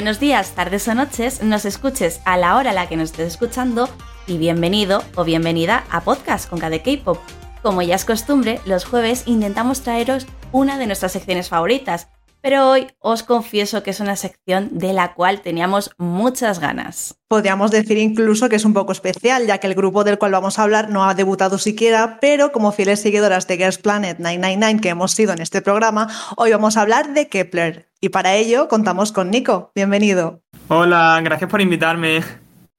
buenos 0.00 0.18
días, 0.18 0.52
tardes 0.52 0.88
o 0.88 0.94
noches, 0.94 1.42
nos 1.42 1.66
escuches 1.66 2.22
a 2.24 2.38
la 2.38 2.56
hora 2.56 2.70
a 2.70 2.72
la 2.72 2.88
que 2.88 2.96
nos 2.96 3.10
estés 3.10 3.34
escuchando 3.34 3.86
y 4.26 4.38
bienvenido 4.38 5.04
o 5.14 5.24
bienvenida 5.24 5.84
a 5.90 6.00
Podcast 6.00 6.48
con 6.48 6.58
KD 6.58 6.80
K-Pop. 6.82 7.18
Como 7.60 7.82
ya 7.82 7.96
es 7.96 8.06
costumbre, 8.06 8.62
los 8.64 8.86
jueves 8.86 9.24
intentamos 9.26 9.82
traeros 9.82 10.26
una 10.52 10.78
de 10.78 10.86
nuestras 10.86 11.12
secciones 11.12 11.50
favoritas, 11.50 12.08
pero 12.42 12.70
hoy 12.70 12.88
os 12.98 13.22
confieso 13.22 13.82
que 13.82 13.90
es 13.90 14.00
una 14.00 14.16
sección 14.16 14.78
de 14.78 14.92
la 14.92 15.14
cual 15.14 15.40
teníamos 15.40 15.90
muchas 15.98 16.58
ganas. 16.58 17.16
Podríamos 17.28 17.70
decir 17.70 17.98
incluso 17.98 18.48
que 18.48 18.56
es 18.56 18.64
un 18.64 18.74
poco 18.74 18.92
especial, 18.92 19.46
ya 19.46 19.58
que 19.58 19.66
el 19.66 19.74
grupo 19.74 20.04
del 20.04 20.18
cual 20.18 20.32
vamos 20.32 20.58
a 20.58 20.62
hablar 20.62 20.90
no 20.90 21.04
ha 21.04 21.14
debutado 21.14 21.58
siquiera, 21.58 22.18
pero 22.20 22.52
como 22.52 22.72
fieles 22.72 23.00
seguidoras 23.00 23.46
de 23.46 23.56
Girls 23.56 23.78
Planet 23.78 24.18
999 24.18 24.80
que 24.80 24.88
hemos 24.88 25.12
sido 25.12 25.32
en 25.32 25.40
este 25.40 25.62
programa, 25.62 26.08
hoy 26.36 26.50
vamos 26.50 26.76
a 26.76 26.82
hablar 26.82 27.12
de 27.14 27.28
Kepler. 27.28 27.88
Y 28.00 28.08
para 28.08 28.34
ello 28.34 28.68
contamos 28.68 29.12
con 29.12 29.30
Nico. 29.30 29.70
Bienvenido. 29.74 30.40
Hola, 30.68 31.20
gracias 31.22 31.50
por 31.50 31.60
invitarme. 31.60 32.22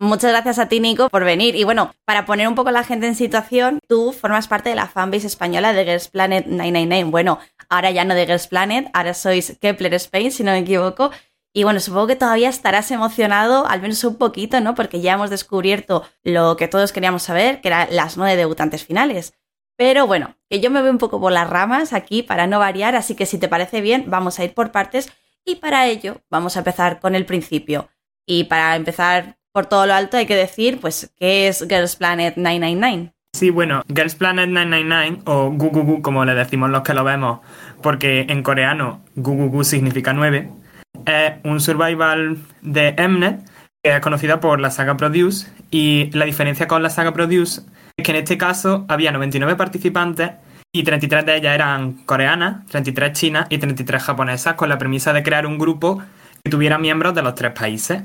Muchas 0.02 0.32
gracias 0.32 0.58
a 0.58 0.68
ti, 0.68 0.80
Nico, 0.80 1.10
por 1.10 1.24
venir. 1.24 1.56
Y 1.56 1.64
bueno, 1.64 1.94
para 2.06 2.26
poner 2.26 2.48
un 2.48 2.56
poco 2.56 2.70
a 2.70 2.72
la 2.72 2.84
gente 2.84 3.06
en 3.06 3.14
situación, 3.14 3.78
tú 3.88 4.14
formas 4.14 4.48
parte 4.48 4.70
de 4.70 4.76
la 4.76 4.88
fanbase 4.88 5.28
española 5.28 5.74
de 5.74 5.86
Girls 5.86 6.08
Planet 6.08 6.48
999. 6.48 7.12
Bueno, 7.12 7.38
ahora 7.72 7.90
ya 7.90 8.06
no 8.06 8.14
de 8.14 8.26
Girls 8.28 8.48
Planet, 8.48 8.90
ahora 8.94 9.14
sois 9.16 9.58
Kepler 9.60 9.94
Spain, 9.96 10.32
si 10.32 10.44
no 10.44 10.52
me 10.52 10.60
equivoco. 10.60 11.10
Y 11.54 11.64
bueno, 11.64 11.80
supongo 11.80 12.08
que 12.08 12.16
todavía 12.16 12.50
estarás 12.50 12.92
emocionado, 12.92 13.66
al 13.68 13.82
menos 13.82 14.04
un 14.04 14.18
poquito, 14.18 14.62
¿no? 14.62 14.76
Porque 14.76 15.02
ya 15.02 15.14
hemos 15.14 15.30
descubierto 15.30 16.04
lo 16.24 16.56
que 16.58 16.68
todos 16.68 16.92
queríamos 16.92 17.24
saber, 17.24 17.62
que 17.62 17.70
eran 17.70 17.88
las 17.92 18.18
nueve 18.18 18.36
debutantes 18.36 18.86
finales. 18.86 19.34
Pero 19.78 20.06
bueno, 20.06 20.36
que 20.50 20.60
yo 20.60 20.70
me 20.70 20.82
veo 20.82 20.92
un 20.92 20.98
poco 20.98 21.20
por 21.20 21.32
las 21.32 21.50
ramas 21.50 21.94
aquí 21.94 22.24
para 22.24 22.46
no 22.46 22.60
variar, 22.60 22.96
así 22.96 23.16
que 23.16 23.26
si 23.26 23.38
te 23.38 23.48
parece 23.48 23.82
bien, 23.82 24.06
vamos 24.08 24.38
a 24.38 24.44
ir 24.44 24.54
por 24.54 24.72
partes 24.72 25.12
y 25.46 25.56
para 25.56 25.88
ello 25.88 26.22
vamos 26.30 26.56
a 26.56 26.60
empezar 26.60 27.00
con 27.00 27.16
el 27.16 27.26
principio. 27.26 27.90
Y 28.26 28.44
para 28.44 28.76
empezar 28.76 29.38
por 29.52 29.66
todo 29.66 29.88
lo 29.88 29.94
alto 29.94 30.18
hay 30.18 30.26
que 30.26 30.36
decir, 30.36 30.80
pues, 30.80 31.12
¿qué 31.18 31.48
es 31.48 31.66
Girls 31.68 31.96
Planet 31.96 32.36
999? 32.36 33.14
Sí, 33.34 33.50
bueno, 33.50 33.82
Girls 33.88 34.16
Planet 34.16 34.50
999 34.50 35.24
o 35.26 35.50
Gugugu 35.50 36.02
como 36.02 36.26
le 36.26 36.36
decimos 36.36 36.70
los 36.70 36.84
que 36.84 36.94
lo 36.94 37.04
vemos, 37.04 37.40
porque 37.82 38.28
en 38.30 38.44
coreano 38.44 39.02
Gugugu 39.16 39.64
significa 39.64 40.14
9, 40.14 40.50
es 41.06 41.34
un 41.44 41.60
survival 41.60 42.38
de 42.62 42.94
Mnet 43.08 43.40
que 43.84 43.96
es 43.96 44.00
conocida 44.02 44.40
por 44.40 44.60
la 44.60 44.70
saga 44.70 44.96
Produce 44.96 45.48
y 45.72 46.12
la 46.12 46.26
diferencia 46.26 46.68
con 46.68 46.84
la 46.84 46.92
saga 46.92 47.14
Produce 47.14 47.62
es 47.98 48.06
que 48.06 48.12
en 48.12 48.18
este 48.18 48.38
caso 48.38 48.86
había 48.88 49.12
99 49.12 49.56
participantes 49.56 50.34
y 50.72 50.84
33 50.84 51.26
de 51.26 51.38
ellas 51.38 51.56
eran 51.56 51.94
coreanas, 52.06 52.66
33 52.68 53.14
chinas 53.14 53.48
y 53.50 53.58
33 53.58 54.04
japonesas 54.04 54.54
con 54.54 54.70
la 54.70 54.78
premisa 54.78 55.14
de 55.14 55.24
crear 55.24 55.48
un 55.48 55.58
grupo 55.58 56.00
que 56.44 56.52
tuviera 56.52 56.78
miembros 56.78 57.16
de 57.16 57.24
los 57.24 57.34
tres 57.34 57.54
países. 57.54 58.04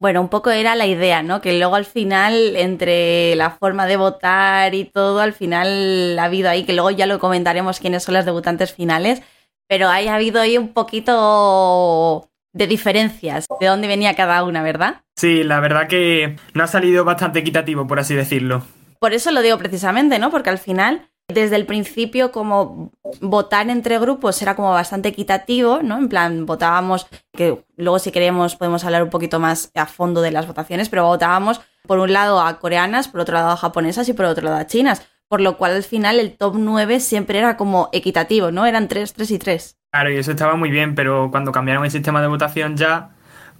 Bueno, 0.00 0.20
un 0.20 0.28
poco 0.28 0.50
era 0.50 0.76
la 0.76 0.86
idea, 0.86 1.24
¿no? 1.24 1.40
Que 1.40 1.58
luego 1.58 1.74
al 1.74 1.84
final, 1.84 2.54
entre 2.54 3.34
la 3.34 3.50
forma 3.50 3.86
de 3.86 3.96
votar 3.96 4.74
y 4.74 4.84
todo, 4.84 5.20
al 5.20 5.32
final 5.32 6.16
ha 6.18 6.24
habido 6.24 6.48
ahí, 6.48 6.64
que 6.64 6.72
luego 6.72 6.92
ya 6.92 7.06
lo 7.06 7.18
comentaremos 7.18 7.80
quiénes 7.80 8.04
son 8.04 8.14
las 8.14 8.24
debutantes 8.24 8.72
finales, 8.72 9.22
pero 9.66 9.88
ahí 9.88 10.06
ha 10.06 10.14
habido 10.14 10.40
ahí 10.40 10.56
un 10.56 10.68
poquito 10.68 12.30
de 12.52 12.66
diferencias 12.68 13.46
de 13.60 13.66
dónde 13.66 13.88
venía 13.88 14.14
cada 14.14 14.44
una, 14.44 14.62
¿verdad? 14.62 15.02
Sí, 15.16 15.42
la 15.42 15.58
verdad 15.58 15.88
que 15.88 16.36
no 16.54 16.62
ha 16.62 16.68
salido 16.68 17.04
bastante 17.04 17.40
equitativo, 17.40 17.88
por 17.88 17.98
así 17.98 18.14
decirlo. 18.14 18.62
Por 19.00 19.14
eso 19.14 19.32
lo 19.32 19.42
digo 19.42 19.58
precisamente, 19.58 20.20
¿no? 20.20 20.30
Porque 20.30 20.50
al 20.50 20.58
final 20.58 21.08
desde 21.28 21.56
el 21.56 21.66
principio 21.66 22.32
como 22.32 22.90
votar 23.20 23.68
entre 23.68 23.98
grupos 23.98 24.40
era 24.40 24.56
como 24.56 24.70
bastante 24.70 25.10
equitativo, 25.10 25.80
¿no? 25.82 25.98
En 25.98 26.08
plan, 26.08 26.46
votábamos, 26.46 27.06
que 27.32 27.62
luego 27.76 27.98
si 27.98 28.10
queremos 28.10 28.56
podemos 28.56 28.82
hablar 28.84 29.02
un 29.02 29.10
poquito 29.10 29.38
más 29.38 29.70
a 29.74 29.84
fondo 29.84 30.22
de 30.22 30.30
las 30.30 30.46
votaciones, 30.46 30.88
pero 30.88 31.04
votábamos 31.04 31.60
por 31.86 31.98
un 31.98 32.14
lado 32.14 32.40
a 32.40 32.58
coreanas, 32.58 33.08
por 33.08 33.20
otro 33.20 33.34
lado 33.34 33.50
a 33.50 33.56
japonesas 33.56 34.08
y 34.08 34.14
por 34.14 34.24
otro 34.24 34.44
lado 34.44 34.56
a 34.56 34.66
chinas. 34.66 35.06
Por 35.28 35.42
lo 35.42 35.58
cual 35.58 35.72
al 35.72 35.82
final 35.82 36.18
el 36.18 36.34
top 36.38 36.54
9 36.56 37.00
siempre 37.00 37.38
era 37.38 37.58
como 37.58 37.90
equitativo, 37.92 38.50
¿no? 38.50 38.64
Eran 38.64 38.88
3, 38.88 39.12
3 39.12 39.30
y 39.30 39.38
3. 39.38 39.76
Claro, 39.92 40.10
y 40.10 40.16
eso 40.16 40.30
estaba 40.30 40.56
muy 40.56 40.70
bien, 40.70 40.94
pero 40.94 41.30
cuando 41.30 41.52
cambiaron 41.52 41.84
el 41.84 41.90
sistema 41.90 42.22
de 42.22 42.28
votación 42.28 42.78
ya, 42.78 43.10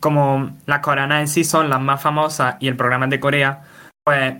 como 0.00 0.56
las 0.64 0.80
coreanas 0.80 1.20
en 1.20 1.28
sí 1.28 1.44
son 1.44 1.68
las 1.68 1.80
más 1.80 2.00
famosas 2.00 2.56
y 2.60 2.68
el 2.68 2.76
programa 2.76 3.04
es 3.04 3.10
de 3.10 3.20
Corea, 3.20 3.64
pues 4.02 4.34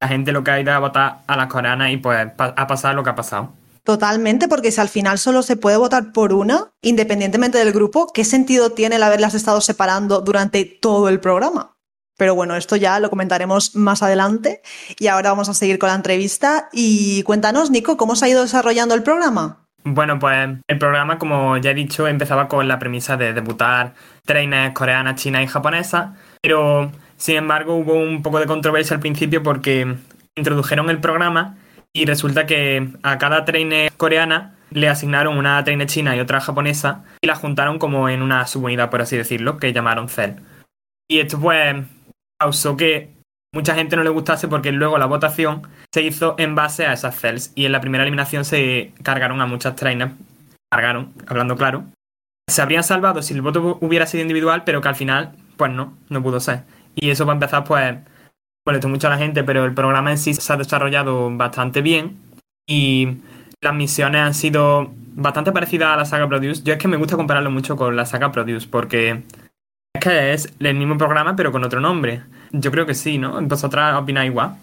la 0.00 0.08
gente 0.08 0.32
lo 0.32 0.44
que 0.44 0.50
ha 0.50 0.60
ido 0.60 0.72
a 0.72 0.78
votar 0.78 1.18
a 1.26 1.36
las 1.36 1.48
coreanas 1.48 1.90
y 1.90 1.96
pues 1.96 2.28
ha 2.38 2.66
pasado 2.66 2.94
lo 2.94 3.02
que 3.02 3.10
ha 3.10 3.14
pasado. 3.14 3.52
Totalmente, 3.84 4.48
porque 4.48 4.70
si 4.70 4.80
al 4.80 4.88
final 4.88 5.18
solo 5.18 5.42
se 5.42 5.56
puede 5.56 5.78
votar 5.78 6.12
por 6.12 6.34
una, 6.34 6.72
independientemente 6.82 7.56
del 7.56 7.72
grupo, 7.72 8.12
¿qué 8.12 8.24
sentido 8.24 8.72
tiene 8.72 8.96
el 8.96 9.02
haberlas 9.02 9.34
estado 9.34 9.62
separando 9.62 10.20
durante 10.20 10.64
todo 10.64 11.08
el 11.08 11.20
programa? 11.20 11.72
Pero 12.18 12.34
bueno, 12.34 12.56
esto 12.56 12.76
ya 12.76 13.00
lo 13.00 13.10
comentaremos 13.10 13.76
más 13.76 14.02
adelante 14.02 14.60
y 14.98 15.06
ahora 15.06 15.30
vamos 15.30 15.48
a 15.48 15.54
seguir 15.54 15.78
con 15.78 15.88
la 15.88 15.94
entrevista 15.94 16.68
y 16.72 17.22
cuéntanos, 17.22 17.70
Nico, 17.70 17.96
¿cómo 17.96 18.14
se 18.14 18.26
ha 18.26 18.28
ido 18.28 18.42
desarrollando 18.42 18.94
el 18.94 19.02
programa? 19.02 19.64
Bueno, 19.84 20.18
pues 20.18 20.58
el 20.66 20.78
programa, 20.78 21.18
como 21.18 21.56
ya 21.56 21.70
he 21.70 21.74
dicho, 21.74 22.06
empezaba 22.08 22.46
con 22.46 22.68
la 22.68 22.78
premisa 22.78 23.16
de 23.16 23.32
debutar 23.32 23.94
trainers 24.26 24.74
coreanas, 24.74 25.14
chinas 25.14 25.44
y 25.44 25.46
japonesas, 25.46 26.10
pero 26.42 26.92
sin 27.18 27.36
embargo, 27.36 27.74
hubo 27.74 27.94
un 27.94 28.22
poco 28.22 28.38
de 28.38 28.46
controversia 28.46 28.94
al 28.94 29.00
principio 29.00 29.42
porque 29.42 29.96
introdujeron 30.36 30.88
el 30.88 31.00
programa 31.00 31.58
y 31.92 32.06
resulta 32.06 32.46
que 32.46 32.88
a 33.02 33.18
cada 33.18 33.44
trainer 33.44 33.92
coreana 33.96 34.54
le 34.70 34.88
asignaron 34.88 35.36
una 35.36 35.62
trainer 35.64 35.88
china 35.88 36.14
y 36.14 36.20
otra 36.20 36.40
japonesa 36.40 37.04
y 37.20 37.26
la 37.26 37.34
juntaron 37.34 37.78
como 37.80 38.08
en 38.08 38.22
una 38.22 38.46
subunidad, 38.46 38.88
por 38.88 39.02
así 39.02 39.16
decirlo, 39.16 39.58
que 39.58 39.72
llamaron 39.72 40.08
Cell. 40.08 40.36
Y 41.10 41.18
esto 41.18 41.40
pues 41.40 41.84
causó 42.38 42.76
que 42.76 43.10
mucha 43.52 43.74
gente 43.74 43.96
no 43.96 44.04
le 44.04 44.10
gustase 44.10 44.46
porque 44.46 44.70
luego 44.70 44.96
la 44.96 45.06
votación 45.06 45.62
se 45.92 46.02
hizo 46.02 46.36
en 46.38 46.54
base 46.54 46.86
a 46.86 46.92
esas 46.92 47.18
cells 47.18 47.52
y 47.56 47.66
en 47.66 47.72
la 47.72 47.80
primera 47.80 48.04
eliminación 48.04 48.44
se 48.44 48.92
cargaron 49.02 49.40
a 49.40 49.46
muchas 49.46 49.74
trainers, 49.74 50.12
cargaron, 50.70 51.14
hablando 51.26 51.56
claro. 51.56 51.84
Se 52.48 52.62
habrían 52.62 52.84
salvado 52.84 53.22
si 53.22 53.34
el 53.34 53.42
voto 53.42 53.78
hubiera 53.80 54.06
sido 54.06 54.22
individual, 54.22 54.62
pero 54.64 54.80
que 54.80 54.88
al 54.88 54.94
final, 54.94 55.32
pues 55.56 55.72
no, 55.72 55.98
no 56.08 56.22
pudo 56.22 56.38
ser. 56.38 56.62
Y 57.00 57.10
eso 57.10 57.24
para 57.24 57.34
empezar, 57.34 57.64
pues, 57.64 57.96
molestó 58.66 58.88
mucho 58.88 59.06
a 59.06 59.10
la 59.10 59.18
gente, 59.18 59.44
pero 59.44 59.64
el 59.64 59.74
programa 59.74 60.10
en 60.10 60.18
sí 60.18 60.34
se 60.34 60.52
ha 60.52 60.56
desarrollado 60.56 61.34
bastante 61.36 61.80
bien 61.80 62.18
y 62.66 63.18
las 63.62 63.74
misiones 63.74 64.20
han 64.20 64.34
sido 64.34 64.90
bastante 65.14 65.52
parecidas 65.52 65.88
a 65.88 65.96
la 65.96 66.04
saga 66.04 66.28
Produce. 66.28 66.62
Yo 66.62 66.74
es 66.74 66.78
que 66.78 66.88
me 66.88 66.96
gusta 66.96 67.16
compararlo 67.16 67.50
mucho 67.50 67.76
con 67.76 67.96
la 67.96 68.04
saga 68.04 68.30
Produce 68.30 68.68
porque 68.68 69.22
es 69.94 70.00
que 70.00 70.32
es 70.32 70.52
el 70.60 70.76
mismo 70.76 70.98
programa 70.98 71.34
pero 71.34 71.50
con 71.50 71.64
otro 71.64 71.80
nombre. 71.80 72.22
Yo 72.52 72.70
creo 72.70 72.86
que 72.86 72.94
sí, 72.94 73.18
¿no? 73.18 73.40
¿Vosotras 73.42 73.96
opináis 73.96 74.30
igual? 74.30 74.56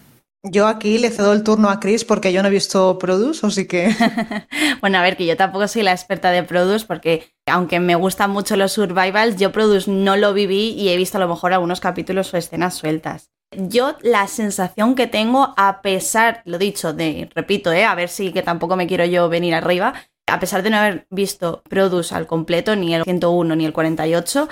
Yo 0.48 0.68
aquí 0.68 0.98
le 0.98 1.10
cedo 1.10 1.32
el 1.32 1.42
turno 1.42 1.70
a 1.70 1.80
Chris 1.80 2.04
porque 2.04 2.32
yo 2.32 2.40
no 2.42 2.48
he 2.48 2.52
visto 2.52 2.98
Produce, 2.98 3.44
así 3.46 3.66
que... 3.66 3.92
bueno, 4.80 4.98
a 4.98 5.02
ver, 5.02 5.16
que 5.16 5.26
yo 5.26 5.36
tampoco 5.36 5.66
soy 5.66 5.82
la 5.82 5.92
experta 5.92 6.30
de 6.30 6.44
Produce 6.44 6.86
porque 6.86 7.32
aunque 7.46 7.80
me 7.80 7.96
gustan 7.96 8.30
mucho 8.30 8.56
los 8.56 8.72
survivals, 8.72 9.36
yo 9.36 9.50
Produce 9.50 9.90
no 9.90 10.16
lo 10.16 10.32
viví 10.34 10.70
y 10.70 10.90
he 10.90 10.96
visto 10.96 11.18
a 11.18 11.20
lo 11.20 11.28
mejor 11.28 11.52
algunos 11.52 11.80
capítulos 11.80 12.32
o 12.32 12.36
escenas 12.36 12.74
sueltas. 12.74 13.30
Yo 13.56 13.96
la 14.02 14.26
sensación 14.28 14.94
que 14.94 15.06
tengo, 15.06 15.54
a 15.56 15.80
pesar, 15.80 16.42
lo 16.44 16.58
dicho, 16.58 16.92
de, 16.92 17.28
repito, 17.34 17.72
¿eh? 17.72 17.84
a 17.84 17.94
ver 17.94 18.08
si 18.08 18.32
que 18.32 18.42
tampoco 18.42 18.76
me 18.76 18.86
quiero 18.86 19.04
yo 19.04 19.28
venir 19.28 19.54
arriba, 19.54 19.94
a 20.28 20.40
pesar 20.40 20.62
de 20.62 20.70
no 20.70 20.76
haber 20.76 21.06
visto 21.10 21.62
Produce 21.68 22.14
al 22.14 22.26
completo, 22.26 22.76
ni 22.76 22.94
el 22.94 23.04
101 23.04 23.56
ni 23.56 23.64
el 23.64 23.72
48, 23.72 24.48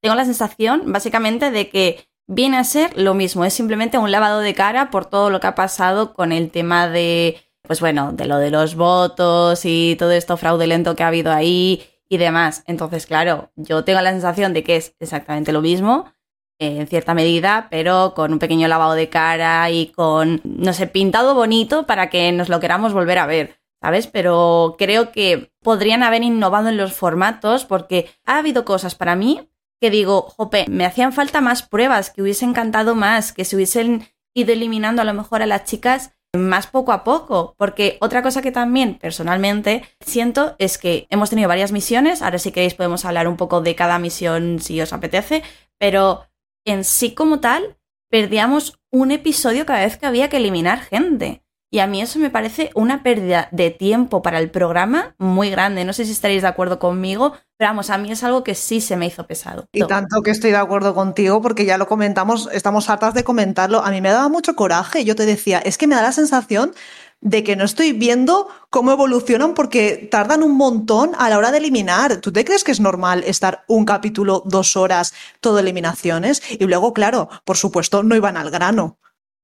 tengo 0.00 0.14
la 0.14 0.24
sensación 0.24 0.92
básicamente 0.92 1.50
de 1.50 1.68
que 1.68 2.07
viene 2.28 2.58
a 2.58 2.64
ser 2.64 2.96
lo 2.96 3.14
mismo, 3.14 3.44
es 3.44 3.54
simplemente 3.54 3.98
un 3.98 4.12
lavado 4.12 4.40
de 4.40 4.54
cara 4.54 4.90
por 4.90 5.06
todo 5.06 5.30
lo 5.30 5.40
que 5.40 5.48
ha 5.48 5.54
pasado 5.56 6.14
con 6.14 6.30
el 6.30 6.50
tema 6.50 6.88
de, 6.88 7.38
pues 7.62 7.80
bueno, 7.80 8.12
de 8.12 8.26
lo 8.26 8.38
de 8.38 8.50
los 8.50 8.76
votos 8.76 9.64
y 9.64 9.96
todo 9.98 10.12
esto 10.12 10.36
fraudulento 10.36 10.94
que 10.94 11.02
ha 11.02 11.08
habido 11.08 11.32
ahí 11.32 11.82
y 12.08 12.18
demás. 12.18 12.62
Entonces, 12.66 13.06
claro, 13.06 13.50
yo 13.56 13.82
tengo 13.82 14.00
la 14.02 14.12
sensación 14.12 14.52
de 14.52 14.62
que 14.62 14.76
es 14.76 14.94
exactamente 15.00 15.52
lo 15.52 15.62
mismo, 15.62 16.12
en 16.60 16.86
cierta 16.86 17.14
medida, 17.14 17.68
pero 17.70 18.12
con 18.14 18.32
un 18.32 18.38
pequeño 18.38 18.68
lavado 18.68 18.94
de 18.94 19.08
cara 19.08 19.70
y 19.70 19.86
con, 19.88 20.40
no 20.44 20.72
sé, 20.72 20.86
pintado 20.86 21.34
bonito 21.34 21.86
para 21.86 22.10
que 22.10 22.30
nos 22.32 22.48
lo 22.48 22.60
queramos 22.60 22.92
volver 22.92 23.18
a 23.18 23.26
ver. 23.26 23.58
¿Sabes? 23.80 24.08
Pero 24.08 24.74
creo 24.76 25.12
que 25.12 25.52
podrían 25.62 26.02
haber 26.02 26.24
innovado 26.24 26.68
en 26.68 26.76
los 26.76 26.92
formatos 26.92 27.64
porque 27.64 28.10
ha 28.24 28.38
habido 28.38 28.64
cosas 28.64 28.96
para 28.96 29.14
mí 29.14 29.48
que 29.80 29.90
digo, 29.90 30.22
jope, 30.22 30.66
me 30.68 30.84
hacían 30.84 31.12
falta 31.12 31.40
más 31.40 31.62
pruebas, 31.62 32.10
que 32.10 32.22
hubiesen 32.22 32.52
cantado 32.52 32.94
más, 32.94 33.32
que 33.32 33.44
se 33.44 33.56
hubiesen 33.56 34.08
ido 34.34 34.52
eliminando 34.52 35.02
a 35.02 35.04
lo 35.04 35.14
mejor 35.14 35.42
a 35.42 35.46
las 35.46 35.64
chicas 35.64 36.12
más 36.36 36.66
poco 36.66 36.92
a 36.92 37.04
poco, 37.04 37.54
porque 37.56 37.96
otra 38.00 38.22
cosa 38.22 38.42
que 38.42 38.52
también 38.52 38.98
personalmente 38.98 39.84
siento 40.00 40.56
es 40.58 40.76
que 40.76 41.06
hemos 41.10 41.30
tenido 41.30 41.48
varias 41.48 41.72
misiones, 41.72 42.20
ahora 42.22 42.38
si 42.38 42.52
queréis 42.52 42.74
podemos 42.74 43.04
hablar 43.04 43.28
un 43.28 43.36
poco 43.36 43.60
de 43.60 43.74
cada 43.74 43.98
misión 43.98 44.60
si 44.60 44.80
os 44.80 44.92
apetece, 44.92 45.42
pero 45.78 46.26
en 46.66 46.84
sí 46.84 47.14
como 47.14 47.40
tal 47.40 47.78
perdíamos 48.10 48.78
un 48.90 49.10
episodio 49.10 49.64
cada 49.64 49.80
vez 49.80 49.96
que 49.96 50.06
había 50.06 50.28
que 50.28 50.38
eliminar 50.38 50.80
gente. 50.80 51.42
Y 51.70 51.80
a 51.80 51.86
mí 51.86 52.00
eso 52.00 52.18
me 52.18 52.30
parece 52.30 52.70
una 52.74 53.02
pérdida 53.02 53.48
de 53.52 53.70
tiempo 53.70 54.22
para 54.22 54.38
el 54.38 54.50
programa 54.50 55.14
muy 55.18 55.50
grande. 55.50 55.84
No 55.84 55.92
sé 55.92 56.06
si 56.06 56.12
estaréis 56.12 56.40
de 56.40 56.48
acuerdo 56.48 56.78
conmigo, 56.78 57.34
pero 57.58 57.70
vamos, 57.70 57.90
a 57.90 57.98
mí 57.98 58.10
es 58.10 58.24
algo 58.24 58.42
que 58.42 58.54
sí 58.54 58.80
se 58.80 58.96
me 58.96 59.06
hizo 59.06 59.26
pesado. 59.26 59.66
Y 59.72 59.86
tanto 59.86 60.22
que 60.22 60.30
estoy 60.30 60.50
de 60.50 60.56
acuerdo 60.56 60.94
contigo, 60.94 61.42
porque 61.42 61.66
ya 61.66 61.76
lo 61.76 61.86
comentamos, 61.86 62.48
estamos 62.52 62.88
hartas 62.88 63.12
de 63.12 63.22
comentarlo. 63.22 63.84
A 63.84 63.90
mí 63.90 64.00
me 64.00 64.08
daba 64.08 64.30
mucho 64.30 64.56
coraje. 64.56 65.04
Yo 65.04 65.14
te 65.14 65.26
decía, 65.26 65.58
es 65.58 65.76
que 65.76 65.86
me 65.86 65.94
da 65.94 66.00
la 66.00 66.12
sensación 66.12 66.72
de 67.20 67.44
que 67.44 67.56
no 67.56 67.64
estoy 67.64 67.92
viendo 67.92 68.48
cómo 68.70 68.92
evolucionan 68.92 69.52
porque 69.52 70.08
tardan 70.10 70.42
un 70.42 70.56
montón 70.56 71.12
a 71.18 71.28
la 71.28 71.36
hora 71.36 71.50
de 71.50 71.58
eliminar. 71.58 72.18
¿Tú 72.22 72.32
te 72.32 72.46
crees 72.46 72.64
que 72.64 72.72
es 72.72 72.80
normal 72.80 73.24
estar 73.26 73.64
un 73.68 73.84
capítulo, 73.84 74.42
dos 74.46 74.74
horas, 74.74 75.12
todo 75.40 75.58
eliminaciones? 75.58 76.42
Y 76.50 76.64
luego, 76.64 76.94
claro, 76.94 77.28
por 77.44 77.58
supuesto, 77.58 78.02
no 78.02 78.16
iban 78.16 78.38
al 78.38 78.50
grano 78.50 78.98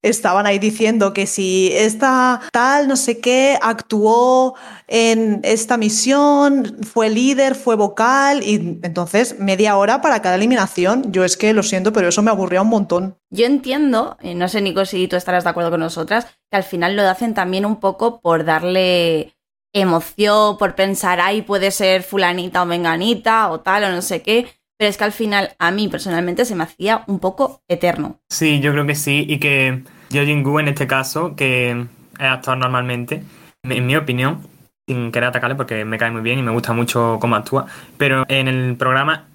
estaban 0.05 0.47
ahí 0.47 0.59
diciendo 0.59 1.13
que 1.13 1.27
si 1.27 1.71
esta 1.73 2.41
tal, 2.53 2.87
no 2.89 2.97
sé 2.97 3.21
qué, 3.21 3.59
actuó 3.61 4.55
en 4.87 5.41
esta 5.43 5.77
misión, 5.77 6.77
fue 6.83 7.09
líder, 7.09 7.55
fue 7.55 7.75
vocal, 7.75 8.43
y 8.43 8.79
entonces 8.83 9.39
media 9.39 9.77
hora 9.77 10.01
para 10.01 10.21
cada 10.23 10.37
eliminación. 10.37 11.11
Yo 11.11 11.25
es 11.25 11.37
que 11.37 11.53
lo 11.55 11.63
siento, 11.63 11.93
pero 11.93 12.09
eso 12.09 12.23
me 12.23 12.31
aburría 12.31 12.63
un 12.63 12.69
montón. 12.69 13.17
Yo 13.31 13.47
entiendo, 13.47 14.19
no 14.23 14.49
sé 14.49 14.61
Nico 14.61 14.85
si 14.85 15.09
tú 15.09 15.17
estarás 15.17 15.45
de 15.45 15.51
acuerdo 15.51 15.71
con 15.71 15.81
nosotras, 15.81 16.27
que 16.51 16.57
al 16.57 16.65
final 16.65 16.97
lo 16.97 17.03
hacen 17.09 17.35
también 17.35 17.65
un 17.65 17.81
poco 17.81 18.21
por 18.21 18.45
darle 18.45 19.35
emoción, 19.73 20.57
por 20.59 20.75
pensar, 20.75 21.21
ay, 21.21 21.43
puede 21.43 21.71
ser 21.71 22.03
fulanita 22.03 22.63
o 22.63 22.67
menganita 22.67 23.51
o 23.51 23.61
tal 23.61 23.85
o 23.85 23.91
no 23.91 24.03
sé 24.03 24.23
qué. 24.23 24.47
Pero 24.79 24.91
es 24.91 24.97
que 24.97 25.05
al 25.05 25.13
final 25.13 25.53
a 25.59 25.71
mí 25.71 25.89
personalmente 25.89 26.45
se 26.45 26.55
me 26.55 26.65
hacía 26.65 27.05
un 27.07 27.21
poco 27.21 27.61
eterno. 27.69 28.19
Sí, 28.29 28.61
yo 28.61 28.73
creo 28.73 28.87
que 28.87 28.95
sí, 28.95 29.25
y 29.29 29.39
que 29.39 29.83
Gu 30.11 30.59
en 30.59 30.69
este 30.69 30.87
caso, 30.87 31.37
que 31.37 31.71
es 31.71 32.21
actor 32.21 32.57
normalmente, 32.57 33.23
en 33.63 33.87
mi 33.87 33.97
opinión, 33.97 34.47
sin 34.87 35.13
querer 35.13 35.29
atacarle 35.29 35.57
porque 35.57 35.85
me 35.85 35.99
cae 35.99 36.11
muy 36.11 36.23
bien 36.23 36.39
y 36.39 36.43
me 36.43 36.53
gusta 36.53 36.73
mucho 36.73 37.19
cómo 37.21 37.37
actúa, 37.37 37.67
pero 37.97 38.25
en 38.29 38.49
el 38.49 38.77
programa 38.77 39.27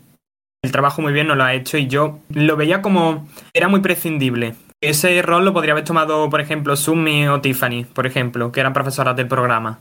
el 0.62 0.72
trabajo 0.72 1.02
muy 1.02 1.14
bien 1.14 1.28
no 1.28 1.36
lo 1.36 1.44
ha 1.44 1.54
hecho 1.54 1.78
y 1.78 1.88
yo 1.88 2.20
lo 2.30 2.58
veía 2.58 2.82
como 2.82 3.28
era 3.54 3.68
muy 3.68 3.80
prescindible. 3.80 4.56
Ese 4.82 5.22
rol 5.22 5.46
lo 5.46 5.54
podría 5.54 5.74
haber 5.74 5.84
tomado, 5.84 6.30
por 6.30 6.42
ejemplo, 6.42 6.76
Sumi 6.76 7.28
o 7.28 7.42
Tiffany, 7.42 7.86
por 7.86 8.06
ejemplo, 8.06 8.52
que 8.52 8.60
eran 8.60 8.74
profesoras 8.74 9.16
del 9.16 9.28
programa. 9.28 9.80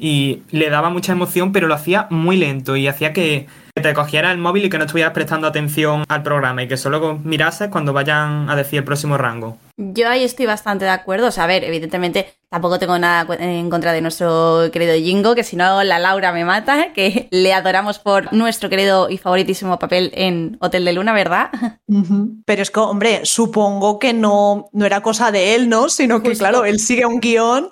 Y 0.00 0.42
le 0.50 0.70
daba 0.70 0.90
mucha 0.90 1.12
emoción, 1.12 1.52
pero 1.52 1.66
lo 1.66 1.74
hacía 1.74 2.06
muy 2.10 2.36
lento 2.36 2.76
y 2.76 2.86
hacía 2.86 3.12
que 3.12 3.46
te 3.80 3.94
cogiera 3.94 4.32
el 4.32 4.38
móvil 4.38 4.64
y 4.64 4.70
que 4.70 4.78
no 4.78 4.84
estuvieras 4.84 5.12
prestando 5.12 5.46
atención 5.46 6.04
al 6.08 6.22
programa 6.22 6.62
y 6.62 6.68
que 6.68 6.76
solo 6.76 7.18
mirases 7.22 7.68
cuando 7.68 7.92
vayan 7.92 8.50
a 8.50 8.56
decir 8.56 8.78
el 8.78 8.84
próximo 8.84 9.16
rango. 9.16 9.58
Yo 9.80 10.08
ahí 10.08 10.24
estoy 10.24 10.46
bastante 10.46 10.84
de 10.84 10.90
acuerdo. 10.90 11.28
O 11.28 11.30
sea, 11.30 11.44
a 11.44 11.46
ver, 11.46 11.62
evidentemente 11.62 12.34
tampoco 12.50 12.80
tengo 12.80 12.98
nada 12.98 13.26
en 13.38 13.70
contra 13.70 13.92
de 13.92 14.00
nuestro 14.00 14.70
querido 14.72 14.94
Jingo, 14.94 15.36
que 15.36 15.44
si 15.44 15.54
no 15.54 15.84
la 15.84 16.00
Laura 16.00 16.32
me 16.32 16.44
mata, 16.44 16.92
que 16.94 17.28
le 17.30 17.52
adoramos 17.52 18.00
por 18.00 18.32
nuestro 18.32 18.68
querido 18.70 19.08
y 19.08 19.18
favoritísimo 19.18 19.78
papel 19.78 20.10
en 20.14 20.56
Hotel 20.60 20.84
de 20.84 20.92
Luna, 20.94 21.12
¿verdad? 21.12 21.50
Pero 22.44 22.62
es 22.62 22.72
que, 22.72 22.80
hombre, 22.80 23.20
supongo 23.22 24.00
que 24.00 24.12
no, 24.12 24.68
no 24.72 24.84
era 24.84 25.00
cosa 25.00 25.30
de 25.30 25.54
él, 25.54 25.68
¿no? 25.68 25.88
Sino 25.88 26.22
que, 26.22 26.32
claro, 26.32 26.64
él 26.64 26.80
sigue 26.80 27.06
un 27.06 27.20
guion 27.20 27.68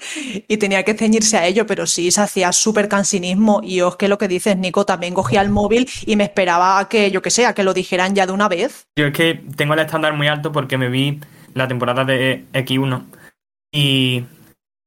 y 0.46 0.56
tenía 0.58 0.84
que 0.84 0.94
ceñirse 0.94 1.36
a 1.38 1.46
ello, 1.46 1.66
pero 1.66 1.86
sí 1.86 2.10
se 2.10 2.20
hacía 2.20 2.52
súper 2.52 2.88
cansinismo. 2.88 3.60
Y 3.64 3.80
os 3.80 3.96
que 3.96 4.08
lo 4.08 4.18
que 4.18 4.28
dices, 4.28 4.56
Nico, 4.56 4.86
también 4.86 5.12
cogía 5.12 5.40
el 5.40 5.50
móvil 5.50 5.88
y 6.04 6.14
me 6.14 6.24
esperaba 6.24 6.78
a 6.78 6.88
que, 6.88 7.10
yo 7.10 7.20
que 7.20 7.30
sé, 7.30 7.46
a 7.46 7.54
que 7.54 7.64
lo 7.64 7.74
dijeran 7.74 8.14
ya 8.14 8.26
de 8.26 8.32
una 8.32 8.48
vez. 8.48 8.86
Yo 8.96 9.06
es 9.06 9.12
que 9.12 9.42
tengo 9.56 9.74
el 9.74 9.80
estándar 9.80 10.12
muy 10.14 10.28
alto 10.28 10.52
porque 10.52 10.78
me 10.78 10.88
vi 10.88 11.20
la 11.56 11.66
temporada 11.66 12.04
de 12.04 12.44
X1 12.52 13.02
y 13.72 14.24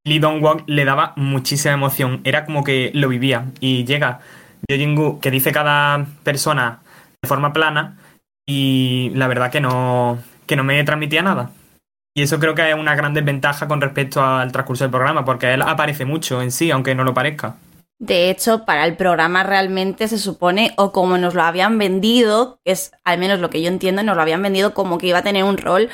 Lee 0.06 0.20
Dong-wook 0.20 0.64
le 0.68 0.86
daba 0.86 1.14
muchísima 1.16 1.74
emoción. 1.74 2.22
Era 2.24 2.46
como 2.46 2.64
que 2.64 2.92
lo 2.94 3.10
vivía. 3.10 3.46
Y 3.60 3.86
llega 3.86 4.20
Yo 4.68 4.78
Jin-gu, 4.78 5.20
que 5.20 5.32
dice 5.32 5.52
cada 5.52 6.06
persona 6.24 6.80
de 7.22 7.28
forma 7.28 7.54
plana, 7.54 7.98
y 8.48 9.12
la 9.14 9.28
verdad 9.28 9.52
que 9.52 9.62
no, 9.62 10.20
que 10.46 10.56
no 10.56 10.64
me 10.64 10.84
transmitía 10.84 11.22
nada. 11.22 11.52
Y 12.16 12.24
eso 12.24 12.40
creo 12.40 12.56
que 12.56 12.70
es 12.70 12.76
una 12.76 12.96
gran 12.96 13.14
desventaja 13.14 13.68
con 13.68 13.82
respecto 13.82 14.24
al 14.24 14.52
transcurso 14.52 14.84
del 14.84 14.92
programa, 14.92 15.26
porque 15.26 15.54
él 15.54 15.62
aparece 15.62 16.06
mucho 16.06 16.42
en 16.42 16.52
sí, 16.52 16.72
aunque 16.72 16.96
no 16.96 17.04
lo 17.04 17.14
parezca. 17.14 17.58
De 18.00 18.30
hecho, 18.30 18.66
para 18.66 18.86
el 18.86 18.96
programa 18.96 19.44
realmente 19.44 20.08
se 20.08 20.18
supone, 20.18 20.74
o 20.78 20.92
como 20.94 21.18
nos 21.18 21.36
lo 21.36 21.44
habían 21.44 21.78
vendido, 21.78 22.60
es 22.64 22.92
al 23.04 23.20
menos 23.20 23.40
lo 23.40 23.50
que 23.50 23.62
yo 23.62 23.68
entiendo, 23.68 24.02
nos 24.04 24.16
lo 24.16 24.22
habían 24.22 24.42
vendido 24.42 24.74
como 24.74 24.98
que 24.98 25.08
iba 25.08 25.20
a 25.20 25.24
tener 25.24 25.44
un 25.44 25.58
rol 25.58 25.90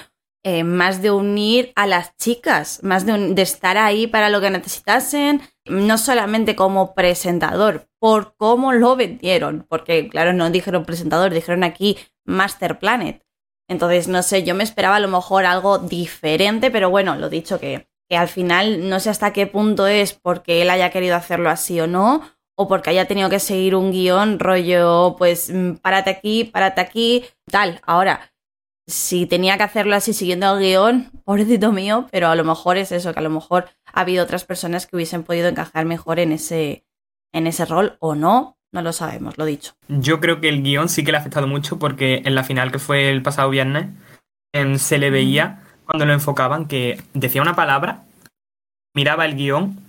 eh, 0.45 0.63
más 0.63 1.01
de 1.01 1.11
unir 1.11 1.73
a 1.75 1.87
las 1.87 2.15
chicas, 2.15 2.79
más 2.83 3.05
de, 3.05 3.41
estar 3.41 3.77
ahí 3.77 4.07
para 4.07 4.29
lo 4.29 4.39
que 4.39 4.49
necesitasen, 4.49 5.41
no 5.65 5.97
solamente 5.97 6.55
como 6.55 6.93
presentador, 6.93 7.89
por 7.99 8.35
cómo 8.37 8.71
lo 8.71 8.95
vendieron, 8.95 9.65
porque 9.67 10.07
claro, 10.07 10.31
no 10.31 10.49
dijeron 10.49 10.85
presentador, 10.85 11.33
dijeron 11.33 11.63
aquí 11.63 11.97
Master 12.23 12.79
Planet. 12.79 13.21
Entonces, 13.67 14.07
no 14.07 14.21
sé, 14.23 14.43
yo 14.43 14.55
me 14.55 14.63
esperaba 14.63 14.97
a 14.97 14.99
lo 14.99 15.07
mejor 15.07 15.45
algo 15.45 15.79
diferente, 15.79 16.71
pero 16.71 16.89
bueno, 16.89 17.15
lo 17.15 17.29
dicho 17.29 17.59
que 17.59 17.87
que 18.09 18.17
al 18.17 18.27
final 18.27 18.89
no 18.89 18.99
sé 18.99 19.09
hasta 19.09 19.33
qué 19.33 19.47
punto 19.47 19.87
es 19.87 20.13
porque 20.13 20.61
él 20.61 20.69
haya 20.69 20.91
querido 20.91 21.15
hacerlo 21.15 21.49
así 21.49 21.79
o 21.79 21.87
no, 21.87 22.21
o 22.55 22.67
porque 22.67 22.89
haya 22.91 23.07
tenido 23.07 23.29
que 23.29 23.39
seguir 23.39 23.75
un 23.75 23.91
guion 23.91 24.39
rollo, 24.39 25.15
pues 25.17 25.51
mm, 25.53 25.75
párate 25.75 26.09
aquí, 26.11 26.45
párate 26.45 26.81
aquí, 26.81 27.25
tal. 27.51 27.81
Ahora, 27.85 28.33
si 28.87 29.25
tenía 29.25 29.57
que 29.57 29.63
hacerlo 29.63 29.95
así 29.95 30.13
siguiendo 30.13 30.57
el 30.57 30.59
guion, 30.59 31.11
pobrecito 31.23 31.71
mío, 31.71 32.07
pero 32.11 32.27
a 32.27 32.35
lo 32.35 32.43
mejor 32.43 32.77
es 32.77 32.91
eso, 32.91 33.13
que 33.13 33.19
a 33.19 33.23
lo 33.23 33.29
mejor 33.29 33.69
ha 33.85 34.01
habido 34.01 34.23
otras 34.23 34.43
personas 34.43 34.85
que 34.85 34.95
hubiesen 34.95 35.23
podido 35.23 35.47
encajar 35.47 35.85
mejor 35.85 36.19
en 36.19 36.31
ese, 36.31 36.85
en 37.33 37.47
ese 37.47 37.65
rol 37.65 37.97
o 37.99 38.15
no, 38.15 38.57
no 38.71 38.81
lo 38.81 38.93
sabemos, 38.93 39.37
lo 39.37 39.45
dicho. 39.45 39.73
Yo 39.87 40.19
creo 40.19 40.39
que 40.39 40.49
el 40.49 40.61
guion 40.61 40.89
sí 40.89 41.03
que 41.03 41.11
le 41.11 41.17
ha 41.17 41.21
afectado 41.21 41.47
mucho 41.47 41.79
porque 41.79 42.21
en 42.25 42.35
la 42.35 42.43
final 42.43 42.71
que 42.71 42.79
fue 42.79 43.09
el 43.09 43.23
pasado 43.23 43.49
viernes 43.49 43.87
em, 44.53 44.77
se 44.77 44.97
le 44.97 45.09
veía 45.09 45.63
cuando 45.85 46.05
lo 46.05 46.13
enfocaban 46.13 46.67
que 46.67 47.01
decía 47.13 47.41
una 47.41 47.55
palabra, 47.55 48.03
miraba 48.93 49.25
el 49.25 49.35
guion 49.35 49.79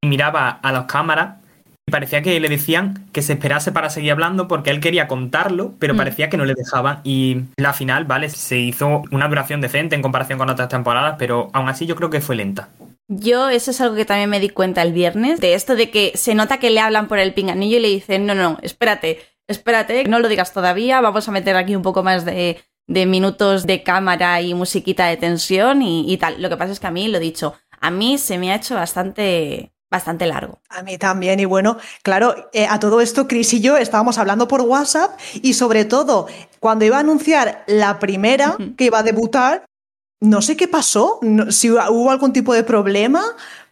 y 0.00 0.08
miraba 0.08 0.48
a 0.48 0.72
las 0.72 0.86
cámaras 0.86 1.38
y 1.86 1.92
parecía 1.92 2.22
que 2.22 2.40
le 2.40 2.48
decían 2.48 3.06
que 3.12 3.22
se 3.22 3.34
esperase 3.34 3.72
para 3.72 3.90
seguir 3.90 4.12
hablando 4.12 4.48
porque 4.48 4.70
él 4.70 4.80
quería 4.80 5.06
contarlo, 5.06 5.74
pero 5.78 5.94
mm. 5.94 5.96
parecía 5.96 6.28
que 6.28 6.36
no 6.36 6.44
le 6.44 6.54
dejaban. 6.54 7.00
Y 7.04 7.42
la 7.56 7.72
final, 7.72 8.04
vale, 8.04 8.28
se 8.28 8.58
hizo 8.58 9.02
una 9.12 9.28
duración 9.28 9.60
decente 9.60 9.94
en 9.94 10.02
comparación 10.02 10.38
con 10.38 10.50
otras 10.50 10.68
temporadas, 10.68 11.16
pero 11.18 11.48
aún 11.52 11.68
así 11.68 11.86
yo 11.86 11.94
creo 11.94 12.10
que 12.10 12.20
fue 12.20 12.36
lenta. 12.36 12.70
Yo, 13.08 13.48
eso 13.50 13.70
es 13.70 13.80
algo 13.80 13.94
que 13.94 14.04
también 14.04 14.30
me 14.30 14.40
di 14.40 14.48
cuenta 14.48 14.82
el 14.82 14.92
viernes, 14.92 15.40
de 15.40 15.54
esto 15.54 15.76
de 15.76 15.90
que 15.90 16.12
se 16.16 16.34
nota 16.34 16.58
que 16.58 16.70
le 16.70 16.80
hablan 16.80 17.06
por 17.06 17.20
el 17.20 17.34
pinganillo 17.34 17.78
y 17.78 17.80
le 17.80 17.88
dicen, 17.88 18.26
no, 18.26 18.34
no, 18.34 18.58
espérate, 18.62 19.20
espérate, 19.46 20.04
no 20.04 20.18
lo 20.18 20.28
digas 20.28 20.52
todavía, 20.52 21.00
vamos 21.00 21.28
a 21.28 21.32
meter 21.32 21.56
aquí 21.56 21.76
un 21.76 21.82
poco 21.82 22.02
más 22.02 22.24
de, 22.24 22.58
de 22.88 23.06
minutos 23.06 23.64
de 23.64 23.84
cámara 23.84 24.40
y 24.40 24.54
musiquita 24.54 25.06
de 25.06 25.16
tensión 25.16 25.82
y, 25.82 26.16
tal. 26.16 26.40
Lo 26.42 26.48
que 26.48 26.56
pasa 26.56 26.72
es 26.72 26.80
que 26.80 26.86
a 26.86 26.90
mí, 26.90 27.08
lo 27.08 27.20
dicho, 27.20 27.54
a 27.80 27.90
mí 27.90 28.18
se 28.18 28.38
me 28.38 28.50
ha 28.50 28.56
hecho 28.56 28.74
bastante, 28.74 29.72
bastante 29.90 30.26
largo. 30.26 30.60
A 30.68 30.82
mí 30.82 30.98
también, 30.98 31.40
y 31.40 31.44
bueno, 31.44 31.78
claro, 32.02 32.50
eh, 32.52 32.66
a 32.68 32.80
todo 32.80 33.00
esto 33.00 33.28
Chris 33.28 33.54
y 33.54 33.60
yo 33.60 33.76
estábamos 33.76 34.18
hablando 34.18 34.48
por 34.48 34.62
WhatsApp 34.62 35.18
y 35.34 35.54
sobre 35.54 35.84
todo 35.84 36.26
cuando 36.60 36.84
iba 36.84 36.96
a 36.96 37.00
anunciar 37.00 37.64
la 37.66 37.98
primera 37.98 38.56
que 38.76 38.84
iba 38.86 38.98
a 38.98 39.02
debutar, 39.02 39.64
no 40.20 40.42
sé 40.42 40.56
qué 40.56 40.66
pasó, 40.66 41.20
si 41.50 41.70
hubo 41.70 42.10
algún 42.10 42.32
tipo 42.32 42.54
de 42.54 42.64
problema, 42.64 43.22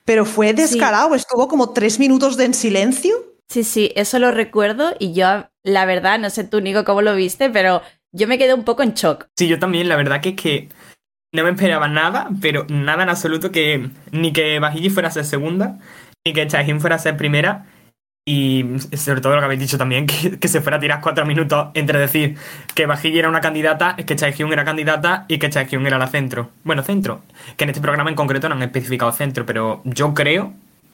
pero 0.04 0.24
fue 0.24 0.52
descarado, 0.52 1.14
estuvo 1.14 1.48
como 1.48 1.72
tres 1.72 1.98
minutos 1.98 2.36
de 2.36 2.44
en 2.44 2.54
silencio. 2.54 3.14
Sí, 3.48 3.64
sí, 3.64 3.92
eso 3.96 4.18
lo 4.18 4.30
recuerdo 4.30 4.94
y 4.98 5.12
yo, 5.12 5.48
la 5.62 5.84
verdad, 5.84 6.18
no 6.18 6.30
sé 6.30 6.44
tú, 6.44 6.60
Nico, 6.60 6.84
cómo 6.84 7.02
lo 7.02 7.14
viste, 7.14 7.50
pero 7.50 7.82
yo 8.12 8.28
me 8.28 8.38
quedé 8.38 8.54
un 8.54 8.64
poco 8.64 8.82
en 8.82 8.94
shock. 8.94 9.26
Sí, 9.36 9.48
yo 9.48 9.58
también, 9.58 9.88
la 9.88 9.96
verdad 9.96 10.20
que 10.20 10.30
es 10.30 10.36
que 10.36 10.68
no 11.32 11.42
me 11.42 11.50
esperaba 11.50 11.88
nada, 11.88 12.30
pero 12.40 12.64
nada 12.68 13.02
en 13.02 13.08
absoluto 13.08 13.50
que 13.50 13.90
ni 14.12 14.32
que 14.32 14.60
Bajilli 14.60 14.88
fuera 14.88 15.08
a 15.08 15.12
ser 15.12 15.24
segunda, 15.24 15.78
ni 16.26 16.32
que 16.32 16.46
Chaejin 16.46 16.80
fuera 16.80 16.96
a 16.96 16.98
ser 16.98 17.16
primera, 17.16 17.66
y 18.26 18.64
sobre 18.96 19.20
todo 19.20 19.34
lo 19.34 19.40
que 19.40 19.44
habéis 19.44 19.60
dicho 19.60 19.76
también, 19.76 20.06
que, 20.40 20.48
se 20.48 20.60
fuera 20.60 20.78
a 20.78 20.80
tirar 20.80 21.00
cuatro 21.00 21.26
minutos 21.26 21.68
entre 21.74 21.98
decir 21.98 22.36
que 22.74 22.86
Bajilli 22.86 23.18
era 23.18 23.28
una 23.28 23.40
candidata, 23.40 23.96
que 23.96 24.16
Chaehyun 24.16 24.52
era 24.52 24.64
candidata 24.64 25.26
y 25.28 25.38
que 25.38 25.50
Chaehyun 25.50 25.86
era 25.86 25.98
la 25.98 26.06
centro. 26.06 26.50
Bueno, 26.64 26.82
centro, 26.82 27.20
que 27.56 27.64
en 27.64 27.70
este 27.70 27.82
programa 27.82 28.10
en 28.10 28.16
concreto 28.16 28.48
no 28.48 28.54
han 28.54 28.62
especificado 28.62 29.12
centro, 29.12 29.44
pero 29.44 29.82
yo 29.84 30.14
creo 30.14 30.52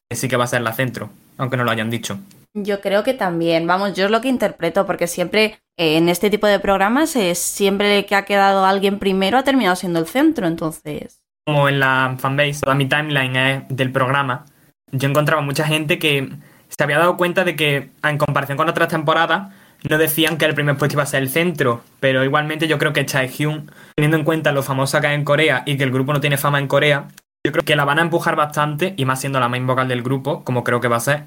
que 0.08 0.16
sí 0.16 0.28
que 0.28 0.36
va 0.36 0.44
a 0.44 0.48
ser 0.48 0.62
la 0.62 0.72
centro, 0.72 1.10
aunque 1.38 1.56
no 1.56 1.62
lo 1.62 1.70
hayan 1.70 1.90
dicho. 1.90 2.18
Yo 2.52 2.80
creo 2.80 3.04
que 3.04 3.14
también, 3.14 3.64
vamos, 3.68 3.94
yo 3.94 4.06
es 4.06 4.10
lo 4.10 4.20
que 4.20 4.26
interpreto, 4.26 4.84
porque 4.84 5.06
siempre 5.06 5.60
eh, 5.78 5.98
en 5.98 6.08
este 6.08 6.30
tipo 6.30 6.48
de 6.48 6.58
programas, 6.58 7.14
es 7.14 7.38
siempre 7.38 8.04
que 8.06 8.16
ha 8.16 8.24
quedado 8.24 8.64
alguien 8.64 8.98
primero 8.98 9.38
ha 9.38 9.44
terminado 9.44 9.76
siendo 9.76 10.00
el 10.00 10.06
centro, 10.06 10.48
entonces. 10.48 11.22
Como 11.46 11.68
en 11.68 11.78
la 11.78 12.16
fanbase, 12.18 12.62
toda 12.62 12.74
mi 12.74 12.86
timeline 12.86 13.36
es 13.36 13.62
del 13.68 13.92
programa, 13.92 14.46
yo 14.92 15.08
encontraba 15.08 15.42
mucha 15.42 15.64
gente 15.64 15.98
que 15.98 16.30
se 16.68 16.84
había 16.84 16.98
dado 16.98 17.16
cuenta 17.16 17.44
de 17.44 17.56
que, 17.56 17.90
en 18.02 18.18
comparación 18.18 18.56
con 18.56 18.68
otras 18.68 18.88
temporadas, 18.88 19.50
no 19.88 19.98
decían 19.98 20.36
que 20.36 20.44
el 20.44 20.54
primer 20.54 20.76
puesto 20.76 20.96
iba 20.96 21.02
a 21.02 21.06
ser 21.06 21.22
el 21.22 21.30
centro, 21.30 21.82
pero 22.00 22.24
igualmente 22.24 22.68
yo 22.68 22.78
creo 22.78 22.92
que 22.92 23.06
Chaehyun, 23.06 23.70
teniendo 23.96 24.18
en 24.18 24.24
cuenta 24.24 24.52
lo 24.52 24.62
famosa 24.62 25.00
que 25.00 25.06
es 25.08 25.14
en 25.14 25.24
Corea 25.24 25.62
y 25.64 25.76
que 25.76 25.84
el 25.84 25.90
grupo 25.90 26.12
no 26.12 26.20
tiene 26.20 26.36
fama 26.36 26.58
en 26.58 26.68
Corea, 26.68 27.08
Yo 27.42 27.52
creo 27.52 27.64
que 27.64 27.74
la 27.74 27.86
van 27.86 27.98
a 27.98 28.02
empujar 28.02 28.36
bastante, 28.36 28.92
y 28.98 29.06
más 29.06 29.20
siendo 29.20 29.40
la 29.40 29.48
main 29.48 29.66
vocal 29.66 29.88
del 29.88 30.02
grupo, 30.02 30.44
como 30.44 30.62
creo 30.62 30.80
que 30.80 30.88
va 30.88 30.96
a 30.96 31.00
ser, 31.00 31.24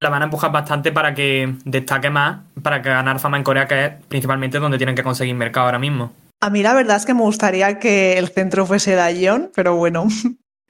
la 0.00 0.10
van 0.10 0.22
a 0.22 0.24
empujar 0.24 0.50
bastante 0.50 0.90
para 0.90 1.14
que 1.14 1.54
destaque 1.64 2.10
más, 2.10 2.40
para 2.62 2.82
que 2.82 2.88
ganar 2.88 3.20
fama 3.20 3.36
en 3.36 3.44
Corea, 3.44 3.68
que 3.68 3.84
es 3.84 3.92
principalmente 4.08 4.58
donde 4.58 4.78
tienen 4.78 4.96
que 4.96 5.04
conseguir 5.04 5.34
mercado 5.36 5.66
ahora 5.66 5.78
mismo. 5.78 6.12
A 6.40 6.50
mí 6.50 6.62
la 6.62 6.74
verdad 6.74 6.96
es 6.96 7.06
que 7.06 7.14
me 7.14 7.20
gustaría 7.20 7.78
que 7.78 8.18
el 8.18 8.28
centro 8.28 8.66
fuese 8.66 8.94
Daejeon, 8.96 9.52
pero 9.54 9.76
bueno. 9.76 10.08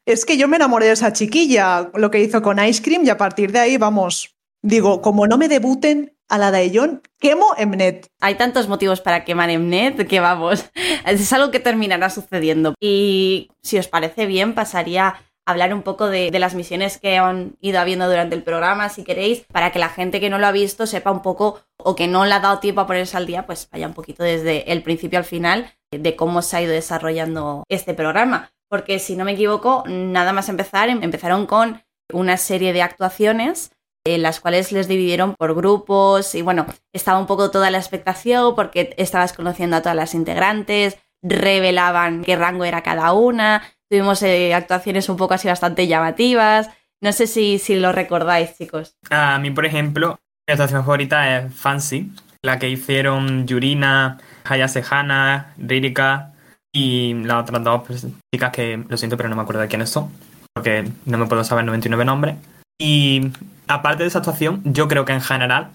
Es 0.06 0.24
que 0.24 0.36
yo 0.36 0.48
me 0.48 0.56
enamoré 0.56 0.86
de 0.86 0.92
esa 0.92 1.12
chiquilla, 1.12 1.90
lo 1.94 2.10
que 2.10 2.20
hizo 2.20 2.42
con 2.42 2.62
Ice 2.64 2.82
Cream, 2.82 3.04
y 3.04 3.10
a 3.10 3.16
partir 3.16 3.52
de 3.52 3.60
ahí, 3.60 3.76
vamos, 3.76 4.34
digo, 4.62 5.02
como 5.02 5.26
no 5.26 5.38
me 5.38 5.48
debuten 5.48 6.16
a 6.28 6.38
la 6.38 6.50
Daejeon, 6.50 7.02
quemo 7.18 7.54
Mnet. 7.58 8.08
Hay 8.20 8.36
tantos 8.36 8.68
motivos 8.68 9.00
para 9.00 9.24
quemar 9.24 9.50
Mnet 9.50 10.06
que 10.06 10.20
vamos, 10.20 10.64
es 11.06 11.32
algo 11.32 11.50
que 11.50 11.60
terminará 11.60 12.08
sucediendo. 12.08 12.74
Y 12.80 13.50
si 13.62 13.78
os 13.78 13.88
parece 13.88 14.26
bien, 14.26 14.54
pasaría 14.54 15.08
a 15.08 15.52
hablar 15.52 15.74
un 15.74 15.82
poco 15.82 16.08
de, 16.08 16.30
de, 16.30 16.38
las 16.38 16.54
misiones 16.54 16.98
que 16.98 17.18
han 17.18 17.56
ido 17.60 17.80
habiendo 17.80 18.08
durante 18.08 18.36
el 18.36 18.42
programa, 18.42 18.88
si 18.88 19.04
queréis, 19.04 19.44
para 19.52 19.72
que 19.72 19.80
la 19.80 19.88
gente 19.88 20.20
que 20.20 20.30
no 20.30 20.38
lo 20.38 20.46
ha 20.46 20.52
visto 20.52 20.86
sepa 20.86 21.10
un 21.10 21.22
poco 21.22 21.60
o 21.76 21.96
que 21.96 22.06
no 22.06 22.24
le 22.24 22.32
ha 22.32 22.40
dado 22.40 22.60
tiempo 22.60 22.82
a 22.82 22.86
ponerse 22.86 23.16
al 23.16 23.26
día, 23.26 23.46
pues 23.46 23.68
vaya 23.70 23.88
un 23.88 23.94
poquito 23.94 24.22
desde 24.22 24.70
el 24.72 24.82
principio 24.82 25.18
al 25.18 25.24
final 25.24 25.72
de 25.90 26.14
cómo 26.14 26.42
se 26.42 26.56
ha 26.56 26.62
ido 26.62 26.72
desarrollando 26.72 27.64
este 27.68 27.94
programa 27.94 28.52
porque 28.70 29.00
si 29.00 29.16
no 29.16 29.24
me 29.24 29.32
equivoco, 29.32 29.84
nada 29.86 30.32
más 30.32 30.48
empezar, 30.48 30.88
em, 30.88 31.02
empezaron 31.02 31.46
con 31.46 31.82
una 32.12 32.36
serie 32.36 32.72
de 32.72 32.82
actuaciones 32.82 33.72
en 34.06 34.22
las 34.22 34.40
cuales 34.40 34.72
les 34.72 34.88
dividieron 34.88 35.34
por 35.34 35.54
grupos 35.54 36.34
y 36.34 36.42
bueno, 36.42 36.64
estaba 36.94 37.18
un 37.18 37.26
poco 37.26 37.50
toda 37.50 37.70
la 37.70 37.78
expectación 37.78 38.54
porque 38.54 38.94
estabas 38.96 39.32
conociendo 39.32 39.76
a 39.76 39.82
todas 39.82 39.96
las 39.96 40.14
integrantes, 40.14 40.96
revelaban 41.22 42.22
qué 42.22 42.36
rango 42.36 42.64
era 42.64 42.82
cada 42.82 43.12
una, 43.12 43.62
tuvimos 43.90 44.22
eh, 44.22 44.54
actuaciones 44.54 45.08
un 45.08 45.16
poco 45.16 45.34
así 45.34 45.48
bastante 45.48 45.86
llamativas, 45.86 46.70
no 47.02 47.12
sé 47.12 47.26
si, 47.26 47.58
si 47.58 47.76
lo 47.76 47.92
recordáis 47.92 48.56
chicos. 48.56 48.96
A 49.10 49.38
mí, 49.38 49.50
por 49.50 49.66
ejemplo, 49.66 50.18
mi 50.48 50.52
actuación 50.52 50.82
favorita 50.82 51.38
es 51.38 51.54
Fancy, 51.54 52.10
la 52.42 52.58
que 52.58 52.68
hicieron 52.68 53.46
Yurina, 53.46 54.18
Hayase 54.44 54.82
Hana, 54.88 55.54
Ririka, 55.58 56.32
y 56.72 57.14
las 57.14 57.42
otras 57.42 57.64
dos 57.64 57.82
pues, 57.86 58.06
chicas 58.32 58.50
que 58.52 58.84
lo 58.88 58.96
siento, 58.96 59.16
pero 59.16 59.28
no 59.28 59.36
me 59.36 59.42
acuerdo 59.42 59.62
de 59.62 59.68
quiénes 59.68 59.90
son, 59.90 60.10
porque 60.54 60.88
no 61.04 61.18
me 61.18 61.26
puedo 61.26 61.44
saber 61.44 61.64
99 61.64 62.04
nombres. 62.04 62.36
Y 62.80 63.30
aparte 63.68 64.02
de 64.04 64.08
esa 64.08 64.18
actuación, 64.18 64.62
yo 64.64 64.88
creo 64.88 65.04
que 65.04 65.12
en 65.12 65.20
general 65.20 65.70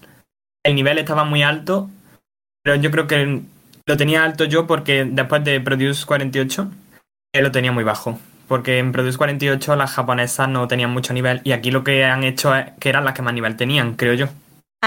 el 0.64 0.74
nivel 0.74 0.98
estaba 0.98 1.24
muy 1.24 1.42
alto, 1.42 1.88
pero 2.62 2.76
yo 2.76 2.90
creo 2.90 3.06
que 3.06 3.42
lo 3.86 3.96
tenía 3.96 4.24
alto 4.24 4.44
yo 4.44 4.66
porque 4.66 5.04
después 5.04 5.44
de 5.44 5.60
Produce 5.60 6.04
48, 6.04 6.70
él 7.32 7.44
lo 7.44 7.52
tenía 7.52 7.72
muy 7.72 7.84
bajo. 7.84 8.18
Porque 8.48 8.78
en 8.78 8.92
Produce 8.92 9.18
48 9.18 9.76
las 9.76 9.92
japonesas 9.92 10.48
no 10.48 10.68
tenían 10.68 10.90
mucho 10.90 11.12
nivel 11.12 11.40
y 11.44 11.52
aquí 11.52 11.70
lo 11.70 11.84
que 11.84 12.04
han 12.04 12.24
hecho 12.24 12.54
es 12.54 12.66
que 12.78 12.88
eran 12.88 13.04
las 13.04 13.14
que 13.14 13.22
más 13.22 13.34
nivel 13.34 13.56
tenían, 13.56 13.94
creo 13.94 14.14
yo. 14.14 14.28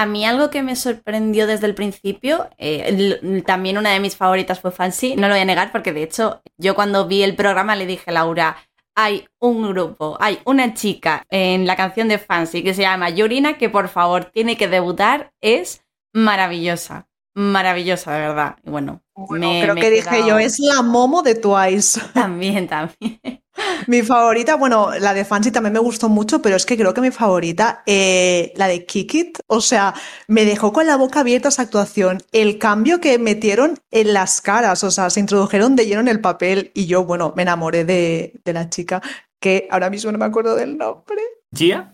A 0.00 0.06
mí 0.06 0.24
algo 0.24 0.48
que 0.48 0.62
me 0.62 0.76
sorprendió 0.76 1.46
desde 1.46 1.66
el 1.66 1.74
principio, 1.74 2.48
eh, 2.56 3.42
también 3.44 3.76
una 3.76 3.90
de 3.90 4.00
mis 4.00 4.16
favoritas 4.16 4.58
fue 4.58 4.70
Fancy, 4.70 5.14
no 5.14 5.28
lo 5.28 5.34
voy 5.34 5.42
a 5.42 5.44
negar 5.44 5.70
porque 5.72 5.92
de 5.92 6.02
hecho 6.02 6.40
yo 6.56 6.74
cuando 6.74 7.06
vi 7.06 7.22
el 7.22 7.36
programa 7.36 7.76
le 7.76 7.84
dije 7.84 8.04
a 8.06 8.14
Laura, 8.14 8.56
hay 8.94 9.28
un 9.40 9.68
grupo, 9.68 10.16
hay 10.18 10.38
una 10.46 10.72
chica 10.72 11.24
en 11.28 11.66
la 11.66 11.76
canción 11.76 12.08
de 12.08 12.16
Fancy 12.16 12.62
que 12.62 12.72
se 12.72 12.80
llama 12.80 13.10
Yurina 13.10 13.58
que 13.58 13.68
por 13.68 13.88
favor 13.88 14.24
tiene 14.24 14.56
que 14.56 14.68
debutar, 14.68 15.34
es 15.42 15.84
maravillosa, 16.14 17.06
maravillosa 17.34 18.12
de 18.12 18.20
verdad. 18.20 18.56
Y 18.64 18.70
bueno, 18.70 19.02
me, 19.30 19.62
creo 19.62 19.74
que 19.74 19.90
dije 19.90 20.22
yo, 20.26 20.38
es 20.38 20.58
la 20.58 20.82
momo 20.82 21.22
de 21.22 21.34
Twice. 21.34 22.00
También, 22.14 22.66
también. 22.68 23.20
Mi 23.86 24.02
favorita, 24.02 24.56
bueno, 24.56 24.90
la 24.98 25.14
de 25.14 25.24
Fancy 25.24 25.50
también 25.50 25.72
me 25.72 25.80
gustó 25.80 26.08
mucho, 26.08 26.40
pero 26.40 26.56
es 26.56 26.66
que 26.66 26.76
creo 26.76 26.94
que 26.94 27.00
mi 27.00 27.10
favorita, 27.10 27.82
eh, 27.86 28.52
la 28.56 28.68
de 28.68 28.86
Kick 28.86 29.14
It, 29.14 29.38
o 29.46 29.60
sea, 29.60 29.94
me 30.28 30.44
dejó 30.44 30.72
con 30.72 30.86
la 30.86 30.96
boca 30.96 31.20
abierta 31.20 31.48
esa 31.48 31.62
actuación. 31.62 32.22
El 32.32 32.58
cambio 32.58 33.00
que 33.00 33.18
metieron 33.18 33.78
en 33.90 34.12
las 34.12 34.40
caras, 34.40 34.84
o 34.84 34.90
sea, 34.90 35.10
se 35.10 35.20
introdujeron 35.20 35.76
de 35.76 35.86
lleno 35.86 36.00
en 36.00 36.08
el 36.08 36.20
papel 36.20 36.70
y 36.74 36.86
yo, 36.86 37.04
bueno, 37.04 37.32
me 37.36 37.42
enamoré 37.42 37.84
de, 37.84 38.40
la 38.44 38.70
chica, 38.70 39.02
que 39.40 39.68
ahora 39.70 39.90
mismo 39.90 40.12
no 40.12 40.18
me 40.18 40.26
acuerdo 40.26 40.54
del 40.54 40.76
nombre. 40.76 41.22
¿Gia? 41.54 41.92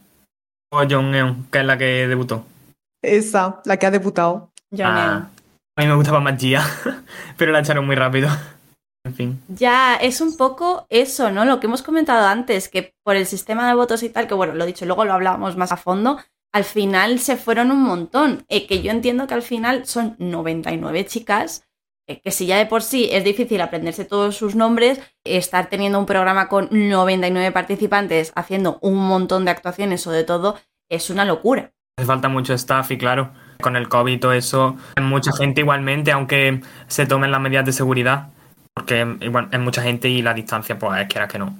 ¿O 0.70 0.78
Jong 0.78 1.14
Eun, 1.14 1.46
que 1.50 1.60
es 1.60 1.64
la 1.64 1.78
que 1.78 2.06
debutó? 2.06 2.44
Esa, 3.02 3.60
la 3.64 3.76
que 3.76 3.86
ha 3.86 3.90
debutado. 3.90 4.50
Ah, 4.80 5.28
a 5.76 5.82
mí 5.82 5.88
me 5.88 5.94
gustaba 5.94 6.20
más 6.20 6.40
Gia, 6.40 6.64
pero 7.36 7.52
la 7.52 7.60
echaron 7.60 7.86
muy 7.86 7.96
rápido. 7.96 8.28
Ya 9.48 9.96
es 9.96 10.20
un 10.20 10.36
poco 10.36 10.86
eso, 10.90 11.30
¿no? 11.30 11.44
Lo 11.44 11.60
que 11.60 11.66
hemos 11.66 11.82
comentado 11.82 12.26
antes, 12.26 12.68
que 12.68 12.94
por 13.04 13.16
el 13.16 13.26
sistema 13.26 13.68
de 13.68 13.74
votos 13.74 14.02
y 14.02 14.08
tal, 14.08 14.26
que 14.26 14.34
bueno, 14.34 14.54
lo 14.54 14.64
he 14.64 14.66
dicho, 14.66 14.86
luego 14.86 15.04
lo 15.04 15.12
hablábamos 15.12 15.56
más 15.56 15.72
a 15.72 15.76
fondo, 15.76 16.18
al 16.52 16.64
final 16.64 17.18
se 17.20 17.36
fueron 17.36 17.70
un 17.70 17.82
montón. 17.82 18.44
Eh, 18.48 18.66
que 18.66 18.82
yo 18.82 18.90
entiendo 18.90 19.26
que 19.26 19.34
al 19.34 19.42
final 19.42 19.86
son 19.86 20.16
99 20.18 21.06
chicas, 21.06 21.66
eh, 22.08 22.20
que 22.20 22.30
si 22.30 22.46
ya 22.46 22.56
de 22.56 22.66
por 22.66 22.82
sí 22.82 23.08
es 23.12 23.24
difícil 23.24 23.60
aprenderse 23.60 24.04
todos 24.04 24.36
sus 24.36 24.54
nombres, 24.54 25.00
estar 25.24 25.68
teniendo 25.68 25.98
un 25.98 26.06
programa 26.06 26.48
con 26.48 26.68
99 26.70 27.52
participantes 27.52 28.32
haciendo 28.34 28.78
un 28.80 28.96
montón 28.96 29.44
de 29.44 29.50
actuaciones 29.50 30.06
o 30.06 30.12
de 30.12 30.24
todo, 30.24 30.56
es 30.88 31.10
una 31.10 31.24
locura. 31.24 31.72
Hace 31.98 32.06
falta 32.06 32.28
mucho 32.28 32.54
staff 32.54 32.90
y 32.90 32.98
claro, 32.98 33.32
con 33.60 33.76
el 33.76 33.88
COVID 33.88 34.12
y 34.12 34.18
todo 34.18 34.32
eso, 34.32 34.76
mucha 35.00 35.32
gente 35.32 35.60
igualmente, 35.60 36.12
aunque 36.12 36.60
se 36.86 37.06
tomen 37.06 37.30
las 37.30 37.40
medidas 37.40 37.66
de 37.66 37.72
seguridad, 37.72 38.28
porque 38.74 39.06
igual 39.20 39.48
es 39.52 39.60
mucha 39.60 39.82
gente 39.82 40.08
y 40.08 40.22
la 40.22 40.34
distancia, 40.34 40.78
pues 40.78 41.00
es 41.00 41.08
que 41.08 41.18
era 41.18 41.28
que 41.28 41.38
no. 41.38 41.56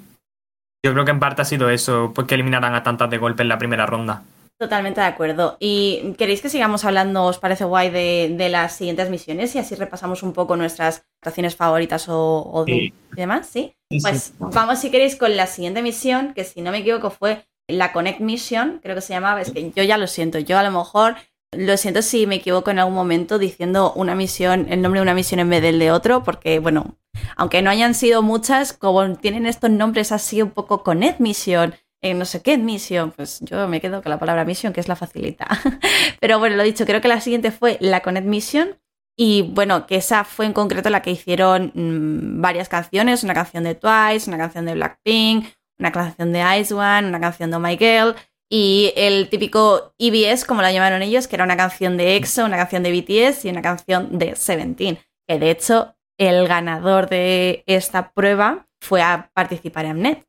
Yo 0.84 0.92
creo 0.92 1.04
que 1.04 1.10
en 1.10 1.20
parte 1.20 1.42
ha 1.42 1.44
sido 1.44 1.70
eso, 1.70 2.12
pues 2.14 2.26
que 2.26 2.34
eliminaran 2.34 2.74
a 2.74 2.82
tantas 2.82 3.10
de 3.10 3.18
golpe 3.18 3.42
en 3.42 3.48
la 3.48 3.58
primera 3.58 3.86
ronda. 3.86 4.22
Totalmente 4.58 5.00
de 5.00 5.06
acuerdo. 5.06 5.58
¿Y 5.60 6.14
queréis 6.16 6.40
que 6.40 6.48
sigamos 6.48 6.84
hablando, 6.86 7.24
os 7.24 7.38
parece 7.38 7.64
guay, 7.64 7.90
de, 7.90 8.48
las 8.48 8.76
siguientes 8.76 9.10
misiones 9.10 9.54
y 9.54 9.58
así 9.58 9.74
repasamos 9.74 10.22
un 10.22 10.32
poco 10.32 10.56
nuestras 10.56 11.04
actuaciones 11.20 11.56
favoritas 11.56 12.06
o, 12.08 12.64
demás? 13.12 13.48
¿Sí? 13.48 13.74
pues 14.00 14.32
vamos, 14.38 14.78
si 14.78 14.90
queréis, 14.90 15.16
con 15.16 15.36
la 15.36 15.46
siguiente 15.46 15.82
misión, 15.82 16.32
que 16.32 16.44
si 16.44 16.62
no 16.62 16.70
me 16.70 16.78
equivoco 16.78 17.10
fue 17.10 17.44
la 17.68 17.92
Connect 17.92 18.20
Mission, 18.20 18.80
creo 18.82 18.94
que 18.94 19.02
se 19.02 19.12
llamaba. 19.12 19.42
Es 19.42 19.50
que 19.50 19.72
yo 19.72 19.82
ya 19.82 19.98
lo 19.98 20.06
siento, 20.06 20.38
yo 20.38 20.58
a 20.58 20.62
lo 20.62 20.70
mejor 20.70 21.16
lo 21.52 21.76
siento 21.76 22.02
si 22.02 22.26
me 22.26 22.36
equivoco 22.36 22.70
en 22.70 22.78
algún 22.78 22.94
momento 22.94 23.38
diciendo 23.38 23.92
una 23.94 24.14
misión, 24.14 24.66
el 24.70 24.82
nombre 24.82 25.00
de 25.00 25.02
una 25.02 25.14
misión 25.14 25.40
en 25.40 25.50
vez 25.50 25.62
del 25.62 25.78
de 25.78 25.90
otro, 25.90 26.22
porque 26.22 26.58
bueno, 26.58 26.98
aunque 27.36 27.62
no 27.62 27.70
hayan 27.70 27.94
sido 27.94 28.22
muchas, 28.22 28.72
como 28.72 29.16
tienen 29.16 29.46
estos 29.46 29.70
nombres 29.70 30.12
así 30.12 30.42
un 30.42 30.50
poco 30.50 30.82
con 30.82 31.00
Mission, 31.18 31.74
eh, 32.02 32.14
no 32.14 32.24
sé 32.24 32.42
qué 32.42 32.58
Mission, 32.58 33.12
pues 33.12 33.40
yo 33.40 33.66
me 33.68 33.80
quedo 33.80 34.02
con 34.02 34.10
la 34.10 34.18
palabra 34.18 34.44
Mission, 34.44 34.72
que 34.72 34.80
es 34.80 34.88
la 34.88 34.96
facilita. 34.96 35.46
Pero 36.20 36.38
bueno, 36.38 36.56
lo 36.56 36.62
dicho, 36.62 36.84
creo 36.84 37.00
que 37.00 37.08
la 37.08 37.20
siguiente 37.20 37.50
fue 37.50 37.78
la 37.80 38.00
Connect 38.00 38.26
Mission. 38.26 38.78
Y 39.18 39.42
bueno, 39.54 39.86
que 39.86 39.96
esa 39.96 40.24
fue 40.24 40.44
en 40.44 40.52
concreto 40.52 40.90
la 40.90 41.00
que 41.00 41.10
hicieron 41.10 41.72
mm, 41.74 42.42
varias 42.42 42.68
canciones, 42.68 43.24
una 43.24 43.32
canción 43.32 43.64
de 43.64 43.74
Twice, 43.74 44.28
una 44.28 44.36
canción 44.36 44.66
de 44.66 44.74
Blackpink, 44.74 45.46
una 45.78 45.90
canción 45.90 46.32
de 46.32 46.60
Ice 46.60 46.74
One, 46.74 47.08
una 47.08 47.20
canción 47.20 47.50
de 47.50 47.56
Oh 47.56 47.60
My 47.60 47.78
Girl, 47.78 48.14
y 48.48 48.92
el 48.96 49.28
típico 49.28 49.94
EBS, 49.98 50.44
como 50.44 50.62
la 50.62 50.72
llamaron 50.72 51.02
ellos, 51.02 51.26
que 51.26 51.36
era 51.36 51.44
una 51.44 51.56
canción 51.56 51.96
de 51.96 52.16
EXO, 52.16 52.44
una 52.44 52.56
canción 52.56 52.82
de 52.82 52.92
BTS 52.92 53.44
y 53.44 53.48
una 53.48 53.62
canción 53.62 54.18
de 54.18 54.36
Seventeen. 54.36 54.98
Que 55.26 55.38
de 55.38 55.50
hecho, 55.50 55.94
el 56.18 56.46
ganador 56.46 57.08
de 57.08 57.64
esta 57.66 58.10
prueba 58.10 58.66
fue 58.80 59.02
a 59.02 59.30
participar 59.34 59.86
en 59.86 59.96
Mnet. 59.96 60.24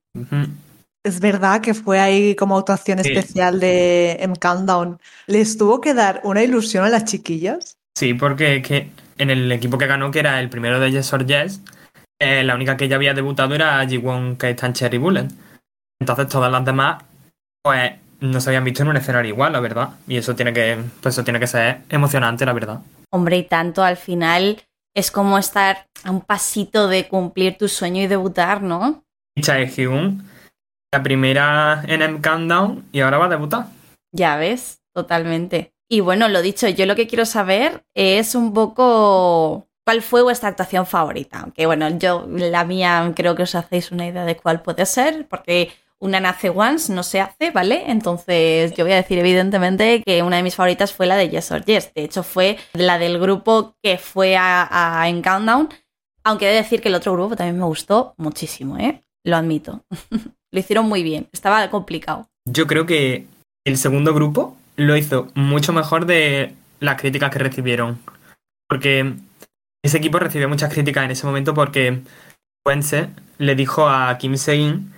Es 1.03 1.19
verdad 1.19 1.61
que 1.61 1.73
fue 1.73 1.99
ahí 1.99 2.35
como 2.35 2.57
actuación 2.57 2.99
especial 2.99 3.59
de 3.59 4.17
M 4.19 4.35
Countdown. 4.35 4.99
¿Les 5.27 5.57
tuvo 5.57 5.79
que 5.79 5.93
dar 5.93 6.21
una 6.23 6.43
ilusión 6.43 6.83
a 6.83 6.89
las 6.89 7.05
chiquillas? 7.05 7.77
Sí, 7.95 8.13
porque 8.13 8.61
que 8.61 8.89
en 9.17 9.29
el 9.29 9.51
equipo 9.51 9.77
que 9.77 9.87
ganó, 9.87 10.11
que 10.11 10.19
era 10.19 10.39
el 10.39 10.49
primero 10.49 10.79
de 10.79 10.91
Yes 10.91 11.13
or 11.13 11.25
Yes, 11.25 11.61
eh, 12.19 12.43
la 12.43 12.55
única 12.55 12.75
que 12.75 12.87
ya 12.87 12.95
había 12.95 13.13
debutado 13.13 13.53
era 13.53 13.87
Jiwon, 13.87 14.37
que 14.37 14.49
está 14.49 14.65
en 14.65 14.73
Cherry 14.73 14.97
Bullet. 14.97 15.27
Entonces 15.99 16.27
todas 16.27 16.51
las 16.51 16.65
demás, 16.65 17.03
pues 17.63 17.93
no 18.19 18.41
se 18.41 18.49
habían 18.49 18.63
visto 18.63 18.83
en 18.83 18.89
un 18.89 18.97
escenario 18.97 19.29
igual, 19.29 19.53
la 19.53 19.59
verdad. 19.59 19.89
Y 20.07 20.17
eso 20.17 20.35
tiene 20.35 20.53
que, 20.53 20.77
pues 21.01 21.15
eso 21.15 21.23
tiene 21.23 21.39
que 21.39 21.47
ser 21.47 21.81
emocionante, 21.89 22.45
la 22.45 22.53
verdad. 22.53 22.81
Hombre, 23.11 23.37
y 23.37 23.43
tanto 23.43 23.83
al 23.83 23.97
final 23.97 24.61
es 24.95 25.11
como 25.11 25.37
estar 25.37 25.87
a 26.03 26.11
un 26.11 26.21
pasito 26.21 26.87
de 26.87 27.07
cumplir 27.07 27.57
tu 27.57 27.67
sueño 27.67 28.01
y 28.01 28.07
debutar, 28.07 28.61
¿no? 28.61 29.03
Chae-hyun, 29.39 30.27
la 30.91 31.03
primera 31.03 31.83
en 31.87 32.01
M 32.01 32.21
Countdown 32.21 32.85
y 32.91 33.01
ahora 33.01 33.19
va 33.19 33.25
a 33.25 33.29
debutar. 33.29 33.67
Ya 34.11 34.37
ves, 34.37 34.81
totalmente. 34.93 35.73
Y 35.89 35.99
bueno, 35.99 36.27
lo 36.27 36.41
dicho, 36.41 36.67
yo 36.67 36.85
lo 36.85 36.95
que 36.95 37.07
quiero 37.07 37.25
saber 37.25 37.85
es 37.93 38.35
un 38.35 38.53
poco 38.53 39.67
cuál 39.85 40.01
fue 40.01 40.21
vuestra 40.21 40.49
actuación 40.49 40.85
favorita. 40.85 41.39
Aunque 41.41 41.65
bueno, 41.65 41.87
yo 41.97 42.27
la 42.27 42.65
mía 42.65 43.13
creo 43.15 43.35
que 43.35 43.43
os 43.43 43.55
hacéis 43.55 43.91
una 43.91 44.07
idea 44.07 44.25
de 44.25 44.35
cuál 44.35 44.61
puede 44.61 44.85
ser, 44.85 45.27
porque 45.29 45.71
una 45.99 46.19
nace 46.19 46.49
once, 46.49 46.93
no 46.93 47.03
se 47.03 47.21
hace, 47.21 47.51
¿vale? 47.51 47.83
Entonces 47.87 48.73
yo 48.73 48.83
voy 48.83 48.93
a 48.93 48.97
decir 48.97 49.17
evidentemente 49.17 50.03
que 50.03 50.21
una 50.23 50.37
de 50.37 50.43
mis 50.43 50.55
favoritas 50.55 50.93
fue 50.93 51.07
la 51.07 51.15
de 51.15 51.29
Yes 51.29 51.51
or 51.51 51.65
Yes. 51.65 51.91
De 51.93 52.03
hecho 52.03 52.23
fue 52.23 52.57
la 52.73 52.99
del 52.99 53.19
grupo 53.19 53.75
que 53.81 53.97
fue 53.97 54.35
a, 54.37 55.03
en 55.07 55.21
Countdown, 55.21 55.69
aunque 56.23 56.47
he 56.47 56.51
de 56.51 56.57
decir 56.57 56.81
que 56.81 56.89
el 56.89 56.95
otro 56.95 57.13
grupo 57.13 57.35
también 57.35 57.57
me 57.57 57.65
gustó 57.65 58.13
muchísimo, 58.17 58.77
¿eh? 58.77 59.01
lo 59.23 59.35
admito. 59.35 59.83
lo 60.51 60.59
hicieron 60.59 60.87
muy 60.87 61.03
bien, 61.03 61.27
estaba 61.31 61.69
complicado. 61.69 62.29
Yo 62.45 62.67
creo 62.67 62.85
que 62.85 63.25
el 63.65 63.77
segundo 63.77 64.13
grupo 64.13 64.55
lo 64.75 64.95
hizo 64.95 65.27
mucho 65.35 65.73
mejor 65.73 66.05
de 66.05 66.53
las 66.79 66.99
críticas 66.99 67.31
que 67.31 67.39
recibieron. 67.39 67.99
Porque 68.69 69.13
ese 69.83 69.97
equipo 69.97 70.19
recibió 70.19 70.47
muchas 70.49 70.73
críticas 70.73 71.05
en 71.05 71.11
ese 71.11 71.25
momento 71.25 71.53
porque 71.53 72.01
Wense 72.65 73.09
le 73.37 73.55
dijo 73.55 73.87
a 73.87 74.17
Kim 74.17 74.37
Se-in 74.37 74.93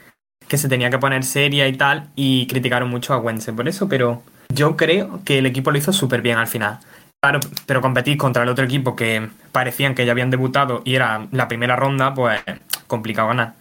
que 0.50 0.58
se 0.58 0.68
tenía 0.68 0.89
que 0.89 0.98
poner 1.00 1.24
seria 1.24 1.68
y 1.68 1.77
tal, 1.77 2.10
y 2.15 2.48
criticaron 2.48 2.89
mucho 2.89 3.13
a 3.13 3.20
Wense 3.20 3.53
por 3.53 3.70
eso, 3.70 3.88
pero 3.88 4.22
yo 4.53 4.75
creo 4.75 5.22
que 5.24 5.38
el 5.38 5.46
equipo 5.46 5.72
lo 5.72 5.77
hizo 5.77 5.94
súper 5.94 6.22
bien 6.22 6.38
al 6.38 6.48
final. 6.48 6.79
Claro, 7.22 7.39
pero 7.65 7.82
competir 7.82 8.18
contra 8.18 8.44
el 8.44 8.50
otro 8.50 8.65
equipo 8.65 8.96
que 8.96 9.29
parecían 9.51 9.94
que 9.94 10.06
ya 10.06 10.12
habían 10.13 10.29
debutado 10.29 10.82
y 10.86 10.96
era 10.96 11.27
la 11.32 11.48
primera 11.48 11.75
ronda, 11.75 12.13
pues 12.13 12.41
complicado 12.88 13.27
ganar. 13.27 13.53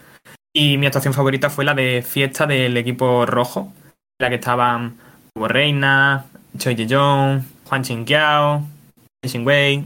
Y 0.54 0.78
mi 0.78 0.86
actuación 0.86 1.12
favorita 1.12 1.50
fue 1.50 1.64
la 1.64 1.74
de 1.74 2.02
fiesta 2.06 2.46
del 2.46 2.76
equipo 2.76 3.26
rojo, 3.26 3.72
la 4.18 4.28
que 4.28 4.36
estaban 4.36 4.96
Hugo 5.36 5.48
Reina, 5.48 6.24
Choi 6.56 6.74
Ye-jong, 6.74 7.42
Juan 7.64 7.82
Chinkiao, 7.82 8.62
Xin 9.26 9.46
Wei. 9.46 9.84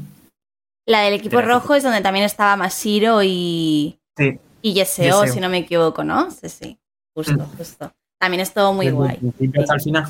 La 0.87 1.01
del 1.01 1.15
equipo 1.15 1.41
rojo 1.43 1.75
es 1.75 1.83
donde 1.83 2.01
también 2.01 2.25
estaba 2.25 2.57
Masiro 2.57 3.23
y, 3.23 3.99
Sí. 4.17 4.39
y 4.61 4.75
Yeseo, 4.75 5.23
Yeseo. 5.23 5.35
si 5.35 5.41
no 5.41 5.49
me 5.49 5.59
equivoco, 5.59 6.05
¿no? 6.05 6.31
Sí, 6.31 6.49
sí, 6.49 6.79
justo, 7.15 7.35
Mm. 7.35 7.57
justo. 7.59 7.93
También 8.19 8.41
estuvo 8.41 8.73
muy 8.73 8.87
Desde 8.87 8.97
guay. 8.97 9.19
hasta 9.61 9.75
el 9.75 9.81
final. 9.81 10.05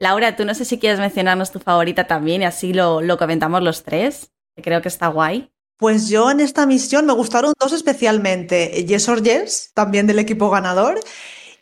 Laura, 0.00 0.36
tú 0.36 0.44
no 0.44 0.54
sé 0.54 0.64
si 0.64 0.78
quieres 0.78 1.00
mencionarnos 1.00 1.50
tu 1.52 1.58
favorita 1.58 2.06
también 2.06 2.42
y 2.42 2.44
así 2.44 2.72
lo, 2.72 3.00
lo 3.00 3.18
comentamos 3.18 3.62
los 3.62 3.82
tres, 3.82 4.30
que 4.56 4.62
creo 4.62 4.80
que 4.82 4.88
está 4.88 5.08
guay. 5.08 5.50
Pues 5.76 6.08
yo 6.08 6.30
en 6.30 6.40
esta 6.40 6.66
misión 6.66 7.06
me 7.06 7.12
gustaron 7.12 7.52
dos 7.60 7.72
especialmente, 7.72 8.84
Yes 8.84 9.08
or 9.08 9.22
Yes, 9.22 9.70
también 9.74 10.06
del 10.08 10.18
equipo 10.18 10.50
ganador, 10.50 10.98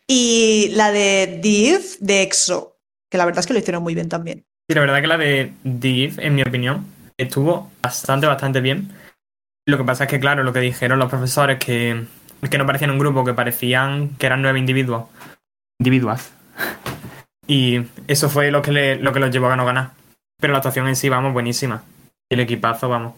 y 0.07 0.69
la 0.73 0.91
de 0.91 1.39
Div 1.41 1.81
de 1.99 2.23
EXO, 2.23 2.77
que 3.11 3.17
la 3.17 3.25
verdad 3.25 3.39
es 3.41 3.47
que 3.47 3.53
lo 3.53 3.59
hicieron 3.59 3.83
muy 3.83 3.93
bien 3.95 4.09
también. 4.09 4.45
Sí, 4.67 4.73
la 4.75 4.81
verdad 4.81 5.01
que 5.01 5.07
la 5.07 5.17
de 5.17 5.53
Div, 5.63 6.19
en 6.19 6.35
mi 6.35 6.41
opinión, 6.41 6.85
estuvo 7.17 7.71
bastante, 7.81 8.25
bastante 8.27 8.61
bien. 8.61 8.89
Lo 9.65 9.77
que 9.77 9.83
pasa 9.83 10.05
es 10.05 10.09
que, 10.09 10.19
claro, 10.19 10.43
lo 10.43 10.53
que 10.53 10.59
dijeron 10.61 10.97
los 10.99 11.09
profesores, 11.09 11.59
que, 11.59 12.05
que 12.49 12.57
no 12.57 12.65
parecían 12.65 12.91
un 12.91 12.99
grupo, 12.99 13.23
que 13.25 13.33
parecían 13.33 14.09
que 14.17 14.25
eran 14.25 14.41
nueve 14.41 14.59
individuos. 14.59 15.05
Individuas. 15.79 16.31
Y 17.49 17.79
eso 18.09 18.29
fue 18.29 18.51
lo 18.51 18.61
que, 18.61 18.73
le- 18.73 18.97
lo 18.97 19.13
que 19.13 19.21
los 19.21 19.31
llevó 19.31 19.47
a 19.47 19.55
no 19.55 19.65
ganar. 19.65 19.91
Pero 20.37 20.51
la 20.51 20.57
actuación 20.59 20.87
en 20.89 20.97
sí, 20.97 21.07
vamos, 21.07 21.31
buenísima. 21.31 21.81
Y 22.29 22.33
el 22.33 22.41
equipazo, 22.41 22.89
vamos. 22.89 23.13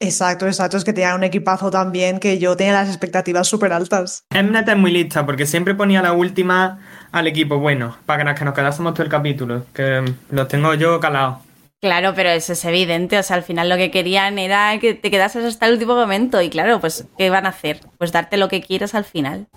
Exacto, 0.00 0.46
exacto, 0.46 0.78
es 0.78 0.84
que 0.84 0.94
tenían 0.94 1.16
un 1.16 1.24
equipazo 1.24 1.70
también 1.70 2.18
que 2.18 2.38
yo 2.38 2.56
tenía 2.56 2.72
las 2.72 2.88
expectativas 2.88 3.46
súper 3.46 3.72
altas. 3.74 4.24
Mnet 4.34 4.68
es 4.68 4.76
muy 4.78 4.90
lista 4.90 5.24
porque 5.26 5.44
siempre 5.46 5.74
ponía 5.74 6.00
la 6.02 6.14
última 6.14 6.78
al 7.12 7.26
equipo 7.26 7.58
bueno, 7.58 7.96
para 8.06 8.34
que 8.34 8.44
nos 8.44 8.54
quedásemos 8.54 8.94
todo 8.94 9.02
el 9.04 9.08
capítulo, 9.10 9.66
que 9.74 10.02
los 10.30 10.48
tengo 10.48 10.72
yo 10.74 10.98
calados. 10.98 11.36
Claro, 11.80 12.14
pero 12.14 12.30
eso 12.30 12.54
es 12.54 12.64
evidente, 12.64 13.18
o 13.18 13.22
sea, 13.22 13.36
al 13.36 13.42
final 13.42 13.68
lo 13.68 13.76
que 13.76 13.90
querían 13.90 14.38
era 14.38 14.78
que 14.78 14.94
te 14.94 15.10
quedases 15.10 15.44
hasta 15.44 15.66
el 15.66 15.74
último 15.74 15.94
momento 15.94 16.40
y 16.40 16.48
claro, 16.48 16.80
pues 16.80 17.06
¿qué 17.18 17.28
van 17.28 17.44
a 17.44 17.50
hacer? 17.50 17.80
Pues 17.98 18.10
darte 18.10 18.38
lo 18.38 18.48
que 18.48 18.62
quieres 18.62 18.94
al 18.94 19.04
final. 19.04 19.48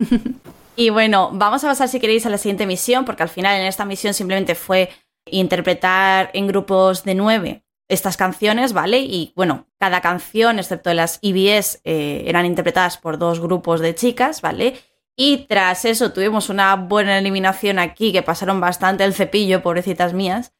y 0.76 0.90
bueno, 0.90 1.30
vamos 1.32 1.62
a 1.62 1.68
pasar 1.68 1.88
si 1.88 2.00
queréis 2.00 2.26
a 2.26 2.30
la 2.30 2.38
siguiente 2.38 2.66
misión, 2.66 3.04
porque 3.04 3.22
al 3.22 3.28
final 3.28 3.60
en 3.60 3.66
esta 3.66 3.84
misión 3.84 4.14
simplemente 4.14 4.56
fue 4.56 4.90
interpretar 5.30 6.30
en 6.34 6.48
grupos 6.48 7.04
de 7.04 7.14
nueve 7.14 7.62
estas 7.88 8.16
canciones, 8.16 8.72
¿vale? 8.72 8.98
Y 8.98 9.32
bueno, 9.36 9.66
cada 9.78 10.00
canción, 10.00 10.58
excepto 10.58 10.92
las 10.92 11.20
EBS, 11.22 11.80
eh, 11.84 12.24
eran 12.26 12.46
interpretadas 12.46 12.98
por 12.98 13.18
dos 13.18 13.40
grupos 13.40 13.80
de 13.80 13.94
chicas, 13.94 14.40
¿vale? 14.40 14.74
Y 15.16 15.46
tras 15.48 15.84
eso 15.84 16.12
tuvimos 16.12 16.48
una 16.48 16.74
buena 16.76 17.18
eliminación 17.18 17.78
aquí, 17.78 18.12
que 18.12 18.22
pasaron 18.22 18.60
bastante 18.60 19.04
el 19.04 19.14
cepillo, 19.14 19.62
pobrecitas 19.62 20.12
mías. 20.12 20.52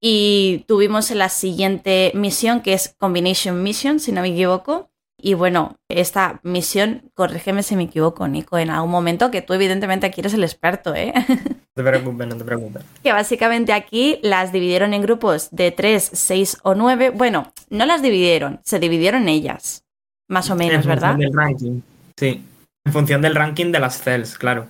Y 0.00 0.64
tuvimos 0.68 1.10
en 1.10 1.18
la 1.18 1.28
siguiente 1.28 2.12
misión, 2.14 2.60
que 2.60 2.74
es 2.74 2.94
Combination 2.98 3.62
Mission, 3.62 3.98
si 4.00 4.12
no 4.12 4.20
me 4.22 4.28
equivoco. 4.28 4.90
Y 5.18 5.32
bueno, 5.34 5.76
esta 5.88 6.40
misión, 6.42 7.10
corrígeme 7.14 7.62
si 7.62 7.74
me 7.74 7.84
equivoco, 7.84 8.28
Nico, 8.28 8.58
en 8.58 8.68
algún 8.68 8.90
momento, 8.90 9.30
que 9.30 9.40
tú 9.40 9.54
evidentemente 9.54 10.06
aquí 10.06 10.20
eres 10.20 10.34
el 10.34 10.44
experto, 10.44 10.94
¿eh? 10.94 11.12
No 11.76 11.84
te 11.84 11.90
preocupes, 11.90 12.26
no 12.26 12.36
te 12.38 12.44
preocupes. 12.44 12.82
que 13.02 13.12
básicamente 13.12 13.74
aquí 13.74 14.18
las 14.22 14.50
dividieron 14.50 14.94
en 14.94 15.02
grupos 15.02 15.50
de 15.50 15.72
3, 15.72 16.10
6 16.10 16.58
o 16.62 16.74
9. 16.74 17.10
Bueno, 17.10 17.52
no 17.68 17.84
las 17.84 18.00
dividieron, 18.00 18.60
se 18.64 18.78
dividieron 18.78 19.28
ellas, 19.28 19.84
más 20.26 20.48
o 20.48 20.54
en 20.54 20.58
menos, 20.60 20.86
función 20.86 20.94
¿verdad? 20.94 21.16
del 21.16 21.32
ranking. 21.34 21.80
Sí. 22.16 22.42
En 22.86 22.92
función 22.94 23.20
del 23.20 23.34
ranking 23.34 23.72
de 23.72 23.80
las 23.80 24.00
cells, 24.00 24.38
claro. 24.38 24.68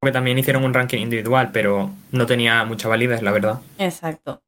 Porque 0.00 0.14
también 0.14 0.38
hicieron 0.38 0.64
un 0.64 0.72
ranking 0.72 0.98
individual, 0.98 1.50
pero 1.52 1.90
no 2.12 2.24
tenía 2.24 2.64
mucha 2.64 2.88
validez, 2.88 3.20
la 3.20 3.32
verdad. 3.32 3.60
Exacto. 3.76 4.40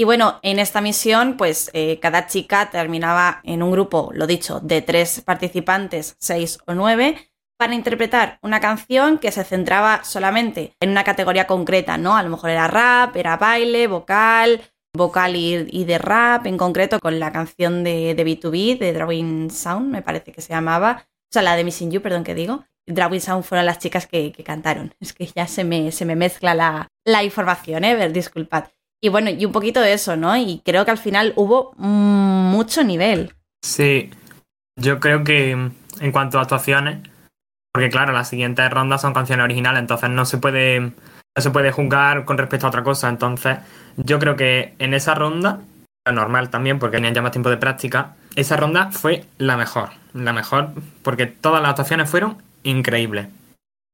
Y 0.00 0.04
bueno, 0.04 0.40
en 0.40 0.58
esta 0.58 0.80
misión, 0.80 1.36
pues 1.36 1.70
eh, 1.74 1.98
cada 2.00 2.26
chica 2.26 2.70
terminaba 2.70 3.42
en 3.44 3.62
un 3.62 3.70
grupo, 3.70 4.10
lo 4.14 4.26
dicho, 4.26 4.58
de 4.60 4.80
tres 4.80 5.20
participantes, 5.20 6.16
seis 6.18 6.58
o 6.66 6.72
nueve, 6.72 7.30
para 7.58 7.74
interpretar 7.74 8.38
una 8.40 8.60
canción 8.60 9.18
que 9.18 9.30
se 9.30 9.44
centraba 9.44 10.02
solamente 10.02 10.74
en 10.80 10.88
una 10.88 11.04
categoría 11.04 11.46
concreta, 11.46 11.98
¿no? 11.98 12.16
A 12.16 12.22
lo 12.22 12.30
mejor 12.30 12.48
era 12.48 12.66
rap, 12.66 13.14
era 13.14 13.36
baile, 13.36 13.88
vocal, 13.88 14.62
vocal 14.96 15.36
y, 15.36 15.68
y 15.70 15.84
de 15.84 15.98
rap, 15.98 16.46
en 16.46 16.56
concreto 16.56 16.98
con 16.98 17.20
la 17.20 17.30
canción 17.30 17.84
de, 17.84 18.14
de 18.14 18.24
B2B, 18.24 18.78
de 18.78 18.94
Drawing 18.94 19.50
Sound, 19.50 19.92
me 19.92 20.00
parece 20.00 20.32
que 20.32 20.40
se 20.40 20.54
llamaba. 20.54 21.04
O 21.28 21.30
sea, 21.30 21.42
la 21.42 21.56
de 21.56 21.64
Missing 21.64 21.90
You, 21.90 22.00
perdón 22.00 22.24
que 22.24 22.34
digo. 22.34 22.64
Drawing 22.86 23.20
Sound 23.20 23.44
fueron 23.44 23.66
las 23.66 23.78
chicas 23.78 24.06
que, 24.06 24.32
cantaron. 24.46 24.94
Es 25.00 25.12
que 25.12 25.26
ya 25.26 25.46
se 25.46 25.62
me, 25.62 25.92
se 25.92 26.06
me 26.06 26.16
mezcla 26.16 26.54
la, 26.54 26.88
la 27.04 27.22
información, 27.22 27.84
¿eh? 27.84 28.08
Disculpad. 28.08 28.64
Y 29.02 29.08
bueno, 29.08 29.30
y 29.30 29.44
un 29.44 29.52
poquito 29.52 29.80
de 29.80 29.94
eso, 29.94 30.16
¿no? 30.16 30.36
Y 30.36 30.60
creo 30.64 30.84
que 30.84 30.90
al 30.90 30.98
final 30.98 31.32
hubo 31.36 31.72
mucho 31.76 32.84
nivel. 32.84 33.34
Sí. 33.62 34.10
Yo 34.76 35.00
creo 35.00 35.24
que 35.24 35.50
en 35.52 36.12
cuanto 36.12 36.38
a 36.38 36.42
actuaciones, 36.42 36.98
porque 37.72 37.88
claro, 37.88 38.12
las 38.12 38.28
siguientes 38.28 38.68
rondas 38.70 39.00
son 39.00 39.14
canciones 39.14 39.44
originales, 39.44 39.80
entonces 39.80 40.10
no 40.10 40.24
se 40.24 40.38
puede, 40.38 40.80
no 40.80 40.92
se 41.42 41.50
puede 41.50 41.72
juzgar 41.72 42.24
con 42.24 42.38
respecto 42.38 42.66
a 42.66 42.70
otra 42.70 42.82
cosa. 42.82 43.08
Entonces, 43.08 43.58
yo 43.96 44.18
creo 44.18 44.36
que 44.36 44.74
en 44.78 44.94
esa 44.94 45.14
ronda, 45.14 45.60
lo 46.06 46.12
normal 46.12 46.50
también, 46.50 46.78
porque 46.78 46.96
tenían 46.96 47.14
ya 47.14 47.22
más 47.22 47.32
tiempo 47.32 47.50
de 47.50 47.56
práctica, 47.56 48.16
esa 48.36 48.56
ronda 48.56 48.90
fue 48.90 49.24
la 49.38 49.56
mejor. 49.56 49.90
La 50.12 50.32
mejor, 50.32 50.70
porque 51.02 51.26
todas 51.26 51.62
las 51.62 51.70
actuaciones 51.70 52.10
fueron 52.10 52.42
increíbles. 52.62 53.28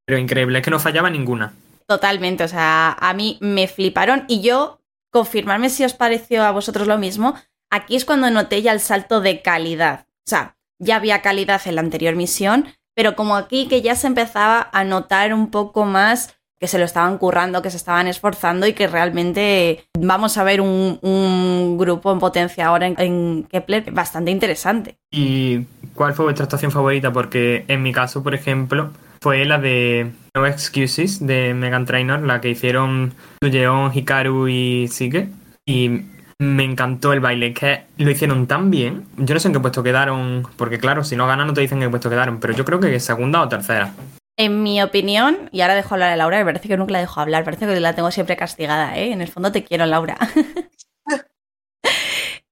Pero 0.05 0.19
increíbles, 0.19 0.59
es 0.59 0.65
que 0.65 0.71
no 0.71 0.79
fallaba 0.79 1.09
ninguna. 1.09 1.53
Totalmente, 1.85 2.43
o 2.43 2.47
sea, 2.47 2.97
a 2.99 3.13
mí 3.13 3.37
me 3.41 3.67
fliparon 3.67 4.25
y 4.27 4.41
yo, 4.41 4.79
confirmarme 5.11 5.69
si 5.69 5.83
os 5.83 5.93
pareció 5.93 6.43
a 6.43 6.51
vosotros 6.51 6.87
lo 6.87 6.97
mismo, 6.97 7.35
aquí 7.69 7.95
es 7.95 8.05
cuando 8.05 8.29
noté 8.29 8.61
ya 8.61 8.71
el 8.71 8.79
salto 8.79 9.21
de 9.21 9.41
calidad. 9.41 10.07
O 10.25 10.29
sea, 10.29 10.57
ya 10.79 10.97
había 10.97 11.21
calidad 11.21 11.61
en 11.65 11.75
la 11.75 11.81
anterior 11.81 12.15
misión, 12.15 12.67
pero 12.93 13.15
como 13.15 13.35
aquí 13.35 13.67
que 13.67 13.81
ya 13.81 13.95
se 13.95 14.07
empezaba 14.07 14.69
a 14.71 14.83
notar 14.83 15.33
un 15.33 15.49
poco 15.49 15.85
más 15.85 16.35
que 16.59 16.67
se 16.67 16.79
lo 16.79 16.85
estaban 16.85 17.17
currando, 17.19 17.61
que 17.61 17.69
se 17.69 17.77
estaban 17.77 18.07
esforzando 18.07 18.65
y 18.65 18.73
que 18.73 18.87
realmente 18.87 19.85
vamos 19.99 20.37
a 20.37 20.43
ver 20.43 20.59
un, 20.59 21.77
grupo 21.77 22.11
en 22.11 22.19
potencia 22.19 22.65
ahora 22.65 22.87
en, 22.87 22.95
en 22.97 23.43
Kepler 23.43 23.91
bastante 23.91 24.31
interesante. 24.31 24.97
¿Y 25.11 25.65
cuál 25.93 26.13
fue 26.15 26.25
vuestra 26.25 26.45
actuación 26.45 26.71
favorita? 26.71 27.13
Porque 27.13 27.63
en 27.67 27.83
mi 27.83 27.93
caso, 27.93 28.23
por 28.23 28.33
ejemplo, 28.33 28.89
fue 29.21 29.45
la 29.45 29.57
de 29.57 30.11
No 30.35 30.45
Excuses 30.45 31.25
de 31.25 31.53
Megan 31.53 31.85
Trainor, 31.85 32.21
la 32.21 32.41
que 32.41 32.49
hicieron 32.49 33.13
Suyeon, 33.41 33.91
Hikaru 33.93 34.47
y 34.47 34.87
Sige. 34.87 35.29
Y 35.65 36.01
me 36.39 36.63
encantó 36.63 37.13
el 37.13 37.19
baile, 37.19 37.53
que 37.53 37.85
lo 37.97 38.11
hicieron 38.11 38.47
tan 38.47 38.69
bien. 38.69 39.05
Yo 39.17 39.33
no 39.33 39.39
sé 39.39 39.47
en 39.47 39.53
qué 39.53 39.59
puesto 39.59 39.83
quedaron, 39.83 40.47
porque 40.55 40.77
claro, 40.77 41.03
si 41.03 41.15
no 41.15 41.27
ganan 41.27 41.47
no 41.47 41.53
te 41.53 41.61
dicen 41.61 41.79
en 41.79 41.87
qué 41.87 41.89
puesto 41.89 42.09
quedaron, 42.09 42.39
pero 42.39 42.53
yo 42.53 42.63
creo 42.63 42.79
que 42.79 42.99
segunda 42.99 43.41
o 43.41 43.49
tercera. 43.49 43.93
En 44.37 44.61
mi 44.61 44.81
opinión, 44.83 45.49
y 45.51 45.61
ahora 45.61 45.73
dejo 45.73 45.95
hablar 45.95 46.11
a 46.11 46.15
Laura, 46.15 46.37
me 46.37 46.45
parece 46.45 46.67
que 46.67 46.77
nunca 46.77 46.93
la 46.93 46.99
dejo 46.99 47.19
hablar, 47.19 47.43
parece 47.43 47.65
que 47.65 47.79
la 47.79 47.95
tengo 47.95 48.11
siempre 48.11 48.37
castigada, 48.37 48.95
¿eh? 48.95 49.11
En 49.11 49.21
el 49.21 49.29
fondo 49.29 49.51
te 49.51 49.63
quiero, 49.63 49.87
Laura. 49.87 50.15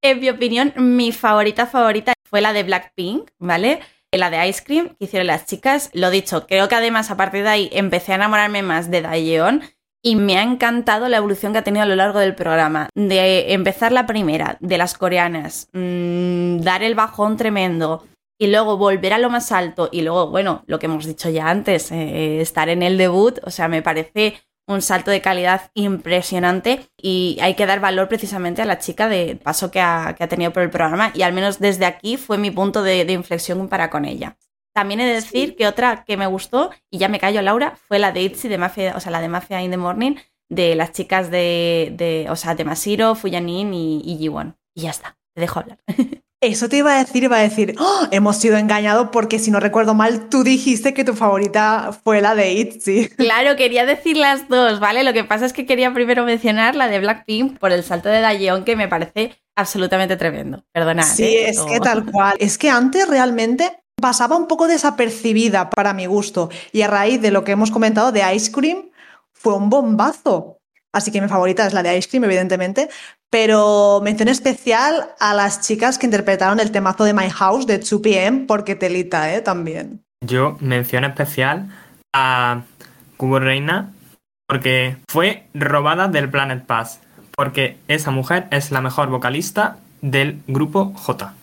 en 0.01 0.19
mi 0.19 0.29
opinión, 0.29 0.73
mi 0.77 1.11
favorita 1.11 1.67
favorita 1.67 2.13
fue 2.27 2.41
la 2.41 2.53
de 2.53 2.63
Blackpink, 2.63 3.29
¿vale? 3.37 3.81
La 4.17 4.29
de 4.29 4.47
Ice 4.47 4.63
Cream 4.63 4.89
que 4.97 5.05
hicieron 5.05 5.27
las 5.27 5.45
chicas. 5.45 5.89
Lo 5.93 6.09
dicho, 6.09 6.47
creo 6.47 6.67
que 6.67 6.75
además 6.75 7.11
a 7.11 7.17
partir 7.17 7.43
de 7.43 7.49
ahí 7.49 7.69
empecé 7.73 8.11
a 8.11 8.15
enamorarme 8.15 8.61
más 8.61 8.89
de 8.89 9.01
Daejeon 9.01 9.63
y 10.03 10.15
me 10.15 10.37
ha 10.37 10.43
encantado 10.43 11.09
la 11.09 11.17
evolución 11.17 11.51
que 11.51 11.59
ha 11.59 11.63
tenido 11.63 11.83
a 11.83 11.87
lo 11.87 11.95
largo 11.95 12.19
del 12.19 12.35
programa. 12.35 12.89
De 12.93 13.53
empezar 13.53 13.91
la 13.91 14.05
primera, 14.05 14.57
de 14.59 14.77
las 14.77 14.97
coreanas, 14.97 15.69
mmm, 15.73 16.59
dar 16.59 16.83
el 16.83 16.95
bajón 16.95 17.37
tremendo, 17.37 18.03
y 18.37 18.47
luego 18.47 18.77
volver 18.77 19.13
a 19.13 19.17
lo 19.17 19.29
más 19.29 19.51
alto 19.51 19.89
y 19.91 20.01
luego, 20.01 20.27
bueno, 20.27 20.63
lo 20.67 20.79
que 20.79 20.87
hemos 20.87 21.05
dicho 21.05 21.29
ya 21.29 21.49
antes, 21.49 21.91
eh, 21.91 22.41
estar 22.41 22.69
en 22.69 22.83
el 22.83 22.97
debut, 22.97 23.39
o 23.43 23.49
sea, 23.49 23.67
me 23.67 23.81
parece 23.81 24.35
un 24.67 24.81
salto 24.81 25.11
de 25.11 25.21
calidad 25.21 25.71
impresionante 25.73 26.89
y 26.97 27.37
hay 27.41 27.55
que 27.55 27.65
dar 27.65 27.79
valor 27.79 28.07
precisamente 28.07 28.61
a 28.61 28.65
la 28.65 28.79
chica 28.79 29.07
de 29.07 29.35
paso 29.35 29.71
que 29.71 29.81
ha, 29.81 30.15
que 30.17 30.23
ha 30.23 30.27
tenido 30.27 30.51
por 30.51 30.63
el 30.63 30.69
programa 30.69 31.11
y 31.13 31.21
al 31.21 31.33
menos 31.33 31.59
desde 31.59 31.85
aquí 31.85 32.17
fue 32.17 32.37
mi 32.37 32.51
punto 32.51 32.81
de, 32.81 33.05
de 33.05 33.13
inflexión 33.13 33.67
para 33.67 33.89
con 33.89 34.05
ella. 34.05 34.37
También 34.73 34.99
he 34.99 35.05
de 35.05 35.13
decir 35.13 35.55
que 35.55 35.67
otra 35.67 36.03
que 36.03 36.17
me 36.17 36.27
gustó, 36.27 36.69
y 36.91 36.97
ya 36.97 37.07
me 37.07 37.19
callo 37.19 37.41
Laura, 37.41 37.77
fue 37.87 37.97
la 37.97 38.11
de 38.11 38.23
Itzy 38.23 38.49
de 38.49 38.57
Mafia, 38.57 38.93
o 38.97 38.99
sea, 38.99 39.09
la 39.09 39.21
de 39.21 39.29
Mafia 39.29 39.61
in 39.61 39.71
the 39.71 39.77
Morning, 39.77 40.15
de 40.49 40.75
las 40.75 40.91
chicas 40.91 41.31
de, 41.31 41.93
de 41.95 42.27
o 42.29 42.35
sea, 42.35 42.55
de 42.55 42.65
Masiro, 42.65 43.15
Fuyanin 43.15 43.73
y, 43.73 44.01
y 44.03 44.17
Jiwon. 44.17 44.57
Y 44.75 44.81
ya 44.81 44.89
está, 44.89 45.17
te 45.33 45.41
dejo 45.41 45.59
hablar. 45.61 45.79
Eso 46.45 46.69
te 46.69 46.77
iba 46.77 46.95
a 46.95 47.03
decir, 47.03 47.23
iba 47.23 47.37
a 47.37 47.41
decir, 47.41 47.75
¡Oh! 47.79 48.07
hemos 48.11 48.37
sido 48.37 48.57
engañados 48.57 49.09
porque 49.11 49.39
si 49.39 49.51
no 49.51 49.59
recuerdo 49.59 49.93
mal, 49.93 50.29
tú 50.29 50.43
dijiste 50.43 50.93
que 50.93 51.03
tu 51.03 51.13
favorita 51.13 51.91
fue 52.03 52.21
la 52.21 52.35
de 52.35 52.53
ITZY. 52.53 53.09
Claro, 53.17 53.55
quería 53.55 53.85
decir 53.85 54.17
las 54.17 54.47
dos, 54.47 54.79
¿vale? 54.79 55.03
Lo 55.03 55.13
que 55.13 55.23
pasa 55.23 55.45
es 55.45 55.53
que 55.53 55.65
quería 55.65 55.93
primero 55.93 56.23
mencionar 56.25 56.75
la 56.75 56.87
de 56.87 56.99
Blackpink 56.99 57.57
por 57.57 57.71
el 57.71 57.83
salto 57.83 58.09
de 58.09 58.21
Dayeon 58.21 58.63
que 58.63 58.75
me 58.75 58.87
parece 58.87 59.35
absolutamente 59.55 60.15
tremendo. 60.17 60.63
Perdona. 60.71 61.03
Sí, 61.03 61.23
¿eh? 61.23 61.49
es 61.49 61.59
que 61.61 61.79
tal 61.79 62.05
cual. 62.11 62.35
Es 62.39 62.57
que 62.57 62.69
antes 62.69 63.07
realmente 63.07 63.71
pasaba 63.99 64.35
un 64.35 64.47
poco 64.47 64.67
desapercibida 64.67 65.69
para 65.69 65.93
mi 65.93 66.05
gusto 66.05 66.49
y 66.71 66.81
a 66.81 66.87
raíz 66.87 67.21
de 67.21 67.31
lo 67.31 67.43
que 67.43 67.53
hemos 67.53 67.71
comentado 67.71 68.11
de 68.11 68.21
Ice 68.35 68.51
Cream 68.51 68.89
fue 69.33 69.55
un 69.55 69.69
bombazo. 69.69 70.59
Así 70.91 71.11
que 71.11 71.19
mi 71.19 71.27
favorita 71.27 71.67
es 71.67 71.73
la 71.73 71.83
de 71.83 71.97
Ice 71.97 72.07
Cream, 72.09 72.23
evidentemente, 72.23 72.89
pero 73.29 74.01
mención 74.03 74.29
especial 74.29 75.09
a 75.19 75.33
las 75.33 75.61
chicas 75.61 75.97
que 75.97 76.05
interpretaron 76.05 76.59
el 76.59 76.71
temazo 76.71 77.03
de 77.03 77.13
My 77.13 77.29
House 77.29 77.67
de 77.67 77.79
2PM 77.81 78.45
porque 78.45 78.75
telita, 78.75 79.33
¿eh? 79.33 79.41
También. 79.41 80.03
Yo 80.25 80.57
mención 80.59 81.03
especial 81.03 81.69
a 82.13 82.61
Cubo 83.17 83.39
Reina 83.39 83.91
porque 84.47 84.97
fue 85.09 85.47
robada 85.53 86.07
del 86.07 86.29
Planet 86.29 86.65
Pass. 86.65 86.99
Porque 87.35 87.77
esa 87.87 88.11
mujer 88.11 88.47
es 88.51 88.71
la 88.71 88.81
mejor 88.81 89.09
vocalista 89.09 89.77
del 90.01 90.41
grupo 90.47 90.93
J. 90.95 91.33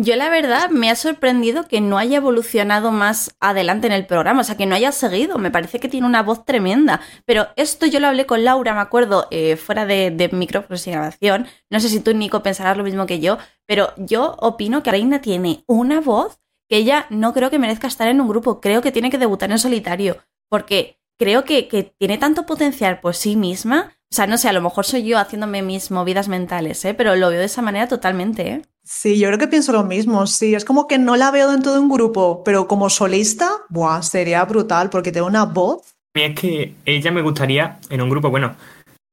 Yo 0.00 0.14
la 0.14 0.30
verdad 0.30 0.70
me 0.70 0.90
ha 0.90 0.94
sorprendido 0.94 1.66
que 1.66 1.80
no 1.80 1.98
haya 1.98 2.18
evolucionado 2.18 2.92
más 2.92 3.34
adelante 3.40 3.88
en 3.88 3.92
el 3.92 4.06
programa, 4.06 4.42
o 4.42 4.44
sea, 4.44 4.56
que 4.56 4.64
no 4.64 4.76
haya 4.76 4.92
seguido. 4.92 5.38
Me 5.38 5.50
parece 5.50 5.80
que 5.80 5.88
tiene 5.88 6.06
una 6.06 6.22
voz 6.22 6.44
tremenda. 6.44 7.00
Pero 7.24 7.48
esto 7.56 7.84
yo 7.84 7.98
lo 7.98 8.06
hablé 8.06 8.24
con 8.24 8.44
Laura, 8.44 8.74
me 8.74 8.80
acuerdo, 8.80 9.26
eh, 9.32 9.56
fuera 9.56 9.86
de, 9.86 10.12
de 10.12 10.28
micrófonos 10.28 10.86
y 10.86 10.92
grabación. 10.92 11.48
No 11.68 11.80
sé 11.80 11.88
si 11.88 11.98
tú, 11.98 12.14
Nico, 12.14 12.44
pensarás 12.44 12.76
lo 12.76 12.84
mismo 12.84 13.06
que 13.06 13.18
yo, 13.18 13.38
pero 13.66 13.92
yo 13.96 14.36
opino 14.38 14.84
que 14.84 14.92
Reina 14.92 15.20
tiene 15.20 15.64
una 15.66 16.00
voz 16.00 16.38
que 16.68 16.76
ella 16.76 17.06
no 17.10 17.34
creo 17.34 17.50
que 17.50 17.58
merezca 17.58 17.88
estar 17.88 18.06
en 18.06 18.20
un 18.20 18.28
grupo. 18.28 18.60
Creo 18.60 18.80
que 18.82 18.92
tiene 18.92 19.10
que 19.10 19.18
debutar 19.18 19.50
en 19.50 19.58
solitario, 19.58 20.18
porque 20.48 21.00
creo 21.18 21.42
que, 21.42 21.66
que 21.66 21.82
tiene 21.82 22.18
tanto 22.18 22.46
potencial 22.46 23.00
por 23.00 23.16
sí 23.16 23.34
misma. 23.34 23.96
O 24.12 24.14
sea, 24.14 24.28
no 24.28 24.38
sé, 24.38 24.48
a 24.48 24.52
lo 24.52 24.62
mejor 24.62 24.86
soy 24.86 25.02
yo 25.02 25.18
haciéndome 25.18 25.62
mis 25.62 25.90
movidas 25.90 26.28
mentales, 26.28 26.84
¿eh? 26.84 26.94
pero 26.94 27.16
lo 27.16 27.30
veo 27.30 27.40
de 27.40 27.46
esa 27.46 27.62
manera 27.62 27.88
totalmente. 27.88 28.48
¿eh? 28.48 28.62
Sí, 28.90 29.18
yo 29.18 29.28
creo 29.28 29.38
que 29.38 29.48
pienso 29.48 29.70
lo 29.72 29.84
mismo, 29.84 30.26
sí, 30.26 30.54
es 30.54 30.64
como 30.64 30.88
que 30.88 30.96
no 30.96 31.14
la 31.14 31.30
veo 31.30 31.50
dentro 31.50 31.74
de 31.74 31.78
un 31.78 31.90
grupo, 31.90 32.42
pero 32.42 32.66
como 32.66 32.88
solista, 32.88 33.50
buah, 33.68 34.00
sería 34.00 34.42
brutal 34.46 34.88
porque 34.88 35.12
tiene 35.12 35.26
una 35.26 35.44
voz. 35.44 35.94
A 36.16 36.18
mí 36.18 36.24
es 36.24 36.34
que 36.34 36.74
ella 36.86 37.10
me 37.10 37.20
gustaría 37.20 37.80
en 37.90 38.00
un 38.00 38.08
grupo, 38.08 38.30
bueno, 38.30 38.54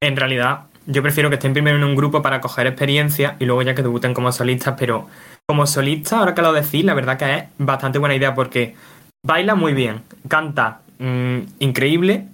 en 0.00 0.16
realidad 0.16 0.60
yo 0.86 1.02
prefiero 1.02 1.28
que 1.28 1.34
estén 1.34 1.52
primero 1.52 1.76
en 1.76 1.84
un 1.84 1.94
grupo 1.94 2.22
para 2.22 2.40
coger 2.40 2.66
experiencia 2.66 3.36
y 3.38 3.44
luego 3.44 3.60
ya 3.60 3.74
que 3.74 3.82
debuten 3.82 4.14
como 4.14 4.32
solistas, 4.32 4.76
pero 4.78 5.08
como 5.46 5.66
solista, 5.66 6.20
ahora 6.20 6.34
que 6.34 6.40
lo 6.40 6.54
decís, 6.54 6.82
la 6.82 6.94
verdad 6.94 7.18
que 7.18 7.34
es 7.36 7.44
bastante 7.58 7.98
buena 7.98 8.14
idea 8.14 8.34
porque 8.34 8.74
baila 9.22 9.56
muy 9.56 9.74
bien, 9.74 10.00
canta 10.26 10.80
mm, 10.98 11.38
increíble 11.58 12.28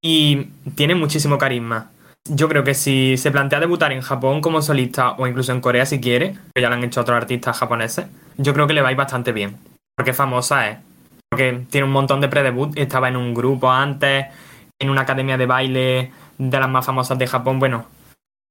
y 0.00 0.44
tiene 0.76 0.94
muchísimo 0.94 1.38
carisma. 1.38 1.90
Yo 2.28 2.48
creo 2.48 2.64
que 2.64 2.72
si 2.72 3.18
se 3.18 3.30
plantea 3.30 3.60
debutar 3.60 3.92
en 3.92 4.00
Japón 4.00 4.40
como 4.40 4.62
solista 4.62 5.12
o 5.12 5.26
incluso 5.26 5.52
en 5.52 5.60
Corea 5.60 5.84
si 5.84 6.00
quiere, 6.00 6.38
que 6.54 6.62
ya 6.62 6.70
lo 6.70 6.74
han 6.74 6.84
hecho 6.84 7.02
otros 7.02 7.16
artistas 7.16 7.58
japoneses, 7.58 8.06
yo 8.38 8.54
creo 8.54 8.66
que 8.66 8.72
le 8.72 8.80
va 8.80 8.88
a 8.88 8.92
ir 8.92 8.96
bastante 8.96 9.32
bien. 9.32 9.58
Porque 9.94 10.14
famosa 10.14 10.70
es. 10.70 10.78
Porque 11.30 11.66
tiene 11.70 11.86
un 11.86 11.92
montón 11.92 12.20
de 12.22 12.28
pre-debut, 12.28 12.76
estaba 12.78 13.08
en 13.08 13.16
un 13.16 13.34
grupo 13.34 13.70
antes, 13.70 14.26
en 14.78 14.90
una 14.90 15.02
academia 15.02 15.36
de 15.36 15.46
baile 15.46 16.12
de 16.38 16.58
las 16.58 16.68
más 16.68 16.86
famosas 16.86 17.18
de 17.18 17.26
Japón. 17.26 17.58
Bueno, 17.58 17.86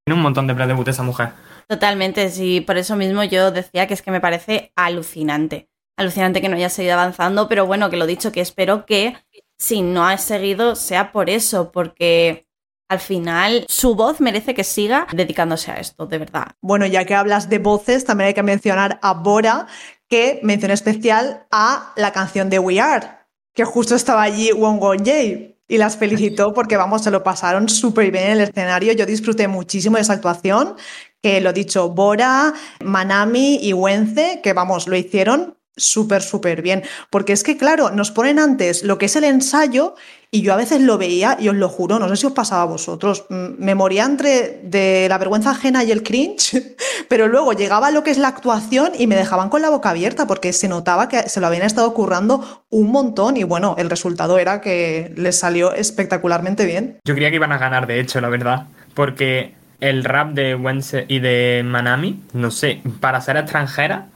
tiene 0.04 0.18
un 0.18 0.22
montón 0.22 0.46
de 0.46 0.54
pre-debut 0.54 0.86
esa 0.86 1.02
mujer. 1.02 1.30
Totalmente, 1.66 2.28
sí, 2.30 2.60
por 2.60 2.76
eso 2.76 2.94
mismo 2.94 3.24
yo 3.24 3.50
decía 3.50 3.86
que 3.86 3.94
es 3.94 4.02
que 4.02 4.10
me 4.10 4.20
parece 4.20 4.72
alucinante. 4.76 5.68
Alucinante 5.96 6.40
que 6.40 6.48
no 6.48 6.56
haya 6.56 6.68
seguido 6.68 6.94
avanzando, 6.94 7.48
pero 7.48 7.66
bueno, 7.66 7.90
que 7.90 7.96
lo 7.96 8.06
dicho, 8.06 8.30
que 8.30 8.40
espero 8.40 8.86
que 8.86 9.16
si 9.58 9.82
no 9.82 10.06
has 10.06 10.22
seguido 10.22 10.76
sea 10.76 11.10
por 11.10 11.30
eso, 11.30 11.72
porque 11.72 12.43
al 12.88 13.00
final 13.00 13.64
su 13.68 13.94
voz 13.94 14.20
merece 14.20 14.54
que 14.54 14.64
siga 14.64 15.06
dedicándose 15.12 15.70
a 15.70 15.76
esto, 15.76 16.06
de 16.06 16.18
verdad. 16.18 16.48
Bueno, 16.60 16.86
ya 16.86 17.04
que 17.04 17.14
hablas 17.14 17.48
de 17.48 17.58
voces, 17.58 18.04
también 18.04 18.28
hay 18.28 18.34
que 18.34 18.42
mencionar 18.42 18.98
a 19.02 19.14
Bora, 19.14 19.66
que 20.08 20.40
menciona 20.42 20.74
especial 20.74 21.46
a 21.50 21.92
la 21.96 22.12
canción 22.12 22.50
de 22.50 22.58
We 22.58 22.80
Are, 22.80 23.08
que 23.54 23.64
justo 23.64 23.94
estaba 23.94 24.22
allí 24.22 24.52
Wong 24.52 24.80
Won 24.80 25.04
Jae 25.04 25.58
y 25.66 25.78
las 25.78 25.96
felicitó 25.96 26.52
porque, 26.52 26.76
vamos, 26.76 27.02
se 27.02 27.10
lo 27.10 27.22
pasaron 27.22 27.68
súper 27.68 28.10
bien 28.10 28.24
en 28.24 28.32
el 28.32 28.40
escenario. 28.42 28.92
Yo 28.92 29.06
disfruté 29.06 29.48
muchísimo 29.48 29.96
de 29.96 30.02
esa 30.02 30.12
actuación, 30.12 30.76
que 31.22 31.40
lo 31.40 31.52
dicho, 31.54 31.88
Bora, 31.88 32.52
Manami 32.84 33.58
y 33.62 33.72
Wenze, 33.72 34.40
que, 34.42 34.52
vamos, 34.52 34.86
lo 34.86 34.96
hicieron 34.96 35.56
súper, 35.76 36.22
súper 36.22 36.62
bien. 36.62 36.82
Porque 37.10 37.32
es 37.32 37.42
que, 37.42 37.56
claro, 37.56 37.90
nos 37.90 38.10
ponen 38.10 38.38
antes 38.38 38.82
lo 38.82 38.98
que 38.98 39.06
es 39.06 39.16
el 39.16 39.24
ensayo 39.24 39.94
y 40.30 40.42
yo 40.42 40.52
a 40.52 40.56
veces 40.56 40.80
lo 40.80 40.98
veía 40.98 41.36
y 41.38 41.48
os 41.48 41.54
lo 41.54 41.68
juro, 41.68 42.00
no 42.00 42.08
sé 42.08 42.16
si 42.16 42.26
os 42.26 42.32
pasaba 42.32 42.62
a 42.62 42.66
vosotros, 42.66 43.26
me 43.28 43.76
moría 43.76 44.04
entre 44.04 44.60
de 44.64 45.06
la 45.08 45.16
vergüenza 45.16 45.52
ajena 45.52 45.84
y 45.84 45.92
el 45.92 46.02
cringe, 46.02 46.74
pero 47.08 47.28
luego 47.28 47.52
llegaba 47.52 47.92
lo 47.92 48.02
que 48.02 48.10
es 48.10 48.18
la 48.18 48.28
actuación 48.28 48.90
y 48.98 49.06
me 49.06 49.14
dejaban 49.14 49.48
con 49.48 49.62
la 49.62 49.70
boca 49.70 49.90
abierta 49.90 50.26
porque 50.26 50.52
se 50.52 50.66
notaba 50.66 51.08
que 51.08 51.28
se 51.28 51.40
lo 51.40 51.46
habían 51.46 51.62
estado 51.62 51.94
currando 51.94 52.64
un 52.68 52.90
montón 52.90 53.36
y 53.36 53.44
bueno, 53.44 53.76
el 53.78 53.88
resultado 53.88 54.38
era 54.38 54.60
que 54.60 55.12
les 55.16 55.38
salió 55.38 55.72
espectacularmente 55.72 56.66
bien. 56.66 56.98
Yo 57.04 57.14
creía 57.14 57.30
que 57.30 57.36
iban 57.36 57.52
a 57.52 57.58
ganar, 57.58 57.86
de 57.86 58.00
hecho, 58.00 58.20
la 58.20 58.28
verdad. 58.28 58.66
Porque 58.94 59.54
el 59.78 60.02
rap 60.02 60.32
de 60.32 60.56
Wense 60.56 61.04
y 61.06 61.20
de 61.20 61.62
Manami, 61.64 62.22
no 62.32 62.50
sé, 62.50 62.80
para 63.00 63.20
ser 63.20 63.36
extranjera, 63.36 64.08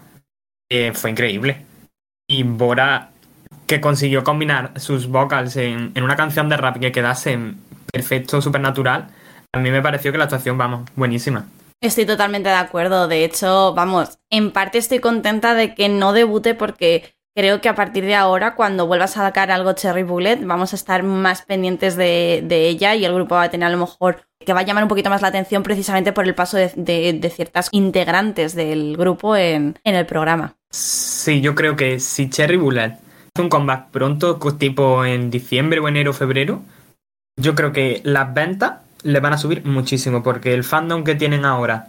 eh, 0.70 0.92
fue 0.94 1.10
increíble. 1.10 1.64
Y 2.28 2.42
Bora, 2.42 3.10
que 3.66 3.80
consiguió 3.80 4.24
combinar 4.24 4.78
sus 4.80 5.08
vocals 5.08 5.56
en, 5.56 5.92
en 5.94 6.02
una 6.02 6.16
canción 6.16 6.48
de 6.48 6.56
rap 6.56 6.78
que 6.78 6.92
quedase 6.92 7.38
perfecto, 7.92 8.42
supernatural, 8.42 9.08
a 9.54 9.58
mí 9.58 9.70
me 9.70 9.82
pareció 9.82 10.12
que 10.12 10.18
la 10.18 10.24
actuación, 10.24 10.58
vamos, 10.58 10.88
buenísima. 10.94 11.46
Estoy 11.80 12.06
totalmente 12.06 12.48
de 12.48 12.56
acuerdo. 12.56 13.08
De 13.08 13.24
hecho, 13.24 13.72
vamos, 13.74 14.18
en 14.30 14.50
parte 14.50 14.78
estoy 14.78 14.98
contenta 14.98 15.54
de 15.54 15.74
que 15.74 15.88
no 15.88 16.12
debute 16.12 16.54
porque 16.54 17.14
creo 17.38 17.60
que 17.60 17.68
a 17.68 17.76
partir 17.76 18.04
de 18.04 18.16
ahora, 18.16 18.56
cuando 18.56 18.88
vuelva 18.88 19.04
a 19.04 19.08
sacar 19.08 19.52
algo 19.52 19.72
Cherry 19.72 20.02
Bullet, 20.02 20.40
vamos 20.42 20.72
a 20.72 20.76
estar 20.76 21.04
más 21.04 21.42
pendientes 21.42 21.94
de, 21.94 22.42
ella 22.50 22.96
y 22.96 23.04
el 23.04 23.14
grupo 23.14 23.36
va 23.36 23.44
a 23.44 23.48
tener 23.48 23.68
a 23.68 23.70
lo 23.70 23.78
mejor 23.78 24.24
que 24.44 24.52
va 24.52 24.60
a 24.60 24.62
llamar 24.64 24.82
un 24.82 24.88
poquito 24.88 25.08
más 25.08 25.22
la 25.22 25.28
atención 25.28 25.62
precisamente 25.62 26.12
por 26.12 26.26
el 26.26 26.34
paso 26.34 26.56
de, 26.56 27.32
ciertas 27.32 27.68
integrantes 27.70 28.56
del 28.56 28.96
grupo 28.96 29.36
en, 29.36 29.78
el 29.84 30.04
programa. 30.04 30.56
Sí, 30.72 31.40
yo 31.40 31.54
creo 31.54 31.76
que 31.76 32.00
si 32.00 32.28
Cherry 32.28 32.56
Bullet 32.56 32.96
hace 32.96 33.42
un 33.42 33.48
comeback 33.48 33.90
pronto, 33.90 34.40
tipo 34.58 35.04
en 35.04 35.30
diciembre 35.30 35.78
o 35.78 35.86
enero 35.86 36.10
o 36.10 36.14
febrero, 36.14 36.62
yo 37.40 37.54
creo 37.54 37.72
que 37.72 38.00
las 38.02 38.34
ventas 38.34 38.80
le 39.04 39.20
van 39.20 39.34
a 39.34 39.38
subir 39.38 39.64
muchísimo 39.64 40.24
porque 40.24 40.54
el 40.54 40.64
fandom 40.64 41.04
que 41.04 41.14
tienen 41.14 41.44
ahora 41.44 41.86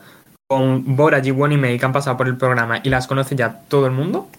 con 0.47 0.95
Bora, 0.95 1.23
Jiwon 1.23 1.53
y 1.53 1.57
Mei 1.57 1.79
que 1.79 1.85
han 1.85 1.93
pasado 1.93 2.17
por 2.17 2.27
el 2.27 2.37
programa 2.37 2.81
y 2.83 2.89
las 2.89 3.07
conoce 3.07 3.35
ya 3.35 3.61
todo 3.67 3.87
el 3.87 3.93
mundo, 3.93 4.29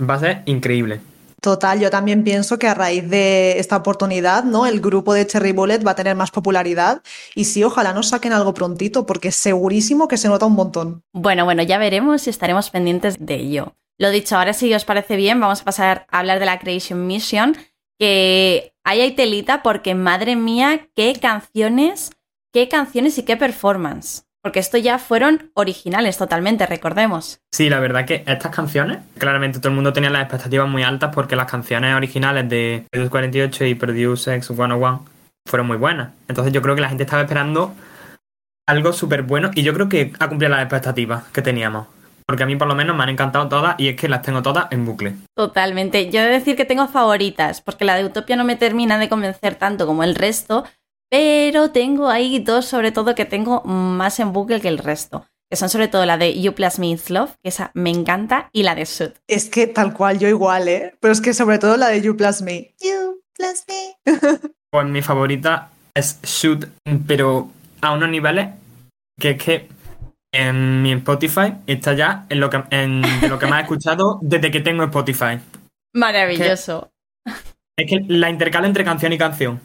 va 0.00 0.14
a 0.14 0.20
ser 0.20 0.42
increíble. 0.46 1.00
Total, 1.40 1.78
yo 1.78 1.88
también 1.88 2.24
pienso 2.24 2.58
que 2.58 2.66
a 2.66 2.74
raíz 2.74 3.08
de 3.08 3.60
esta 3.60 3.76
oportunidad, 3.76 4.42
¿no? 4.42 4.66
El 4.66 4.80
grupo 4.80 5.14
de 5.14 5.24
Cherry 5.24 5.52
Bullet 5.52 5.86
va 5.86 5.92
a 5.92 5.94
tener 5.94 6.16
más 6.16 6.32
popularidad 6.32 7.00
y 7.36 7.44
sí, 7.44 7.62
ojalá 7.62 7.92
nos 7.92 8.08
saquen 8.08 8.32
algo 8.32 8.54
prontito 8.54 9.06
porque 9.06 9.30
segurísimo 9.30 10.08
que 10.08 10.16
se 10.16 10.28
nota 10.28 10.46
un 10.46 10.54
montón. 10.54 11.04
Bueno, 11.12 11.44
bueno, 11.44 11.62
ya 11.62 11.78
veremos 11.78 12.26
y 12.26 12.30
estaremos 12.30 12.70
pendientes 12.70 13.16
de 13.20 13.36
ello. 13.36 13.76
Lo 13.98 14.10
dicho, 14.10 14.36
ahora 14.36 14.52
si 14.52 14.72
os 14.74 14.84
parece 14.84 15.14
bien, 15.16 15.40
vamos 15.40 15.62
a 15.62 15.64
pasar 15.64 16.06
a 16.10 16.18
hablar 16.18 16.40
de 16.40 16.46
la 16.46 16.58
Creation 16.58 17.06
Mission, 17.06 17.56
que 18.00 18.72
ahí 18.84 19.00
hay 19.00 19.12
telita 19.12 19.62
porque, 19.62 19.94
madre 19.94 20.34
mía, 20.34 20.88
qué 20.96 21.18
canciones, 21.20 22.10
qué 22.52 22.68
canciones 22.68 23.16
y 23.18 23.22
qué 23.22 23.36
performance. 23.36 24.27
Porque 24.48 24.60
esto 24.60 24.78
ya 24.78 24.98
fueron 24.98 25.50
originales 25.52 26.16
totalmente, 26.16 26.64
recordemos. 26.64 27.38
Sí, 27.52 27.68
la 27.68 27.80
verdad 27.80 28.06
que 28.06 28.24
estas 28.26 28.50
canciones, 28.50 29.00
claramente 29.18 29.58
todo 29.58 29.68
el 29.68 29.74
mundo 29.74 29.92
tenía 29.92 30.08
las 30.08 30.22
expectativas 30.22 30.66
muy 30.66 30.82
altas 30.82 31.14
porque 31.14 31.36
las 31.36 31.50
canciones 31.50 31.94
originales 31.94 32.48
de 32.48 32.86
Produce 32.90 33.10
48 33.10 33.66
y 33.66 33.74
Produce 33.74 34.34
X 34.36 34.46
101 34.46 35.04
fueron 35.46 35.66
muy 35.66 35.76
buenas. 35.76 36.12
Entonces 36.28 36.54
yo 36.54 36.62
creo 36.62 36.74
que 36.74 36.80
la 36.80 36.88
gente 36.88 37.02
estaba 37.02 37.20
esperando 37.20 37.74
algo 38.66 38.94
súper 38.94 39.20
bueno 39.20 39.50
y 39.54 39.64
yo 39.64 39.74
creo 39.74 39.90
que 39.90 40.14
ha 40.18 40.28
cumplido 40.28 40.48
las 40.48 40.62
expectativas 40.62 41.24
que 41.24 41.42
teníamos. 41.42 41.86
Porque 42.24 42.44
a 42.44 42.46
mí 42.46 42.56
por 42.56 42.68
lo 42.68 42.74
menos 42.74 42.96
me 42.96 43.02
han 43.02 43.10
encantado 43.10 43.48
todas 43.48 43.74
y 43.78 43.88
es 43.88 43.96
que 43.96 44.08
las 44.08 44.22
tengo 44.22 44.40
todas 44.42 44.68
en 44.70 44.86
bucle. 44.86 45.14
Totalmente. 45.34 46.10
Yo 46.10 46.20
he 46.20 46.24
de 46.24 46.30
decir 46.30 46.56
que 46.56 46.64
tengo 46.64 46.88
favoritas, 46.88 47.60
porque 47.60 47.84
la 47.84 47.96
de 47.96 48.06
Utopia 48.06 48.36
no 48.36 48.44
me 48.44 48.56
termina 48.56 48.98
de 48.98 49.10
convencer 49.10 49.56
tanto 49.56 49.86
como 49.86 50.04
el 50.04 50.14
resto, 50.14 50.64
pero 51.10 51.70
tengo 51.70 52.08
ahí 52.08 52.38
dos 52.38 52.66
sobre 52.66 52.92
todo 52.92 53.14
que 53.14 53.24
tengo 53.24 53.62
más 53.64 54.20
en 54.20 54.32
bucle 54.32 54.60
que 54.60 54.68
el 54.68 54.78
resto. 54.78 55.26
que 55.50 55.56
son 55.56 55.70
sobre 55.70 55.88
todo 55.88 56.04
la 56.04 56.18
de 56.18 56.38
You 56.38 56.52
Plus 56.52 56.78
Me 56.78 56.90
It's 56.90 57.08
Love, 57.08 57.30
que 57.42 57.48
esa 57.48 57.70
me 57.72 57.88
encanta, 57.88 58.50
y 58.52 58.64
la 58.64 58.74
de 58.74 58.84
Shoot. 58.84 59.14
Es 59.26 59.48
que 59.48 59.66
tal 59.66 59.94
cual, 59.94 60.18
yo 60.18 60.28
igual, 60.28 60.68
¿eh? 60.68 60.94
Pero 61.00 61.10
es 61.10 61.22
que 61.22 61.32
sobre 61.32 61.58
todo 61.58 61.78
la 61.78 61.88
de 61.88 62.02
You 62.02 62.16
Plus 62.18 62.42
Me. 62.42 62.74
You 62.80 63.22
Plus 63.34 63.64
Me. 63.66 63.96
Pues 64.70 64.86
mi 64.86 65.00
favorita 65.00 65.70
es 65.94 66.20
Shoot, 66.22 66.66
pero 67.06 67.50
a 67.80 67.92
unos 67.92 68.10
niveles 68.10 68.50
que 69.18 69.30
es 69.30 69.42
que 69.42 69.68
en 70.30 70.82
mi 70.82 70.92
Spotify 70.92 71.54
está 71.66 71.94
ya 71.94 72.26
en 72.28 72.40
lo 72.40 72.50
que, 72.50 72.62
en 72.70 73.00
lo 73.30 73.38
que 73.38 73.46
más 73.46 73.60
he 73.60 73.62
escuchado 73.62 74.18
desde 74.20 74.50
que 74.50 74.60
tengo 74.60 74.84
Spotify. 74.84 75.38
Maravilloso. 75.94 76.90
Es 77.78 77.88
que 77.88 78.04
la 78.08 78.28
intercala 78.28 78.66
entre 78.66 78.84
canción 78.84 79.12
y 79.14 79.18
canción. 79.18 79.60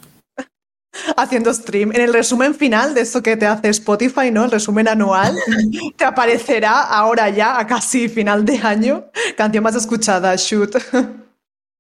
Haciendo 1.17 1.53
stream. 1.53 1.91
En 1.93 2.01
el 2.01 2.13
resumen 2.13 2.53
final 2.55 2.93
de 2.93 3.01
esto 3.01 3.21
que 3.23 3.35
te 3.37 3.45
hace 3.47 3.69
Spotify, 3.69 4.31
¿no? 4.31 4.45
El 4.45 4.51
resumen 4.51 4.87
anual, 4.87 5.35
te 5.97 6.05
aparecerá 6.05 6.81
ahora 6.81 7.29
ya, 7.29 7.59
a 7.59 7.67
casi 7.67 8.09
final 8.09 8.45
de 8.45 8.59
año, 8.59 9.05
canción 9.35 9.63
más 9.63 9.75
escuchada, 9.75 10.35
Shoot. 10.35 10.75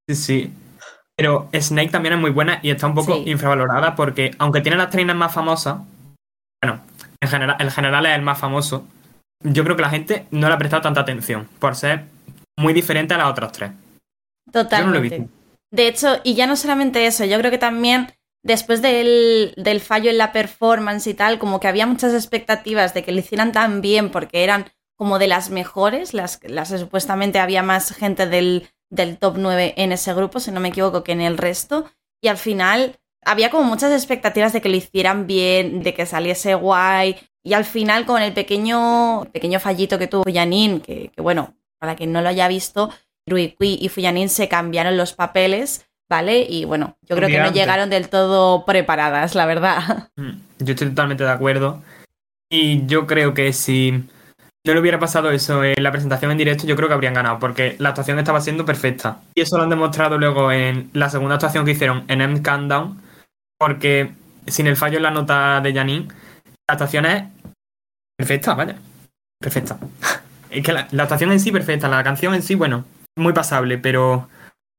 Sí, 0.09 0.15
sí. 0.15 0.53
Pero 1.15 1.47
Snake 1.53 1.89
también 1.89 2.15
es 2.15 2.19
muy 2.19 2.31
buena 2.31 2.59
y 2.61 2.71
está 2.71 2.87
un 2.87 2.93
poco 2.93 3.15
Sí. 3.15 3.23
infravalorada 3.27 3.95
porque, 3.95 4.31
aunque 4.37 4.59
tiene 4.59 4.75
las 4.75 4.89
trainers 4.89 5.17
más 5.17 5.33
famosas, 5.33 5.77
bueno, 6.61 6.81
en 7.21 7.29
general, 7.29 7.55
el 7.59 7.71
general 7.71 8.05
es 8.07 8.15
el 8.15 8.21
más 8.21 8.37
famoso, 8.37 8.85
yo 9.45 9.63
creo 9.63 9.77
que 9.77 9.81
la 9.81 9.89
gente 9.89 10.25
no 10.31 10.49
le 10.49 10.53
ha 10.55 10.57
prestado 10.57 10.81
tanta 10.81 10.99
atención 10.99 11.47
por 11.59 11.77
ser 11.77 12.03
muy 12.57 12.73
diferente 12.73 13.13
a 13.13 13.17
las 13.17 13.27
otras 13.27 13.53
tres. 13.53 13.71
Totalmente. 14.51 14.77
Yo 14.81 14.85
no 14.87 14.91
lo 14.91 14.97
he 14.97 15.01
visto. 15.01 15.33
De 15.71 15.87
hecho, 15.87 16.19
y 16.25 16.35
ya 16.35 16.47
no 16.47 16.57
solamente 16.57 17.05
eso, 17.05 17.23
yo 17.23 17.37
creo 17.39 17.49
que 17.51 17.57
también 17.57 18.11
después 18.43 18.81
del, 18.81 19.53
del 19.57 19.81
fallo 19.81 20.09
en 20.09 20.17
la 20.17 20.31
performance 20.31 21.07
y 21.07 21.13
tal, 21.13 21.39
como 21.39 21.59
que 21.59 21.67
había 21.67 21.87
muchas 21.87 22.13
expectativas 22.13 22.93
de 22.93 23.03
que 23.03 23.11
lo 23.11 23.19
hicieran 23.19 23.51
tan 23.51 23.81
bien 23.81 24.09
porque 24.09 24.43
eran 24.43 24.65
como 24.95 25.17
de 25.17 25.27
las 25.27 25.49
mejores, 25.49 26.13
las, 26.13 26.39
las 26.43 26.69
supuestamente 26.69 27.39
había 27.39 27.63
más 27.63 27.93
gente 27.93 28.27
del, 28.27 28.69
del 28.89 29.17
top 29.17 29.35
9 29.37 29.73
en 29.77 29.91
ese 29.91 30.13
grupo, 30.13 30.39
si 30.39 30.51
no 30.51 30.59
me 30.59 30.69
equivoco, 30.69 31.03
que 31.03 31.13
en 31.13 31.21
el 31.21 31.37
resto. 31.37 31.89
Y 32.21 32.27
al 32.27 32.37
final 32.37 32.99
había 33.25 33.49
como 33.49 33.63
muchas 33.63 33.91
expectativas 33.91 34.53
de 34.53 34.61
que 34.61 34.69
lo 34.69 34.75
hicieran 34.75 35.25
bien, 35.25 35.81
de 35.81 35.93
que 35.93 36.05
saliese 36.05 36.53
guay. 36.53 37.17
Y 37.43 37.53
al 37.53 37.65
final, 37.65 38.05
con 38.05 38.21
el 38.21 38.33
pequeño, 38.33 39.25
pequeño 39.33 39.59
fallito 39.59 39.97
que 39.97 40.07
tuvo 40.07 40.23
Janine, 40.31 40.81
que, 40.81 41.09
que 41.09 41.21
bueno, 41.21 41.55
para 41.79 41.95
quien 41.95 42.13
no 42.13 42.21
lo 42.21 42.29
haya 42.29 42.47
visto, 42.47 42.89
Rui 43.25 43.51
Kui 43.51 43.77
y 43.81 43.89
Fuyanin 43.89 44.29
se 44.29 44.47
cambiaron 44.47 44.97
los 44.97 45.13
papeles, 45.13 45.85
¿vale? 46.13 46.45
Y 46.47 46.65
bueno, 46.65 46.95
yo 47.09 47.15
creo 47.15 47.27
que 47.27 47.39
no 47.39 47.51
llegaron 47.51 47.89
del 47.89 48.07
todo 48.07 48.65
preparadas, 48.65 49.33
la 49.33 49.47
verdad. 49.47 50.09
Mm, 50.15 50.33
Yo 50.59 50.73
estoy 50.73 50.89
totalmente 50.89 51.23
de 51.23 51.31
acuerdo. 51.31 51.81
Y 52.51 52.85
yo 52.85 53.07
creo 53.07 53.33
que 53.33 53.51
si 53.51 53.91
no 53.91 54.73
le 54.73 54.79
hubiera 54.79 54.99
pasado 54.99 55.31
eso 55.31 55.63
en 55.63 55.81
la 55.81 55.91
presentación 55.91 56.29
en 56.29 56.37
directo, 56.37 56.67
yo 56.67 56.75
creo 56.75 56.87
que 56.87 56.93
habrían 56.93 57.15
ganado, 57.15 57.39
porque 57.39 57.75
la 57.79 57.89
actuación 57.89 58.19
estaba 58.19 58.41
siendo 58.41 58.63
perfecta. 58.63 59.21
Y 59.33 59.41
eso 59.41 59.57
lo 59.57 59.63
han 59.63 59.71
demostrado 59.71 60.19
luego 60.19 60.51
en 60.51 60.91
la 60.93 61.09
segunda 61.09 61.35
actuación 61.35 61.65
que 61.65 61.71
hicieron 61.71 62.03
en 62.07 62.21
M 62.21 62.43
Countdown, 62.43 63.01
porque 63.57 64.11
sin 64.45 64.67
el 64.67 64.77
fallo 64.77 64.97
en 64.97 65.03
la 65.03 65.11
nota 65.11 65.59
de 65.61 65.73
Janine, 65.73 66.07
la 66.67 66.73
actuación 66.73 67.07
es 67.07 67.23
perfecta, 68.15 68.53
vaya. 68.53 68.75
Perfecta. 69.41 69.77
Es 70.51 70.63
que 70.63 70.71
la, 70.71 70.87
la 70.91 71.03
actuación 71.03 71.31
en 71.31 71.39
sí 71.39 71.51
perfecta, 71.51 71.87
la 71.87 72.03
canción 72.03 72.35
en 72.35 72.43
sí, 72.43 72.53
bueno, 72.53 72.85
muy 73.17 73.33
pasable, 73.33 73.79
pero 73.79 74.29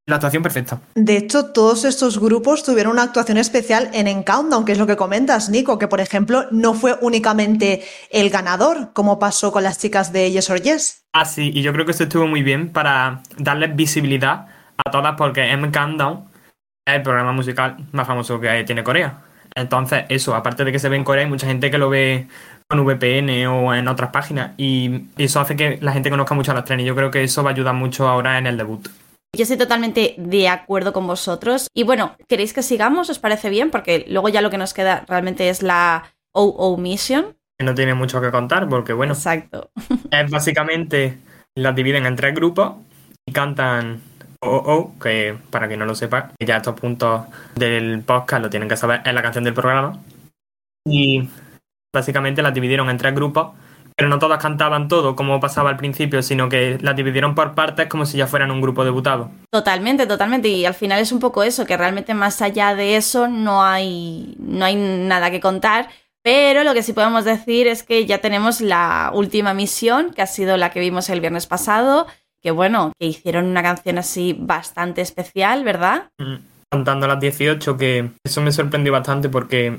la 0.07 0.17
actuación 0.17 0.43
perfecta. 0.43 0.81
De 0.95 1.17
hecho, 1.17 1.47
todos 1.47 1.85
estos 1.85 2.19
grupos 2.19 2.62
tuvieron 2.62 2.93
una 2.93 3.05
actuación 3.05 3.38
especial 3.38 3.90
en 3.95 4.07
En 4.07 4.23
Countdown, 4.23 4.64
que 4.64 4.73
es 4.73 4.79
lo 4.79 4.87
que 4.87 4.97
comentas, 4.97 5.49
Nico, 5.49 5.79
que 5.79 5.88
por 5.88 6.01
ejemplo 6.01 6.45
no 6.51 6.75
fue 6.75 6.99
únicamente 7.01 7.83
el 8.11 8.29
ganador, 8.29 8.93
como 8.93 9.19
pasó 9.19 9.51
con 9.51 9.62
las 9.62 9.79
chicas 9.79 10.12
de 10.12 10.31
Yes 10.31 10.51
or 10.51 10.61
Yes. 10.61 11.05
Ah, 11.14 11.25
sí, 11.25 11.51
y 11.55 11.62
yo 11.62 11.73
creo 11.73 11.87
que 11.87 11.93
esto 11.93 12.05
estuvo 12.05 12.27
muy 12.27 12.43
bien 12.43 12.71
para 12.71 13.23
darles 13.38 13.75
visibilidad 13.75 14.47
a 14.85 14.90
todas 14.90 15.14
porque 15.17 15.51
M 15.51 15.71
Countdown 15.71 16.25
es 16.87 16.97
el 16.97 17.03
programa 17.03 17.33
musical 17.33 17.77
más 17.93 18.07
famoso 18.07 18.40
que 18.40 18.64
tiene 18.64 18.85
Corea. 18.85 19.23
Entonces, 19.55 20.05
eso, 20.09 20.35
aparte 20.35 20.64
de 20.64 20.73
que 20.73 20.79
se 20.79 20.88
ve 20.88 20.97
en 20.97 21.05
Corea, 21.05 21.25
hay 21.25 21.31
mucha 21.31 21.47
gente 21.47 21.71
que 21.71 21.79
lo 21.79 21.88
ve 21.88 22.27
con 22.69 22.85
VPN 22.85 23.47
o 23.47 23.75
en 23.75 23.88
otras 23.88 24.11
páginas 24.11 24.53
y 24.57 25.07
eso 25.17 25.40
hace 25.40 25.55
que 25.55 25.79
la 25.81 25.93
gente 25.93 26.11
conozca 26.11 26.35
mucho 26.35 26.51
a 26.51 26.55
las 26.55 26.64
trenes 26.64 26.85
y 26.85 26.88
yo 26.88 26.97
creo 26.97 27.11
que 27.11 27.23
eso 27.23 27.43
va 27.43 27.51
a 27.51 27.53
ayudar 27.53 27.75
mucho 27.75 28.09
ahora 28.09 28.37
en 28.37 28.47
el 28.47 28.57
debut. 28.57 28.88
Yo 29.35 29.42
estoy 29.42 29.57
totalmente 29.57 30.14
de 30.16 30.49
acuerdo 30.49 30.92
con 30.92 31.07
vosotros. 31.07 31.68
Y 31.75 31.83
bueno, 31.83 32.16
¿queréis 32.29 32.53
que 32.53 32.62
sigamos? 32.62 33.11
¿Os 33.11 33.18
parece 33.18 33.51
bien? 33.51 33.70
Porque 33.70 34.05
luego 34.09 34.29
ya 34.29 34.40
lo 34.40 34.51
que 34.51 34.59
nos 34.59 34.75
queda 34.75 35.05
realmente 35.09 35.49
es 35.49 35.62
la 35.62 36.14
OO 36.33 36.77
Mission. 36.77 37.37
Que 37.59 37.64
no 37.64 37.75
tiene 37.75 37.94
mucho 37.94 38.20
que 38.20 38.31
contar 38.31 38.68
porque, 38.68 38.92
bueno, 38.92 39.14
Exacto. 39.14 39.70
es 40.11 40.31
básicamente 40.31 41.18
las 41.55 41.75
dividen 41.75 42.07
en 42.07 42.16
tres 42.16 42.35
grupos 42.35 42.75
y 43.27 43.33
cantan 43.33 44.01
OO, 44.40 44.99
que 45.01 45.37
para 45.51 45.66
quien 45.66 45.79
no 45.79 45.87
lo 45.87 45.94
sepa, 45.94 46.33
que 46.38 46.47
ya 46.47 46.59
estos 46.59 46.79
puntos 46.79 47.27
del 47.55 48.03
podcast 48.03 48.42
lo 48.42 48.51
tienen 48.51 48.68
que 48.68 48.77
saber, 48.77 49.03
es 49.05 49.14
la 49.14 49.23
canción 49.23 49.44
del 49.44 49.55
programa. 49.55 49.99
Y 50.87 51.29
básicamente 51.94 52.42
las 52.42 52.53
dividieron 52.53 52.90
en 52.90 52.99
tres 52.99 53.14
grupos, 53.14 53.53
pero 53.96 54.09
no 54.09 54.18
todas 54.18 54.40
cantaban 54.42 54.88
todo 54.88 55.14
como 55.14 55.38
pasaba 55.40 55.70
al 55.70 55.76
principio, 55.76 56.22
sino 56.22 56.48
que 56.48 56.78
las 56.80 56.96
dividieron 56.96 57.35
por 57.35 57.54
partes 57.54 57.88
como 57.88 58.07
si 58.07 58.18
ya 58.18 58.26
fueran 58.26 58.50
un 58.50 58.61
grupo 58.61 58.85
debutado. 58.85 59.30
Totalmente, 59.50 60.07
totalmente. 60.07 60.48
Y 60.48 60.66
al 60.66 60.74
final 60.74 61.00
es 61.00 61.12
un 61.12 61.20
poco 61.20 61.42
eso, 61.42 61.64
que 61.64 61.76
realmente 61.76 62.14
más 62.14 62.42
allá 62.42 62.74
de 62.74 62.96
eso 62.96 63.28
no 63.28 63.62
hay, 63.62 64.35
no 64.38 64.64
hay 64.64 64.76
nada 64.76 65.30
que 65.30 65.40
contar. 65.40 65.88
Pero 66.22 66.64
lo 66.64 66.72
que 66.72 66.83
sí 66.83 66.92
podemos 66.94 67.24
decir 67.24 67.66
es 67.66 67.83
que 67.83 68.07
ya 68.07 68.18
tenemos 68.18 68.61
la 68.61 69.11
última 69.14 69.52
misión, 69.52 70.12
que 70.12 70.22
ha 70.22 70.26
sido 70.26 70.57
la 70.57 70.70
que 70.70 70.80
vimos 70.80 71.11
el 71.11 71.20
viernes 71.20 71.46
pasado, 71.46 72.07
que 72.42 72.50
bueno, 72.50 72.92
que 72.98 73.07
hicieron 73.07 73.46
una 73.46 73.62
canción 73.62 73.98
así 73.98 74.35
bastante 74.38 75.02
especial, 75.02 75.64
¿verdad? 75.64 76.09
Mm, 76.18 76.37
Cantando 76.70 77.07
las 77.07 77.20
18, 77.20 77.76
que 77.76 78.11
eso 78.24 78.40
me 78.40 78.50
sorprendió 78.50 78.90
bastante 78.90 79.28
porque 79.28 79.78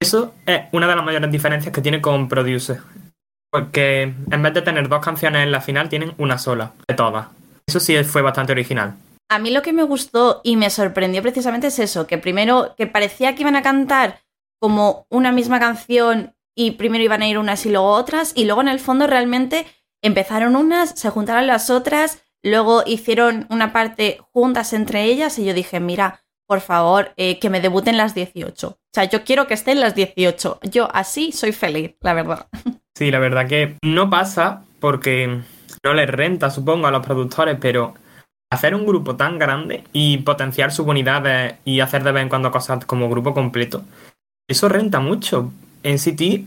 eso 0.00 0.34
es 0.46 0.62
una 0.72 0.88
de 0.88 0.96
las 0.96 1.04
mayores 1.04 1.30
diferencias 1.30 1.72
que 1.72 1.82
tiene 1.82 2.00
con 2.00 2.26
Producer. 2.26 2.80
Porque 3.50 4.02
en 4.02 4.42
vez 4.42 4.54
de 4.54 4.62
tener 4.62 4.88
dos 4.88 5.04
canciones 5.04 5.42
en 5.42 5.52
la 5.52 5.60
final, 5.60 5.88
tienen 5.88 6.14
una 6.18 6.38
sola, 6.38 6.72
de 6.86 6.94
todas. 6.94 7.28
Eso 7.66 7.80
sí 7.80 8.02
fue 8.04 8.22
bastante 8.22 8.52
original. 8.52 8.94
A 9.28 9.38
mí 9.38 9.50
lo 9.50 9.62
que 9.62 9.72
me 9.72 9.84
gustó 9.84 10.40
y 10.42 10.56
me 10.56 10.70
sorprendió 10.70 11.22
precisamente 11.22 11.68
es 11.68 11.78
eso, 11.78 12.06
que 12.06 12.18
primero 12.18 12.74
que 12.76 12.86
parecía 12.86 13.34
que 13.34 13.42
iban 13.42 13.56
a 13.56 13.62
cantar 13.62 14.20
como 14.60 15.06
una 15.08 15.30
misma 15.30 15.60
canción 15.60 16.34
y 16.56 16.72
primero 16.72 17.04
iban 17.04 17.22
a 17.22 17.28
ir 17.28 17.38
unas 17.38 17.64
y 17.64 17.70
luego 17.70 17.90
otras 17.90 18.32
y 18.34 18.44
luego 18.44 18.60
en 18.60 18.68
el 18.68 18.80
fondo 18.80 19.06
realmente 19.06 19.66
empezaron 20.02 20.56
unas, 20.56 20.98
se 20.98 21.10
juntaron 21.10 21.46
las 21.46 21.70
otras, 21.70 22.22
luego 22.42 22.82
hicieron 22.86 23.46
una 23.50 23.72
parte 23.72 24.18
juntas 24.32 24.72
entre 24.72 25.04
ellas 25.04 25.38
y 25.38 25.44
yo 25.44 25.54
dije, 25.54 25.78
mira, 25.78 26.24
por 26.46 26.60
favor, 26.60 27.12
eh, 27.16 27.38
que 27.38 27.50
me 27.50 27.60
debuten 27.60 27.96
las 27.96 28.12
18. 28.14 28.68
O 28.68 28.78
sea, 28.92 29.04
yo 29.04 29.22
quiero 29.22 29.46
que 29.46 29.54
estén 29.54 29.78
las 29.78 29.94
18. 29.94 30.58
Yo 30.64 30.88
así 30.92 31.30
soy 31.30 31.52
feliz, 31.52 31.94
la 32.00 32.14
verdad. 32.14 32.48
Sí, 33.00 33.10
la 33.10 33.18
verdad 33.18 33.48
que 33.48 33.78
no 33.82 34.10
pasa 34.10 34.62
porque 34.78 35.40
no 35.82 35.94
les 35.94 36.06
renta, 36.06 36.50
supongo, 36.50 36.86
a 36.86 36.90
los 36.90 37.02
productores, 37.02 37.56
pero 37.58 37.94
hacer 38.52 38.74
un 38.74 38.84
grupo 38.84 39.16
tan 39.16 39.38
grande 39.38 39.84
y 39.94 40.18
potenciar 40.18 40.70
sus 40.70 40.86
unidades 40.86 41.54
y 41.64 41.80
hacer 41.80 42.04
de 42.04 42.12
vez 42.12 42.24
en 42.24 42.28
cuando 42.28 42.50
cosas 42.50 42.84
como 42.84 43.08
grupo 43.08 43.32
completo, 43.32 43.84
eso 44.46 44.68
renta 44.68 45.00
mucho. 45.00 45.50
En 45.82 45.98
City, 45.98 46.46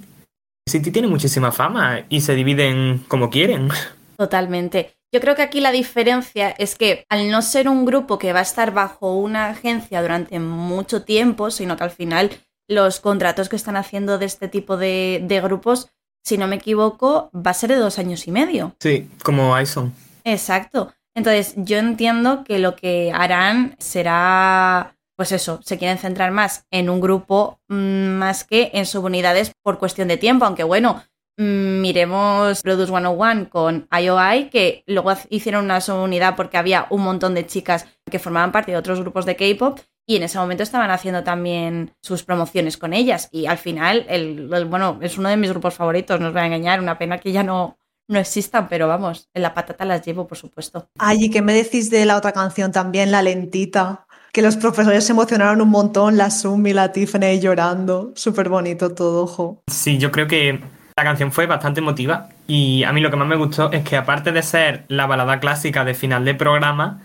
City 0.69 0.91
tiene 0.91 1.07
muchísima 1.07 1.51
fama 1.51 2.03
y 2.07 2.21
se 2.21 2.35
dividen 2.35 3.03
como 3.07 3.31
quieren. 3.31 3.69
Totalmente. 4.15 4.93
Yo 5.11 5.21
creo 5.21 5.35
que 5.35 5.41
aquí 5.41 5.59
la 5.59 5.71
diferencia 5.71 6.51
es 6.51 6.75
que 6.75 7.03
al 7.09 7.31
no 7.31 7.41
ser 7.41 7.67
un 7.67 7.83
grupo 7.83 8.19
que 8.19 8.31
va 8.31 8.39
a 8.39 8.43
estar 8.43 8.75
bajo 8.75 9.15
una 9.15 9.47
agencia 9.47 10.03
durante 10.03 10.37
mucho 10.39 11.01
tiempo, 11.01 11.49
sino 11.49 11.77
que 11.77 11.83
al 11.83 11.89
final 11.89 12.29
los 12.69 12.99
contratos 12.99 13.49
que 13.49 13.55
están 13.55 13.75
haciendo 13.75 14.19
de 14.19 14.27
este 14.27 14.47
tipo 14.47 14.77
de, 14.77 15.19
de 15.23 15.41
grupos, 15.41 15.89
si 16.23 16.37
no 16.37 16.47
me 16.47 16.55
equivoco, 16.55 17.29
va 17.35 17.51
a 17.51 17.53
ser 17.53 17.69
de 17.71 17.75
dos 17.75 17.99
años 17.99 18.27
y 18.27 18.31
medio. 18.31 18.75
Sí, 18.79 19.09
como 19.23 19.59
Ison. 19.59 19.93
Exacto. 20.23 20.93
Entonces, 21.15 21.53
yo 21.57 21.77
entiendo 21.77 22.43
que 22.43 22.59
lo 22.59 22.75
que 22.75 23.11
harán 23.13 23.75
será, 23.77 24.95
pues 25.15 25.31
eso, 25.31 25.59
se 25.63 25.77
quieren 25.77 25.99
centrar 25.99 26.31
más 26.31 26.65
en 26.71 26.89
un 26.89 27.01
grupo 27.01 27.59
mm, 27.67 27.75
más 27.75 28.45
que 28.45 28.71
en 28.73 28.85
subunidades 28.85 29.51
por 29.61 29.77
cuestión 29.77 30.07
de 30.07 30.17
tiempo, 30.17 30.45
aunque 30.45 30.63
bueno, 30.63 31.03
mm, 31.37 31.81
miremos 31.81 32.61
Produce 32.63 32.91
101 32.91 33.49
con 33.49 33.87
IOI, 33.91 34.49
que 34.49 34.83
luego 34.87 35.13
hicieron 35.29 35.65
una 35.65 35.81
subunidad 35.81 36.35
porque 36.35 36.57
había 36.57 36.87
un 36.89 37.03
montón 37.03 37.35
de 37.35 37.45
chicas 37.45 37.85
que 38.09 38.19
formaban 38.19 38.51
parte 38.51 38.71
de 38.71 38.77
otros 38.77 39.01
grupos 39.01 39.25
de 39.25 39.35
K-pop 39.35 39.79
y 40.05 40.15
en 40.17 40.23
ese 40.23 40.37
momento 40.37 40.63
estaban 40.63 40.91
haciendo 40.91 41.23
también 41.23 41.91
sus 42.01 42.23
promociones 42.23 42.77
con 42.77 42.93
ellas. 42.93 43.29
Y 43.31 43.45
al 43.45 43.57
final, 43.57 44.05
el, 44.09 44.49
el- 44.53 44.65
bueno, 44.65 44.99
es 45.01 45.17
uno 45.17 45.29
de 45.29 45.37
mis 45.37 45.49
grupos 45.49 45.73
favoritos, 45.75 46.19
no 46.19 46.27
os 46.27 46.33
voy 46.33 46.41
a 46.41 46.45
engañar, 46.45 46.79
una 46.81 46.97
pena 46.97 47.19
que 47.19 47.31
ya 47.31 47.43
no, 47.43 47.77
no 48.09 48.19
existan, 48.19 48.67
pero 48.67 48.87
vamos, 48.87 49.29
en 49.33 49.41
la 49.43 49.53
patata 49.53 49.85
las 49.85 50.05
llevo, 50.05 50.27
por 50.27 50.37
supuesto. 50.37 50.87
Ay, 50.99 51.25
¿y 51.25 51.29
qué 51.29 51.41
me 51.41 51.53
decís 51.53 51.89
de 51.89 52.05
la 52.05 52.17
otra 52.17 52.31
canción 52.33 52.71
también, 52.71 53.11
La 53.11 53.21
Lentita? 53.21 54.05
Que 54.33 54.41
los 54.41 54.57
profesores 54.57 55.05
se 55.05 55.11
emocionaron 55.11 55.61
un 55.61 55.69
montón, 55.69 56.17
la 56.17 56.31
Sumi, 56.31 56.73
la 56.73 56.91
Tiffany 56.91 57.39
llorando. 57.39 58.11
Súper 58.15 58.49
bonito 58.49 58.93
todo, 58.93 59.23
ojo. 59.23 59.61
Sí, 59.71 59.99
yo 59.99 60.11
creo 60.11 60.27
que 60.27 60.59
La 60.97 61.03
canción 61.03 61.31
fue 61.31 61.45
bastante 61.47 61.79
emotiva 61.81 62.29
y 62.47 62.83
a 62.83 62.91
mí 62.93 62.99
lo 63.01 63.09
que 63.09 63.15
más 63.17 63.27
me 63.27 63.35
gustó 63.35 63.71
es 63.71 63.83
que 63.83 63.95
aparte 63.97 64.31
de 64.31 64.41
ser 64.43 64.85
la 64.89 65.05
balada 65.07 65.39
clásica 65.39 65.83
de 65.85 65.93
final 65.95 66.23
de 66.25 66.35
programa, 66.35 67.01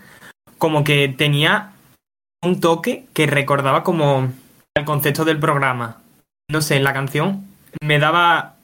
como 0.58 0.84
que 0.84 1.08
tenía 1.16 1.72
un 2.42 2.61
toque 2.61 3.07
que 3.14 3.27
recordaba 3.27 3.83
como 3.83 4.29
el 4.77 4.85
concepto 4.85 5.24
del 5.24 5.38
programa. 5.38 5.98
No 6.51 6.62
sé, 6.62 6.81
la 6.81 6.92
canción 6.92 7.46
me 7.83 7.98
daba 7.98 8.55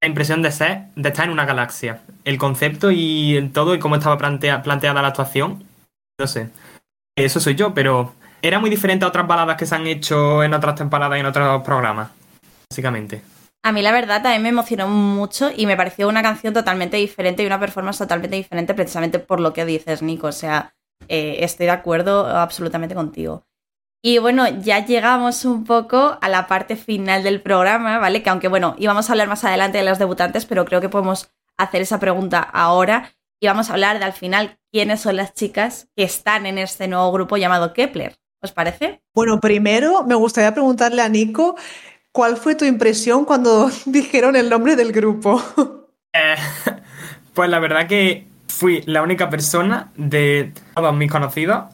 la 0.00 0.08
impresión 0.08 0.42
de 0.42 0.52
ser, 0.52 0.84
de 0.94 1.08
estar 1.08 1.26
en 1.26 1.32
una 1.32 1.44
galaxia. 1.44 2.00
El 2.24 2.38
concepto 2.38 2.90
y 2.90 3.36
el 3.36 3.52
todo 3.52 3.74
y 3.74 3.78
cómo 3.78 3.96
estaba 3.96 4.18
planteada 4.18 5.02
la 5.02 5.08
actuación, 5.08 5.64
no 6.18 6.26
sé. 6.26 6.50
Eso 7.16 7.40
soy 7.40 7.56
yo, 7.56 7.74
pero 7.74 8.14
era 8.42 8.60
muy 8.60 8.70
diferente 8.70 9.04
a 9.04 9.08
otras 9.08 9.26
baladas 9.26 9.56
que 9.56 9.66
se 9.66 9.74
han 9.74 9.86
hecho 9.86 10.44
en 10.44 10.54
otras 10.54 10.76
temporadas 10.76 11.16
y 11.16 11.20
en 11.20 11.26
otros 11.26 11.62
programas, 11.64 12.10
básicamente. 12.70 13.22
A 13.64 13.72
mí 13.72 13.82
la 13.82 13.90
verdad 13.90 14.22
también 14.22 14.42
me 14.44 14.48
emocionó 14.50 14.86
mucho 14.86 15.50
y 15.54 15.66
me 15.66 15.76
pareció 15.76 16.08
una 16.08 16.22
canción 16.22 16.54
totalmente 16.54 16.96
diferente 16.96 17.42
y 17.42 17.46
una 17.46 17.58
performance 17.58 17.98
totalmente 17.98 18.36
diferente 18.36 18.72
precisamente 18.72 19.18
por 19.18 19.40
lo 19.40 19.52
que 19.52 19.64
dices, 19.64 20.00
Nico. 20.00 20.28
O 20.28 20.32
sea, 20.32 20.72
eh, 21.08 21.38
estoy 21.40 21.66
de 21.66 21.72
acuerdo 21.72 22.26
absolutamente 22.26 22.94
contigo. 22.94 23.44
Y 24.02 24.18
bueno, 24.18 24.48
ya 24.48 24.84
llegamos 24.84 25.44
un 25.44 25.64
poco 25.64 26.18
a 26.20 26.28
la 26.28 26.46
parte 26.46 26.76
final 26.76 27.22
del 27.22 27.42
programa, 27.42 27.98
¿vale? 27.98 28.22
Que 28.22 28.30
aunque 28.30 28.48
bueno, 28.48 28.76
íbamos 28.78 29.08
a 29.08 29.12
hablar 29.12 29.28
más 29.28 29.44
adelante 29.44 29.78
de 29.78 29.84
los 29.84 29.98
debutantes, 29.98 30.46
pero 30.46 30.64
creo 30.64 30.80
que 30.80 30.88
podemos 30.88 31.30
hacer 31.56 31.82
esa 31.82 31.98
pregunta 31.98 32.38
ahora 32.40 33.12
y 33.40 33.46
vamos 33.46 33.70
a 33.70 33.72
hablar 33.72 33.98
de 33.98 34.04
al 34.04 34.12
final 34.12 34.58
quiénes 34.70 35.00
son 35.00 35.16
las 35.16 35.34
chicas 35.34 35.88
que 35.96 36.04
están 36.04 36.46
en 36.46 36.58
este 36.58 36.86
nuevo 36.88 37.10
grupo 37.12 37.36
llamado 37.36 37.72
Kepler. 37.72 38.16
¿Os 38.40 38.52
parece? 38.52 39.02
Bueno, 39.14 39.40
primero 39.40 40.04
me 40.04 40.14
gustaría 40.14 40.54
preguntarle 40.54 41.02
a 41.02 41.08
Nico 41.08 41.56
cuál 42.12 42.36
fue 42.36 42.54
tu 42.54 42.64
impresión 42.64 43.24
cuando 43.24 43.68
dijeron 43.84 44.36
el 44.36 44.48
nombre 44.48 44.76
del 44.76 44.92
grupo. 44.92 45.42
Eh, 46.12 46.36
pues 47.34 47.50
la 47.50 47.58
verdad 47.58 47.88
que 47.88 48.28
fui 48.48 48.82
la 48.86 49.02
única 49.02 49.30
persona 49.30 49.92
de 49.96 50.52
todos 50.74 50.96
mis 50.96 51.10
conocidos 51.10 51.64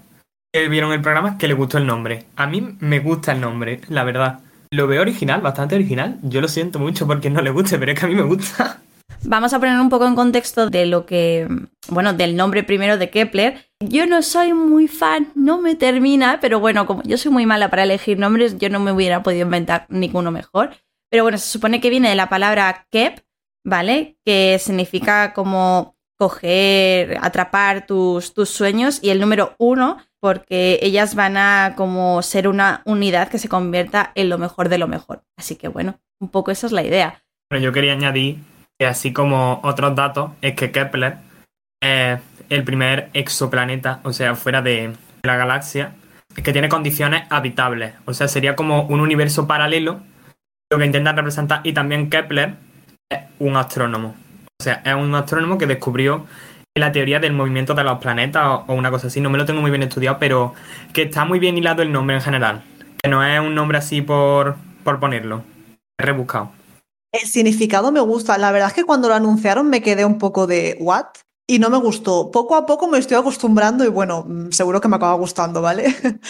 que 0.53 0.69
vieron 0.69 0.93
el 0.93 1.01
programa 1.01 1.39
que 1.39 1.49
le 1.49 1.55
gustó 1.55 1.79
el 1.79 1.87
nombre. 1.87 2.27
A 2.37 2.47
mí 2.47 2.77
me 2.81 3.01
gusta 3.01 3.33
el 3.33 3.41
nombre, 3.41 3.81
la 3.89 4.05
verdad. 4.05 4.41
Lo 4.71 4.87
veo 4.87 5.03
original, 5.03 5.41
bastante 5.41 5.75
original. 5.75 6.19
Yo 6.23 6.41
lo 6.41 6.49
siento 6.49 6.79
mucho 6.79 7.07
porque 7.07 7.31
no 7.31 7.43
le 7.43 7.51
guste, 7.51 7.79
pero 7.79 7.93
es 7.93 7.99
que 7.99 8.07
a 8.07 8.09
mí 8.09 8.15
me 8.15 8.23
gusta. 8.23 8.81
Vamos 9.25 9.53
a 9.55 9.59
poner 9.59 9.81
un 9.81 9.89
poco 9.89 10.07
en 10.07 10.15
contexto 10.15 10.69
de 10.69 10.87
lo 10.87 11.07
que, 11.07 11.49
bueno, 11.89 12.13
del 12.13 12.37
nombre 12.37 12.63
primero 12.63 12.99
de 12.99 13.11
Kepler. 13.11 13.67
Yo 13.81 14.07
no 14.07 14.23
soy 14.23 14.53
muy 14.53 14.87
fan, 14.87 15.33
no 15.35 15.61
me 15.61 15.75
termina, 15.75 16.39
pero 16.41 16.61
bueno, 16.61 16.87
como 16.87 17.03
yo 17.05 17.17
soy 17.17 17.33
muy 17.33 17.47
mala 17.47 17.71
para 17.71 17.85
elegir 17.85 18.19
nombres, 18.19 18.59
yo 18.59 18.69
no 18.69 18.81
me 18.81 18.93
hubiera 18.93 19.23
podido 19.23 19.43
inventar 19.43 19.87
ninguno 19.89 20.31
mejor. 20.31 20.77
Pero 21.11 21.23
bueno, 21.23 21.39
se 21.39 21.49
supone 21.49 21.81
que 21.81 21.91
viene 21.91 22.11
de 22.11 22.17
la 22.17 22.29
palabra 22.29 22.87
Kep, 22.91 23.21
¿vale? 23.65 24.19
Que 24.25 24.59
significa 24.59 25.33
como 25.33 25.94
coger, 26.17 27.19
atrapar 27.21 27.87
tus, 27.87 28.35
tus 28.35 28.51
sueños 28.51 29.01
y 29.03 29.11
el 29.11 29.21
número 29.21 29.55
uno 29.59 29.99
porque 30.21 30.79
ellas 30.81 31.15
van 31.15 31.37
a 31.37 31.75
como 31.77 32.23
ser 32.23 32.49
una 32.49 32.81
unidad 32.87 33.29
que 33.29 33.39
se 33.39 33.51
convierta 33.51 34.11
en 34.15 34.31
lo 34.31 34.39
mejor 34.39 34.71
de 34.71 34.79
lo 34.79 34.89
mejor. 34.89 35.23
Así 35.37 35.57
que 35.57 35.69
bueno, 35.69 36.01
un 36.19 36.31
poco 36.31 36.51
esa 36.51 36.67
es 36.67 36.73
la 36.73 36.83
idea. 36.83 37.23
Pero 37.51 37.61
yo 37.61 37.73
quería 37.73 37.93
añadir 37.93 38.39
que 38.79 38.87
así 38.87 39.13
como 39.13 39.61
otros 39.63 39.95
datos 39.95 40.31
es 40.41 40.55
que 40.55 40.73
Kepler 40.73 41.19
es 41.83 42.21
el 42.49 42.65
primer 42.65 43.11
exoplaneta, 43.13 44.01
o 44.03 44.13
sea, 44.13 44.35
fuera 44.35 44.63
de 44.63 44.95
la 45.23 45.37
galaxia, 45.37 45.95
que 46.43 46.53
tiene 46.53 46.69
condiciones 46.69 47.25
habitables. 47.31 47.95
O 48.07 48.15
sea, 48.15 48.29
sería 48.29 48.57
como 48.57 48.85
un 48.85 49.01
universo 49.01 49.47
paralelo, 49.47 50.01
lo 50.71 50.79
que 50.79 50.87
intentan 50.87 51.17
representar. 51.17 51.61
Y 51.65 51.73
también 51.73 52.11
Kepler 52.11 52.55
es 53.11 53.21
un 53.39 53.57
astrónomo. 53.57 54.15
O 54.61 54.63
sea, 54.65 54.83
es 54.85 54.95
un 54.95 55.15
astrónomo 55.15 55.59
que 55.59 55.67
descubrió 55.67 56.27
la 56.77 56.91
teoría 56.91 57.21
del 57.21 57.33
movimiento 57.33 57.75
de 57.75 57.85
los 57.85 57.99
planetas 57.99 58.63
o, 58.67 58.75
una 58.75 58.91
cosa 58.91 59.07
así. 59.07 59.21
No 59.21 59.31
me 59.31 59.39
lo 59.39 59.45
tengo 59.45 59.61
muy 59.61 59.71
bien 59.71 59.83
estudiado, 59.83 60.19
pero 60.19 60.55
que 60.93 61.03
está 61.03 61.25
muy 61.25 61.39
bien 61.39 61.57
hilado 61.57 61.83
el 61.83 61.93
nombre 61.93 62.17
en 62.17 62.23
general. 62.23 62.65
Que 63.03 63.09
no 63.09 63.25
es 63.25 63.39
un 63.41 63.55
nombre 63.55 63.79
así 63.79 64.03
por, 64.03 64.57
por 64.83 65.01
ponerlo. 65.01 65.45
Es 65.99 66.07
rebuscado. 66.07 66.51
El 67.13 67.29
significado 67.29 67.93
me 67.93 68.01
gusta. 68.01 68.39
La 68.39 68.51
verdad 68.51 68.69
es 68.69 68.75
que 68.75 68.85
cuando 68.85 69.09
lo 69.09 69.15
anunciaron 69.15 69.69
me 69.69 69.83
quedé 69.83 70.05
un 70.05 70.19
poco 70.19 70.47
de 70.47 70.77
¿what? 70.81 71.07
Y 71.47 71.59
no 71.59 71.69
me 71.69 71.77
gustó. 71.77 72.31
Poco 72.31 72.57
a 72.57 72.65
poco 72.65 72.89
me 72.89 72.99
estoy 72.99 73.19
acostumbrando 73.19 73.85
y 73.85 73.89
bueno, 73.89 74.25
mm, 74.27 74.51
seguro 74.51 74.81
que 74.81 74.89
me 74.89 74.97
acaba 74.97 75.15
gustando, 75.15 75.61
¿vale? 75.61 75.95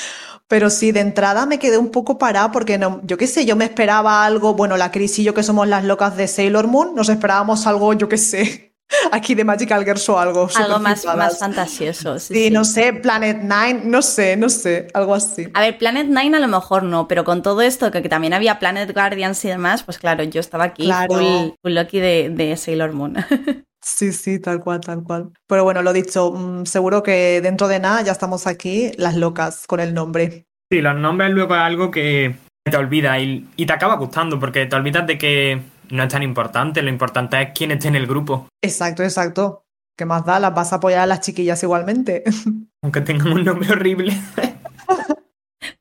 Pero 0.49 0.71
sí, 0.71 0.93
de 0.93 1.01
entrada 1.01 1.47
me 1.47 1.59
quedé 1.59 1.79
un 1.79 1.91
poco 1.91 2.19
parada 2.19 2.51
porque 2.53 2.79
no, 2.79 3.01
yo 3.05 3.17
qué 3.17 3.27
sé, 3.27 3.47
yo 3.47 3.57
me 3.57 3.65
esperaba 3.65 4.25
algo, 4.25 4.55
bueno, 4.55 4.77
la 4.77 4.91
Cris 4.91 5.19
y 5.19 5.25
yo 5.25 5.33
que 5.33 5.43
somos 5.43 5.69
las 5.69 5.85
locas 5.85 6.17
de 6.17 6.29
Sailor 6.29 6.67
Moon, 6.67 6.95
nos 6.95 7.09
esperábamos 7.09 7.67
algo, 7.67 7.93
yo 7.95 8.09
qué 8.09 8.19
sé, 8.19 8.75
aquí 9.13 9.35
de 9.35 9.45
Magical 9.45 9.85
Girls 9.85 10.09
o 10.09 10.19
algo. 10.19 10.49
Algo 10.55 10.79
más, 10.81 11.05
más 11.05 11.39
fantasioso. 11.39 12.19
Sí, 12.19 12.51
no 12.51 12.65
sé, 12.65 12.93
Planet 12.93 13.41
Nine, 13.41 13.83
no 13.85 14.03
sé, 14.03 14.37
no 14.37 14.49
sé, 14.49 14.89
algo 14.95 15.15
así. 15.15 15.49
A 15.55 15.61
ver, 15.61 15.79
Planet 15.79 16.09
Nine 16.09 16.37
a 16.37 16.41
lo 16.41 16.49
mejor 16.49 16.83
no, 16.83 17.09
pero 17.09 17.25
con 17.25 17.43
todo 17.43 17.63
esto, 17.63 17.91
que, 17.91 18.03
también 18.03 18.35
había 18.35 18.59
Planet 18.59 18.93
Guardians 18.93 19.45
y 19.45 19.49
demás, 19.49 19.83
pues 19.83 19.99
claro, 19.99 20.25
yo 20.25 20.41
estaba 20.41 20.65
aquí 20.65 20.91
full, 21.09 21.73
lucky 21.73 22.01
de, 22.01 22.55
Sailor 22.57 22.93
Moon. 22.93 23.17
Sí, 23.85 24.13
sí, 24.13 24.39
tal 24.39 24.61
cual, 24.61 24.81
tal 24.81 25.03
cual. 25.03 25.31
Pero 25.47 25.63
bueno, 25.63 25.83
lo 25.83 25.93
dicho, 25.93 26.33
mm, 26.33 26.65
seguro 26.65 27.03
que 27.03 27.41
dentro 27.43 27.69
de 27.69 27.81
nada 27.81 28.03
ya 28.03 28.13
estamos 28.13 28.47
aquí, 28.47 28.93
las 28.97 29.15
locas, 29.15 29.67
con 29.67 29.81
el 29.81 29.93
nombre. 29.93 30.47
Sí, 30.73 30.81
los 30.81 30.97
nombres 30.97 31.31
luego 31.31 31.55
es 31.55 31.61
algo 31.61 31.91
que 31.91 32.35
te 32.65 32.77
olvida 32.77 33.19
y, 33.21 33.47
y 33.57 33.67
te 33.67 33.73
acaba 33.73 33.97
gustando, 33.97 34.41
porque 34.41 34.65
te 34.67 34.75
olvidas 34.75 35.07
de 35.07 35.19
que 35.19 35.61
no 35.91 36.03
es 36.03 36.09
tan 36.09 36.23
importante, 36.23 36.83
lo 36.83 36.89
importante 36.89 37.41
es 37.43 37.51
quién 37.55 37.73
esté 37.73 37.89
en 37.89 37.97
el 37.97 38.07
grupo. 38.07 38.49
Exacto, 38.63 39.03
exacto. 39.03 39.65
¿Qué 39.97 40.05
más 40.07 40.25
da? 40.25 40.41
Las 40.41 40.55
vas 40.55 40.73
a 40.73 40.77
apoyar 40.77 41.01
a 41.01 41.07
las 41.07 41.21
chiquillas 41.21 41.63
igualmente. 41.63 42.25
Aunque 42.83 43.01
tengan 43.01 43.33
un 43.33 43.45
nombre 43.45 43.71
horrible. 43.71 44.17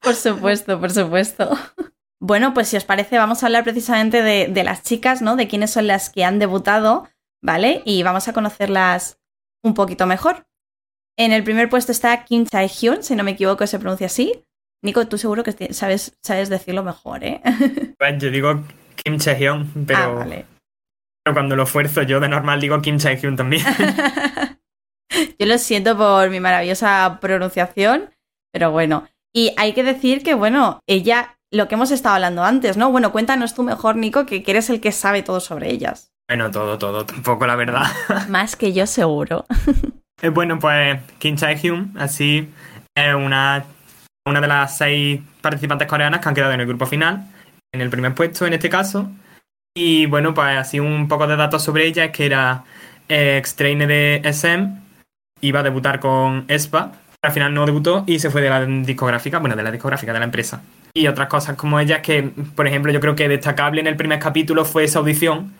por 0.01 0.15
supuesto, 0.15 0.79
por 0.79 0.91
supuesto. 0.91 1.49
Bueno, 2.19 2.53
pues 2.53 2.69
si 2.69 2.77
os 2.77 2.85
parece, 2.85 3.17
vamos 3.17 3.43
a 3.43 3.47
hablar 3.47 3.63
precisamente 3.63 4.21
de, 4.21 4.63
las 4.63 4.83
chicas, 4.83 5.21
¿no? 5.21 5.35
De 5.35 5.47
quiénes 5.47 5.71
son 5.71 5.87
las 5.87 6.09
que 6.09 6.23
han 6.23 6.39
debutado, 6.39 7.09
¿vale? 7.43 7.83
Y 7.85 8.01
vamos 8.01 8.27
a 8.27 8.33
conocerlas 8.33 9.19
un 9.63 9.75
poquito 9.75 10.07
mejor. 10.07 10.47
En 11.17 11.31
el 11.31 11.43
primer 11.43 11.69
puesto 11.69 11.91
está 11.91 12.23
Kim 12.23 12.45
Chae-hyun, 12.45 13.03
si 13.03 13.15
no 13.15 13.23
me 13.23 13.31
equivoco 13.31 13.67
se 13.67 13.77
pronuncia 13.77 14.07
así. 14.07 14.43
Nico, 14.81 15.07
tú 15.07 15.17
seguro 15.17 15.43
que 15.43 15.73
sabes, 15.73 16.17
sabes 16.23 16.49
decirlo 16.49 16.83
mejor, 16.83 17.23
¿eh? 17.23 17.41
Pues 17.99 18.21
yo 18.21 18.31
digo 18.31 18.63
Kim 18.95 19.17
Chae-hyun, 19.17 19.85
pero, 19.85 20.21
ah, 20.21 20.25
pero 20.25 21.33
cuando 21.33 21.55
lo 21.55 21.63
esfuerzo 21.63 22.01
yo 22.01 22.19
de 22.19 22.27
normal 22.27 22.59
digo 22.59 22.81
Kim 22.81 22.97
Chae-hyun 22.97 23.35
también. 23.35 23.63
yo 25.39 25.45
lo 25.45 25.57
siento 25.57 25.95
por 25.95 26.29
mi 26.29 26.39
maravillosa 26.39 27.19
pronunciación, 27.21 28.09
pero 28.51 28.71
bueno. 28.71 29.07
Y 29.35 29.53
hay 29.57 29.73
que 29.73 29.83
decir 29.83 30.23
que, 30.23 30.33
bueno, 30.33 30.79
ella, 30.87 31.37
lo 31.51 31.67
que 31.67 31.75
hemos 31.75 31.91
estado 31.91 32.15
hablando 32.15 32.43
antes, 32.43 32.77
¿no? 32.77 32.91
Bueno, 32.91 33.11
cuéntanos 33.11 33.55
tú 33.55 33.63
mejor, 33.63 33.95
Nico, 33.95 34.25
que 34.25 34.43
eres 34.45 34.69
el 34.69 34.81
que 34.81 34.91
sabe 34.91 35.23
todo 35.23 35.39
sobre 35.39 35.71
ellas. 35.71 36.12
Bueno, 36.33 36.49
todo, 36.49 36.79
todo, 36.79 37.05
tampoco 37.05 37.45
la 37.45 37.55
verdad. 37.55 37.85
Más 38.27 38.55
que 38.55 38.73
yo 38.73 38.87
seguro. 38.87 39.45
Eh, 40.19 40.29
bueno, 40.29 40.57
pues 40.57 40.99
Kim 41.19 41.35
Chae-hyun, 41.35 41.93
así, 41.95 42.49
es 42.95 43.13
una, 43.13 43.63
una 44.25 44.41
de 44.41 44.47
las 44.47 44.75
seis 44.75 45.21
participantes 45.41 45.87
coreanas 45.87 46.21
que 46.21 46.29
han 46.29 46.33
quedado 46.33 46.53
en 46.53 46.61
el 46.61 46.65
grupo 46.65 46.87
final 46.87 47.27
en 47.71 47.81
el 47.81 47.91
primer 47.91 48.15
puesto 48.15 48.47
en 48.47 48.53
este 48.53 48.67
caso. 48.67 49.11
Y 49.75 50.07
bueno, 50.07 50.33
pues 50.33 50.57
así 50.57 50.79
un 50.79 51.07
poco 51.07 51.27
de 51.27 51.35
datos 51.35 51.61
sobre 51.61 51.85
ella 51.85 52.05
es 52.05 52.11
que 52.11 52.25
era 52.25 52.63
ex 53.07 53.55
trainer 53.55 53.87
de 53.87 54.21
SM, 54.23 54.81
iba 55.41 55.59
a 55.59 55.63
debutar 55.63 55.99
con 55.99 56.45
ESPA, 56.47 56.93
al 57.21 57.31
final 57.31 57.53
no 57.53 57.67
debutó 57.67 58.05
y 58.07 58.17
se 58.17 58.31
fue 58.31 58.41
de 58.41 58.49
la 58.49 58.65
discográfica, 58.65 59.37
bueno, 59.37 59.55
de 59.55 59.61
la 59.61 59.71
discográfica, 59.71 60.13
de 60.13 60.19
la 60.19 60.25
empresa. 60.25 60.63
Y 60.95 61.05
otras 61.05 61.27
cosas 61.27 61.55
como 61.57 61.79
ella 61.79 62.01
que, 62.01 62.23
por 62.55 62.65
ejemplo, 62.65 62.91
yo 62.91 62.99
creo 62.99 63.15
que 63.15 63.27
destacable 63.27 63.81
en 63.81 63.87
el 63.87 63.95
primer 63.95 64.17
capítulo 64.17 64.65
fue 64.65 64.85
esa 64.85 64.97
audición, 64.97 65.53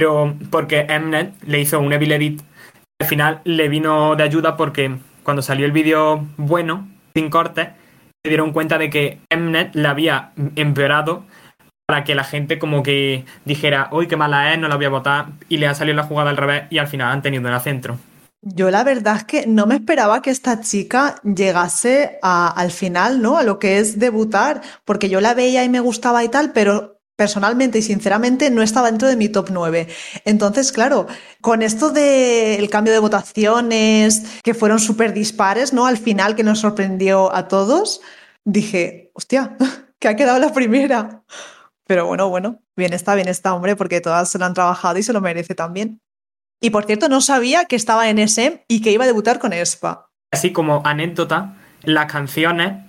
pero 0.00 0.34
porque 0.50 0.86
Mnet 0.88 1.34
le 1.44 1.60
hizo 1.60 1.78
un 1.78 1.92
Evil 1.92 2.12
Edit, 2.12 2.40
al 3.02 3.06
final 3.06 3.42
le 3.44 3.68
vino 3.68 4.16
de 4.16 4.22
ayuda 4.22 4.56
porque 4.56 4.96
cuando 5.22 5.42
salió 5.42 5.66
el 5.66 5.72
vídeo 5.72 6.26
bueno, 6.38 6.88
sin 7.14 7.28
cortes, 7.28 7.68
se 8.24 8.30
dieron 8.30 8.54
cuenta 8.54 8.78
de 8.78 8.88
que 8.88 9.18
Mnet 9.30 9.74
la 9.74 9.90
había 9.90 10.32
empeorado 10.56 11.24
para 11.86 12.02
que 12.02 12.14
la 12.14 12.24
gente 12.24 12.58
como 12.58 12.82
que 12.82 13.26
dijera, 13.44 13.90
uy, 13.92 14.08
qué 14.08 14.16
mala 14.16 14.54
es, 14.54 14.58
no 14.58 14.68
la 14.68 14.76
voy 14.76 14.86
a 14.86 14.88
votar, 14.88 15.26
y 15.50 15.58
le 15.58 15.66
ha 15.66 15.74
salido 15.74 15.96
la 15.96 16.04
jugada 16.04 16.30
al 16.30 16.38
revés 16.38 16.62
y 16.70 16.78
al 16.78 16.88
final 16.88 17.12
han 17.12 17.20
tenido 17.20 17.46
en 17.46 17.52
el 17.52 17.60
centro. 17.60 17.98
Yo 18.40 18.70
la 18.70 18.84
verdad 18.84 19.16
es 19.16 19.24
que 19.24 19.46
no 19.46 19.66
me 19.66 19.74
esperaba 19.74 20.22
que 20.22 20.30
esta 20.30 20.62
chica 20.62 21.16
llegase 21.24 22.18
al 22.22 22.70
final, 22.70 23.20
¿no? 23.20 23.36
A 23.36 23.42
lo 23.42 23.58
que 23.58 23.76
es 23.76 23.98
debutar, 23.98 24.62
porque 24.86 25.10
yo 25.10 25.20
la 25.20 25.34
veía 25.34 25.62
y 25.62 25.68
me 25.68 25.80
gustaba 25.80 26.24
y 26.24 26.30
tal, 26.30 26.52
pero 26.54 26.99
personalmente 27.20 27.76
y 27.76 27.82
sinceramente 27.82 28.50
no 28.50 28.62
estaba 28.62 28.90
dentro 28.90 29.06
de 29.06 29.14
mi 29.14 29.28
top 29.28 29.50
9. 29.50 29.88
Entonces, 30.24 30.72
claro, 30.72 31.06
con 31.42 31.60
esto 31.60 31.90
del 31.90 32.70
cambio 32.70 32.94
de 32.94 32.98
votaciones, 32.98 34.40
que 34.42 34.54
fueron 34.54 34.80
súper 34.80 35.12
dispares, 35.12 35.74
¿no? 35.74 35.84
Al 35.84 35.98
final 35.98 36.34
que 36.34 36.44
nos 36.44 36.60
sorprendió 36.60 37.30
a 37.36 37.46
todos, 37.46 38.00
dije, 38.46 39.10
hostia, 39.12 39.58
que 40.00 40.08
ha 40.08 40.16
quedado 40.16 40.38
la 40.38 40.54
primera. 40.54 41.22
Pero 41.86 42.06
bueno, 42.06 42.30
bueno, 42.30 42.62
bien 42.74 42.94
está, 42.94 43.14
bien 43.14 43.28
está, 43.28 43.52
hombre, 43.52 43.76
porque 43.76 44.00
todas 44.00 44.30
se 44.30 44.38
lo 44.38 44.46
han 44.46 44.54
trabajado 44.54 44.98
y 44.98 45.02
se 45.02 45.12
lo 45.12 45.20
merece 45.20 45.54
también. 45.54 46.00
Y 46.58 46.70
por 46.70 46.86
cierto, 46.86 47.10
no 47.10 47.20
sabía 47.20 47.66
que 47.66 47.76
estaba 47.76 48.08
en 48.08 48.18
SM 48.18 48.64
y 48.66 48.80
que 48.80 48.92
iba 48.92 49.04
a 49.04 49.08
debutar 49.08 49.38
con 49.40 49.52
ESPA. 49.52 50.08
Así 50.32 50.52
como 50.52 50.80
anécdota, 50.86 51.54
las 51.82 52.10
canciones 52.10 52.82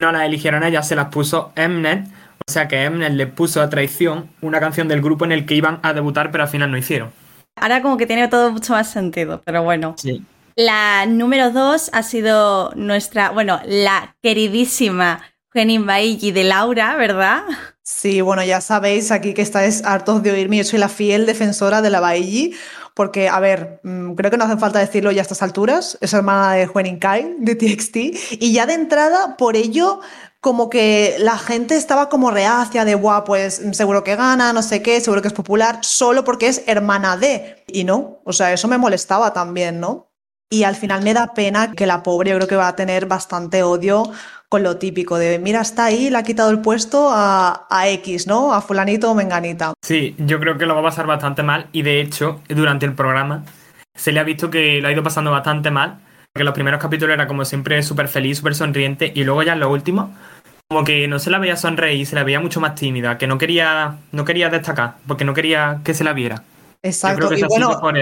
no 0.00 0.10
las 0.10 0.22
eligieron 0.22 0.62
ellas, 0.62 0.88
se 0.88 0.96
las 0.96 1.08
puso 1.08 1.52
Mnet. 1.54 2.08
O 2.46 2.52
sea 2.52 2.68
que 2.68 2.88
Mnet 2.90 3.12
le 3.12 3.26
puso 3.26 3.62
a 3.62 3.70
traición 3.70 4.30
una 4.42 4.60
canción 4.60 4.86
del 4.86 5.00
grupo 5.00 5.24
en 5.24 5.32
el 5.32 5.46
que 5.46 5.54
iban 5.54 5.80
a 5.82 5.94
debutar, 5.94 6.30
pero 6.30 6.44
al 6.44 6.50
final 6.50 6.70
no 6.70 6.76
hicieron. 6.76 7.10
Ahora 7.56 7.80
como 7.82 7.96
que 7.96 8.06
tiene 8.06 8.28
todo 8.28 8.50
mucho 8.50 8.72
más 8.74 8.90
sentido, 8.90 9.40
pero 9.44 9.62
bueno. 9.62 9.94
Sí. 9.96 10.22
La 10.56 11.06
número 11.06 11.50
dos 11.50 11.90
ha 11.92 12.02
sido 12.02 12.72
nuestra, 12.76 13.30
bueno, 13.30 13.60
la 13.64 14.14
queridísima 14.22 15.22
Genin 15.52 15.86
Bailly 15.86 16.32
de 16.32 16.44
Laura, 16.44 16.96
¿verdad? 16.96 17.42
Sí, 17.82 18.20
bueno, 18.20 18.44
ya 18.44 18.60
sabéis 18.60 19.10
aquí 19.10 19.34
que 19.34 19.42
estáis 19.42 19.84
hartos 19.84 20.22
de 20.22 20.32
oírme. 20.32 20.58
Yo 20.58 20.64
soy 20.64 20.78
la 20.78 20.88
fiel 20.88 21.26
defensora 21.26 21.80
de 21.80 21.90
la 21.90 22.00
Bailly, 22.00 22.54
porque, 22.94 23.28
a 23.28 23.40
ver, 23.40 23.80
mm, 23.82 24.14
creo 24.14 24.30
que 24.30 24.36
no 24.36 24.44
hace 24.44 24.56
falta 24.56 24.78
decirlo 24.78 25.12
ya 25.12 25.20
a 25.20 25.22
estas 25.22 25.42
alturas. 25.42 25.98
Es 26.00 26.12
hermana 26.12 26.52
de 26.54 26.66
Juenin 26.66 26.98
Kai, 26.98 27.36
de 27.38 27.54
TXT. 27.54 27.96
Y 28.40 28.52
ya 28.52 28.66
de 28.66 28.74
entrada, 28.74 29.36
por 29.36 29.56
ello, 29.56 30.00
como 30.44 30.68
que 30.68 31.16
la 31.20 31.38
gente 31.38 31.74
estaba 31.74 32.10
como 32.10 32.30
reacia 32.30 32.84
de, 32.84 32.94
guau, 32.94 33.24
pues 33.24 33.62
seguro 33.72 34.04
que 34.04 34.14
gana, 34.14 34.52
no 34.52 34.60
sé 34.60 34.82
qué, 34.82 35.00
seguro 35.00 35.22
que 35.22 35.28
es 35.28 35.34
popular, 35.34 35.78
solo 35.80 36.22
porque 36.22 36.48
es 36.48 36.64
hermana 36.66 37.16
de. 37.16 37.64
Y 37.66 37.84
no, 37.84 38.20
o 38.24 38.32
sea, 38.34 38.52
eso 38.52 38.68
me 38.68 38.76
molestaba 38.76 39.32
también, 39.32 39.80
¿no? 39.80 40.12
Y 40.50 40.64
al 40.64 40.76
final 40.76 41.02
me 41.02 41.14
da 41.14 41.32
pena 41.32 41.72
que 41.72 41.86
la 41.86 42.02
pobre 42.02 42.32
yo 42.32 42.36
creo 42.36 42.48
que 42.48 42.56
va 42.56 42.68
a 42.68 42.76
tener 42.76 43.06
bastante 43.06 43.62
odio 43.62 44.02
con 44.50 44.62
lo 44.62 44.76
típico 44.76 45.16
de, 45.16 45.38
mira, 45.38 45.62
está 45.62 45.86
ahí, 45.86 46.10
le 46.10 46.18
ha 46.18 46.22
quitado 46.22 46.50
el 46.50 46.60
puesto 46.60 47.08
a, 47.10 47.66
a 47.70 47.88
X, 47.88 48.26
¿no? 48.26 48.52
A 48.52 48.60
fulanito 48.60 49.10
o 49.10 49.14
menganita. 49.14 49.72
Sí, 49.80 50.14
yo 50.18 50.38
creo 50.40 50.58
que 50.58 50.66
lo 50.66 50.74
va 50.74 50.80
a 50.82 50.90
pasar 50.90 51.06
bastante 51.06 51.42
mal 51.42 51.68
y 51.72 51.80
de 51.80 52.02
hecho, 52.02 52.42
durante 52.48 52.84
el 52.84 52.92
programa 52.92 53.44
se 53.94 54.12
le 54.12 54.20
ha 54.20 54.24
visto 54.24 54.50
que 54.50 54.82
lo 54.82 54.88
ha 54.88 54.92
ido 54.92 55.02
pasando 55.02 55.30
bastante 55.30 55.70
mal, 55.70 56.00
porque 56.34 56.44
los 56.44 56.52
primeros 56.52 56.82
capítulos 56.82 57.14
era 57.14 57.26
como 57.26 57.46
siempre 57.46 57.82
súper 57.82 58.08
feliz, 58.08 58.38
súper 58.38 58.54
sonriente 58.54 59.10
y 59.14 59.24
luego 59.24 59.42
ya 59.42 59.54
en 59.54 59.60
los 59.60 59.70
últimos 59.70 60.10
como 60.74 60.84
que 60.84 61.06
no 61.06 61.20
se 61.20 61.30
la 61.30 61.38
veía 61.38 61.56
sonreír, 61.56 62.04
se 62.04 62.16
la 62.16 62.24
veía 62.24 62.40
mucho 62.40 62.60
más 62.60 62.74
tímida, 62.74 63.16
que 63.16 63.28
no 63.28 63.38
quería, 63.38 63.94
no 64.10 64.24
quería 64.24 64.48
destacar, 64.48 64.94
porque 65.06 65.24
no 65.24 65.32
quería 65.32 65.78
que 65.84 65.94
se 65.94 66.02
la 66.02 66.12
viera. 66.12 66.42
Exacto. 66.82 67.20
Yo 67.22 67.28
creo 67.28 67.48
que 67.48 67.54
y 67.54 67.58
bueno. 67.58 68.00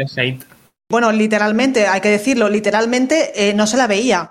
Bueno, 0.89 1.13
literalmente, 1.13 1.87
hay 1.87 2.01
que 2.01 2.09
decirlo, 2.09 2.49
literalmente 2.49 3.51
eh, 3.51 3.53
no 3.53 3.67
se 3.67 3.77
la 3.77 3.87
veía. 3.87 4.31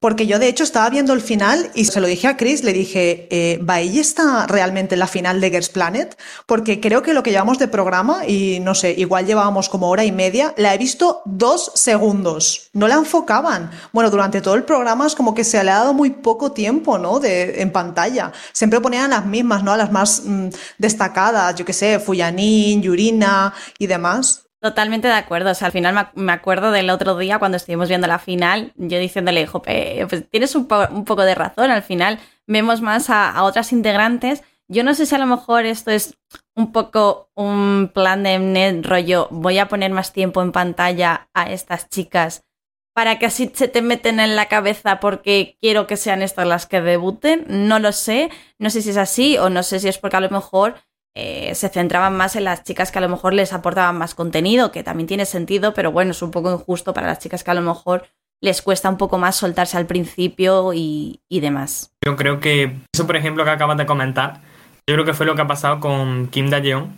Porque 0.00 0.26
yo 0.26 0.38
de 0.38 0.48
hecho 0.48 0.64
estaba 0.64 0.88
viendo 0.88 1.12
el 1.12 1.20
final 1.20 1.70
y 1.74 1.84
se 1.84 2.00
lo 2.00 2.06
dije 2.06 2.26
a 2.26 2.38
Chris, 2.38 2.64
le 2.64 2.72
dije, 2.72 3.28
eh, 3.30 3.58
¿Bailey 3.60 3.98
está 3.98 4.46
realmente 4.46 4.94
en 4.94 4.98
la 4.98 5.06
final 5.06 5.42
de 5.42 5.50
Girls 5.50 5.68
Planet? 5.68 6.18
Porque 6.46 6.80
creo 6.80 7.02
que 7.02 7.12
lo 7.12 7.22
que 7.22 7.32
llevamos 7.32 7.58
de 7.58 7.68
programa, 7.68 8.26
y 8.26 8.60
no 8.60 8.74
sé, 8.74 8.94
igual 8.96 9.26
llevábamos 9.26 9.68
como 9.68 9.90
hora 9.90 10.02
y 10.02 10.10
media, 10.10 10.54
la 10.56 10.74
he 10.74 10.78
visto 10.78 11.20
dos 11.26 11.72
segundos. 11.74 12.70
No 12.72 12.88
la 12.88 12.94
enfocaban. 12.94 13.72
Bueno, 13.92 14.08
durante 14.08 14.40
todo 14.40 14.54
el 14.54 14.64
programa 14.64 15.06
es 15.06 15.14
como 15.14 15.34
que 15.34 15.44
se 15.44 15.62
le 15.62 15.70
ha 15.70 15.80
dado 15.80 15.92
muy 15.92 16.08
poco 16.08 16.52
tiempo, 16.52 16.96
¿no? 16.96 17.20
De, 17.20 17.60
en 17.60 17.70
pantalla. 17.70 18.32
Siempre 18.54 18.80
ponían 18.80 19.10
las 19.10 19.26
mismas, 19.26 19.62
¿no? 19.62 19.72
A 19.72 19.76
las 19.76 19.92
más 19.92 20.22
mm, 20.24 20.48
destacadas, 20.78 21.54
yo 21.56 21.66
qué 21.66 21.74
sé, 21.74 21.98
Fuyanin, 21.98 22.80
Yurina 22.80 23.52
y 23.78 23.86
demás. 23.86 24.49
Totalmente 24.60 25.08
de 25.08 25.14
acuerdo. 25.14 25.50
O 25.50 25.54
sea, 25.54 25.66
al 25.66 25.72
final 25.72 26.10
me, 26.14 26.32
acuerdo 26.32 26.70
del 26.70 26.90
otro 26.90 27.16
día 27.16 27.38
cuando 27.38 27.56
estuvimos 27.56 27.88
viendo 27.88 28.06
la 28.06 28.18
final, 28.18 28.72
yo 28.76 28.98
diciéndole, 28.98 29.46
Jope, 29.46 30.06
pues 30.08 30.28
tienes 30.28 30.54
un, 30.54 30.68
un, 30.90 31.04
poco 31.04 31.22
de 31.22 31.34
razón. 31.34 31.70
Al 31.70 31.82
final 31.82 32.18
vemos 32.46 32.82
más 32.82 33.08
a, 33.08 33.42
otras 33.44 33.72
integrantes. 33.72 34.42
Yo 34.68 34.84
no 34.84 34.94
sé 34.94 35.06
si 35.06 35.14
a 35.14 35.18
lo 35.18 35.26
mejor 35.26 35.64
esto 35.64 35.90
es 35.90 36.14
un 36.54 36.72
poco 36.72 37.30
un 37.34 37.90
plan 37.92 38.22
de 38.22 38.38
net 38.38 38.84
rollo, 38.84 39.28
voy 39.30 39.58
a 39.58 39.66
poner 39.68 39.90
más 39.90 40.12
tiempo 40.12 40.42
en 40.42 40.52
pantalla 40.52 41.28
a 41.34 41.50
estas 41.50 41.88
chicas 41.88 42.44
para 42.92 43.18
que 43.18 43.26
así 43.26 43.50
se 43.54 43.66
te 43.66 43.82
meten 43.82 44.20
en 44.20 44.36
la 44.36 44.46
cabeza 44.46 45.00
porque 45.00 45.56
quiero 45.60 45.86
que 45.86 45.96
sean 45.96 46.22
estas 46.22 46.46
las 46.46 46.66
que 46.66 46.80
debuten. 46.80 47.46
No 47.48 47.78
lo 47.78 47.92
sé. 47.92 48.30
No 48.58 48.68
sé 48.68 48.82
si 48.82 48.90
es 48.90 48.96
así 48.96 49.38
o 49.38 49.48
no 49.48 49.62
sé 49.62 49.80
si 49.80 49.88
es 49.88 49.98
porque 49.98 50.18
a 50.18 50.20
lo 50.20 50.28
mejor 50.28 50.74
eh, 51.16 51.54
se 51.54 51.68
centraban 51.68 52.16
más 52.16 52.36
en 52.36 52.44
las 52.44 52.62
chicas 52.62 52.92
que 52.92 52.98
a 52.98 53.02
lo 53.02 53.08
mejor 53.08 53.34
les 53.34 53.52
aportaban 53.52 53.98
más 53.98 54.14
contenido, 54.14 54.70
que 54.70 54.84
también 54.84 55.08
tiene 55.08 55.26
sentido, 55.26 55.74
pero 55.74 55.90
bueno, 55.90 56.12
es 56.12 56.22
un 56.22 56.30
poco 56.30 56.52
injusto 56.52 56.94
para 56.94 57.08
las 57.08 57.18
chicas 57.18 57.42
que 57.42 57.50
a 57.50 57.54
lo 57.54 57.62
mejor 57.62 58.06
les 58.40 58.62
cuesta 58.62 58.88
un 58.88 58.96
poco 58.96 59.18
más 59.18 59.36
soltarse 59.36 59.76
al 59.76 59.86
principio 59.86 60.72
y, 60.72 61.20
demás. 61.28 61.92
Yo 62.04 62.16
creo 62.16 62.40
que 62.40 62.76
eso, 62.94 63.06
por 63.06 63.16
ejemplo, 63.16 63.44
que 63.44 63.50
acabas 63.50 63.76
de 63.76 63.86
comentar, 63.86 64.40
yo 64.88 64.94
creo 64.94 65.04
que 65.04 65.12
fue 65.12 65.26
lo 65.26 65.34
que 65.34 65.42
ha 65.42 65.46
pasado 65.46 65.80
con 65.80 66.28
Kim 66.28 66.48
Daejeon. 66.48 66.96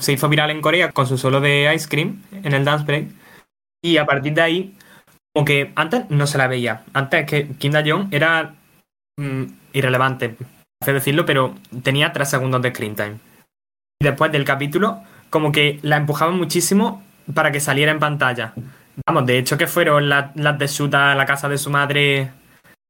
Se 0.00 0.12
hizo 0.12 0.28
viral 0.28 0.50
en 0.50 0.60
Corea 0.60 0.92
con 0.92 1.06
su 1.06 1.18
solo 1.18 1.40
de 1.40 1.72
Ice 1.74 1.88
Cream 1.88 2.22
en 2.32 2.52
el 2.52 2.64
Dance 2.64 2.84
Break. 2.84 3.08
Y 3.82 3.96
a 3.96 4.06
partir 4.06 4.34
de 4.34 4.42
ahí, 4.42 4.74
como 5.34 5.46
antes 5.74 6.10
no 6.10 6.26
se 6.26 6.38
la 6.38 6.48
veía. 6.48 6.84
Antes 6.92 7.26
que 7.26 7.48
Kim 7.58 7.72
Daejeon 7.72 8.08
era 8.12 8.54
mmm, 9.16 9.44
irrelevante, 9.72 10.36
hace 10.80 10.92
decirlo, 10.92 11.26
pero 11.26 11.54
tenía 11.82 12.12
3 12.12 12.28
segundos 12.28 12.62
de 12.62 12.70
screen 12.70 12.94
time 12.94 13.18
después 14.04 14.30
del 14.30 14.44
capítulo, 14.44 15.02
como 15.30 15.50
que 15.50 15.80
la 15.82 15.96
empujaban 15.96 16.36
muchísimo 16.36 17.02
para 17.34 17.50
que 17.50 17.58
saliera 17.58 17.90
en 17.90 17.98
pantalla. 17.98 18.54
Vamos, 19.06 19.26
de 19.26 19.38
hecho 19.38 19.58
que 19.58 19.66
fueron 19.66 20.08
las, 20.08 20.34
las 20.36 20.58
de 20.58 20.68
Suta 20.68 21.12
a 21.12 21.14
la 21.14 21.26
casa 21.26 21.48
de 21.48 21.58
su 21.58 21.70
madre 21.70 22.30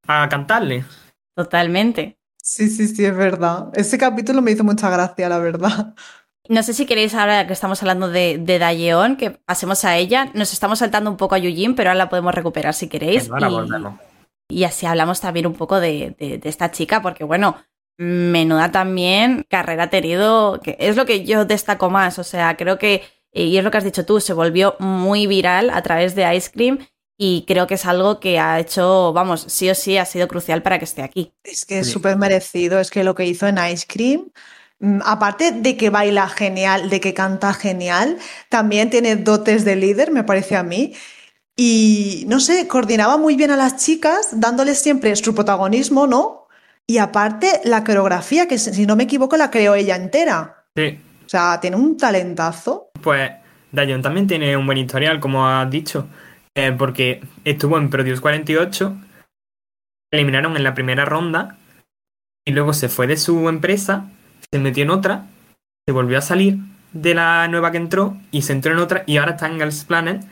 a 0.06 0.28
cantarle. 0.28 0.84
Totalmente. 1.34 2.18
Sí, 2.42 2.68
sí, 2.68 2.86
sí, 2.88 3.04
es 3.04 3.16
verdad. 3.16 3.70
Ese 3.72 3.96
capítulo 3.96 4.42
me 4.42 4.50
hizo 4.50 4.64
mucha 4.64 4.90
gracia, 4.90 5.28
la 5.28 5.38
verdad. 5.38 5.94
No 6.46 6.62
sé 6.62 6.74
si 6.74 6.84
queréis, 6.84 7.14
ahora 7.14 7.46
que 7.46 7.54
estamos 7.54 7.80
hablando 7.82 8.10
de, 8.10 8.36
de 8.38 8.58
Dayeon, 8.58 9.16
que 9.16 9.30
pasemos 9.30 9.82
a 9.86 9.96
ella. 9.96 10.30
Nos 10.34 10.52
estamos 10.52 10.80
saltando 10.80 11.10
un 11.10 11.16
poco 11.16 11.34
a 11.34 11.38
Yujin, 11.38 11.74
pero 11.74 11.88
ahora 11.88 11.98
la 11.98 12.10
podemos 12.10 12.34
recuperar 12.34 12.74
si 12.74 12.88
queréis. 12.88 13.28
Bueno, 13.30 13.46
ahora 13.46 13.56
y, 13.56 13.70
volvemos. 13.70 14.00
y 14.50 14.64
así 14.64 14.84
hablamos 14.84 15.22
también 15.22 15.46
un 15.46 15.54
poco 15.54 15.80
de, 15.80 16.14
de, 16.18 16.36
de 16.36 16.48
esta 16.50 16.70
chica, 16.70 17.00
porque 17.00 17.24
bueno, 17.24 17.56
menuda 17.96 18.72
también 18.72 19.46
carrera 19.48 19.84
ha 19.84 19.90
tenido, 19.90 20.60
que 20.60 20.76
es 20.80 20.96
lo 20.96 21.06
que 21.06 21.24
yo 21.24 21.44
destaco 21.44 21.90
más, 21.90 22.18
o 22.18 22.24
sea, 22.24 22.56
creo 22.56 22.78
que, 22.78 23.02
y 23.32 23.56
es 23.56 23.64
lo 23.64 23.70
que 23.70 23.78
has 23.78 23.84
dicho 23.84 24.04
tú, 24.04 24.20
se 24.20 24.32
volvió 24.32 24.76
muy 24.78 25.26
viral 25.26 25.70
a 25.70 25.82
través 25.82 26.14
de 26.14 26.34
Ice 26.34 26.50
Cream 26.50 26.78
y 27.16 27.44
creo 27.46 27.66
que 27.66 27.74
es 27.74 27.86
algo 27.86 28.18
que 28.18 28.38
ha 28.38 28.58
hecho, 28.58 29.12
vamos, 29.12 29.44
sí 29.48 29.70
o 29.70 29.74
sí 29.74 29.96
ha 29.98 30.04
sido 30.04 30.26
crucial 30.26 30.62
para 30.62 30.78
que 30.78 30.84
esté 30.84 31.02
aquí. 31.02 31.32
Es 31.44 31.64
que 31.64 31.80
es 31.80 31.90
súper 31.90 32.16
merecido, 32.16 32.80
es 32.80 32.90
que 32.90 33.04
lo 33.04 33.14
que 33.14 33.26
hizo 33.26 33.46
en 33.46 33.58
Ice 33.72 33.86
Cream, 33.88 34.30
aparte 35.04 35.52
de 35.52 35.76
que 35.76 35.90
baila 35.90 36.28
genial, 36.28 36.90
de 36.90 37.00
que 37.00 37.14
canta 37.14 37.54
genial, 37.54 38.18
también 38.48 38.90
tiene 38.90 39.14
dotes 39.16 39.64
de 39.64 39.76
líder, 39.76 40.10
me 40.10 40.24
parece 40.24 40.56
a 40.56 40.64
mí. 40.64 40.94
Y 41.56 42.24
no 42.26 42.40
sé, 42.40 42.66
coordinaba 42.66 43.16
muy 43.16 43.36
bien 43.36 43.52
a 43.52 43.56
las 43.56 43.76
chicas, 43.76 44.40
dándoles 44.40 44.80
siempre 44.80 45.14
su 45.14 45.34
protagonismo, 45.36 46.08
¿no? 46.08 46.43
Y 46.86 46.98
aparte, 46.98 47.60
la 47.64 47.82
coreografía, 47.82 48.46
que 48.46 48.58
si 48.58 48.86
no 48.86 48.96
me 48.96 49.04
equivoco, 49.04 49.36
la 49.36 49.50
creó 49.50 49.74
ella 49.74 49.96
entera. 49.96 50.66
Sí. 50.76 51.00
O 51.24 51.28
sea, 51.28 51.58
tiene 51.60 51.76
un 51.76 51.96
talentazo. 51.96 52.90
Pues 53.02 53.30
Dayon 53.72 54.02
también 54.02 54.26
tiene 54.26 54.56
un 54.56 54.66
buen 54.66 54.78
historial, 54.78 55.18
como 55.18 55.48
has 55.48 55.70
dicho, 55.70 56.06
eh, 56.54 56.72
porque 56.76 57.22
estuvo 57.44 57.78
en 57.78 57.88
Produce 57.88 58.20
48, 58.20 58.96
eliminaron 60.12 60.56
en 60.56 60.62
la 60.62 60.74
primera 60.74 61.04
ronda, 61.04 61.56
y 62.46 62.52
luego 62.52 62.74
se 62.74 62.88
fue 62.88 63.06
de 63.06 63.16
su 63.16 63.48
empresa, 63.48 64.10
se 64.52 64.58
metió 64.58 64.84
en 64.84 64.90
otra, 64.90 65.26
se 65.86 65.92
volvió 65.92 66.18
a 66.18 66.22
salir 66.22 66.58
de 66.92 67.14
la 67.14 67.48
nueva 67.48 67.72
que 67.72 67.78
entró, 67.78 68.16
y 68.30 68.42
se 68.42 68.52
entró 68.52 68.72
en 68.72 68.78
otra, 68.78 69.04
y 69.06 69.16
ahora 69.16 69.32
está 69.32 69.46
en 69.46 69.56
Girls 69.56 69.84
Planet, 69.84 70.24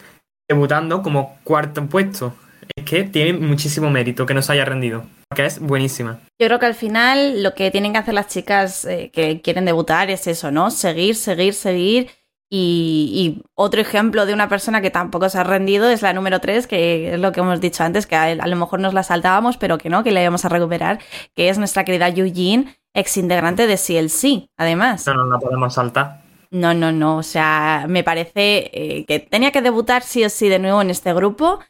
debutando 0.48 1.02
como 1.02 1.38
cuarto 1.44 1.86
puesto. 1.86 2.36
Es 2.76 2.84
que 2.84 3.04
tiene 3.04 3.32
muchísimo 3.32 3.90
mérito 3.90 4.26
que 4.26 4.34
no 4.34 4.42
se 4.42 4.52
haya 4.52 4.64
rendido 4.64 5.04
que 5.34 5.46
es 5.46 5.58
buenísima. 5.58 6.20
Yo 6.38 6.46
creo 6.46 6.58
que 6.58 6.66
al 6.66 6.74
final 6.74 7.42
lo 7.42 7.54
que 7.54 7.70
tienen 7.70 7.92
que 7.92 7.98
hacer 7.98 8.14
las 8.14 8.28
chicas 8.28 8.84
eh, 8.84 9.10
que 9.12 9.40
quieren 9.40 9.64
debutar 9.64 10.10
es 10.10 10.26
eso, 10.26 10.50
¿no? 10.50 10.70
Seguir, 10.70 11.14
seguir, 11.14 11.54
seguir. 11.54 12.10
Y, 12.54 13.10
y, 13.14 13.42
otro 13.54 13.80
ejemplo 13.80 14.26
de 14.26 14.34
una 14.34 14.46
persona 14.46 14.82
que 14.82 14.90
tampoco 14.90 15.30
se 15.30 15.38
ha 15.38 15.44
rendido 15.44 15.88
es 15.88 16.02
la 16.02 16.12
número 16.12 16.38
3, 16.38 16.66
que 16.66 17.14
es 17.14 17.18
lo 17.18 17.32
que 17.32 17.40
hemos 17.40 17.62
dicho 17.62 17.82
antes, 17.82 18.06
que 18.06 18.14
a, 18.14 18.24
a, 18.24 18.46
lo 18.46 18.56
mejor 18.56 18.78
nos 18.78 18.92
la 18.92 19.02
saltábamos, 19.02 19.56
pero 19.56 19.78
que 19.78 19.88
no, 19.88 20.04
que 20.04 20.10
la 20.10 20.20
íbamos 20.20 20.44
a 20.44 20.50
recuperar, 20.50 20.98
que 21.34 21.48
es 21.48 21.56
nuestra 21.56 21.84
querida 21.84 22.10
Eugene, 22.10 22.76
ex 22.94 23.16
integrante 23.16 23.66
de 23.66 23.76
CLC, 23.76 24.50
además. 24.58 25.06
No, 25.06 25.14
no 25.14 25.26
la 25.30 25.38
podemos 25.38 25.72
saltar. 25.72 26.22
No, 26.50 26.74
no, 26.74 26.92
no. 26.92 27.16
O 27.16 27.22
sea, 27.22 27.86
me 27.88 28.04
parece 28.04 28.70
eh, 28.74 29.04
que 29.06 29.20
tenía 29.20 29.50
que 29.50 29.62
debutar 29.62 30.02
sí 30.02 30.22
o 30.22 30.28
sí 30.28 30.50
de 30.50 30.58
nuevo 30.58 30.82
en 30.82 30.90
este 30.90 31.14
grupo. 31.14 31.60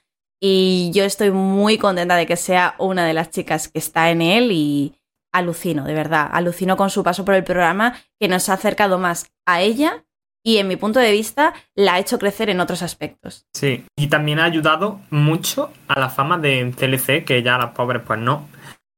Y 0.44 0.90
yo 0.92 1.04
estoy 1.04 1.30
muy 1.30 1.78
contenta 1.78 2.16
de 2.16 2.26
que 2.26 2.36
sea 2.36 2.74
una 2.78 3.06
de 3.06 3.14
las 3.14 3.30
chicas 3.30 3.68
que 3.68 3.78
está 3.78 4.10
en 4.10 4.20
él 4.20 4.50
y 4.50 4.92
alucino, 5.32 5.84
de 5.84 5.94
verdad, 5.94 6.28
alucino 6.32 6.76
con 6.76 6.90
su 6.90 7.04
paso 7.04 7.24
por 7.24 7.36
el 7.36 7.44
programa 7.44 7.96
que 8.18 8.26
nos 8.26 8.48
ha 8.48 8.54
acercado 8.54 8.98
más 8.98 9.30
a 9.46 9.60
ella 9.62 10.04
y 10.44 10.58
en 10.58 10.66
mi 10.66 10.74
punto 10.74 10.98
de 10.98 11.12
vista 11.12 11.54
la 11.76 11.94
ha 11.94 11.98
hecho 12.00 12.18
crecer 12.18 12.50
en 12.50 12.58
otros 12.58 12.82
aspectos. 12.82 13.46
Sí, 13.54 13.84
y 13.96 14.08
también 14.08 14.40
ha 14.40 14.44
ayudado 14.44 15.00
mucho 15.10 15.72
a 15.86 16.00
la 16.00 16.10
fama 16.10 16.38
de 16.38 16.74
CLC, 16.76 17.24
que 17.24 17.44
ya 17.44 17.56
las 17.56 17.70
pobres 17.70 18.02
pues 18.04 18.18
no. 18.18 18.48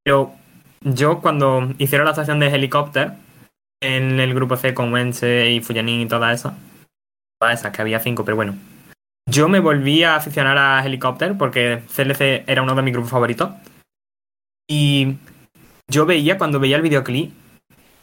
Pero 0.03 0.32
yo 0.80 1.20
cuando 1.20 1.68
hicieron 1.76 2.07
la 2.07 2.12
estación 2.12 2.40
de 2.40 2.47
helicóptero, 2.47 3.16
en 3.82 4.18
el 4.18 4.32
grupo 4.32 4.57
C 4.57 4.72
con 4.72 4.95
Wense 4.95 5.51
y 5.51 5.61
Fuyanin 5.61 6.01
y 6.01 6.07
todas 6.07 6.40
esas. 6.40 6.55
Todas 7.38 7.61
esas, 7.61 7.70
que 7.70 7.82
había 7.82 8.01
cinco, 8.01 8.24
pero 8.24 8.36
bueno. 8.36 8.55
Yo 9.35 9.49
me 9.49 9.59
volví 9.59 10.05
a 10.05 10.14
aficionar 10.14 10.57
a 10.57 10.85
Helicopter 10.87 11.37
porque 11.37 11.82
CLC 11.93 12.45
era 12.47 12.62
uno 12.62 12.74
de 12.76 12.82
mis 12.82 12.93
grupos 12.95 13.11
favoritos. 13.11 13.51
Y 14.70 15.16
yo 15.91 16.07
veía, 16.07 16.39
cuando 16.39 16.61
veía 16.61 16.76
el 16.76 16.82
videoclip, 16.82 17.32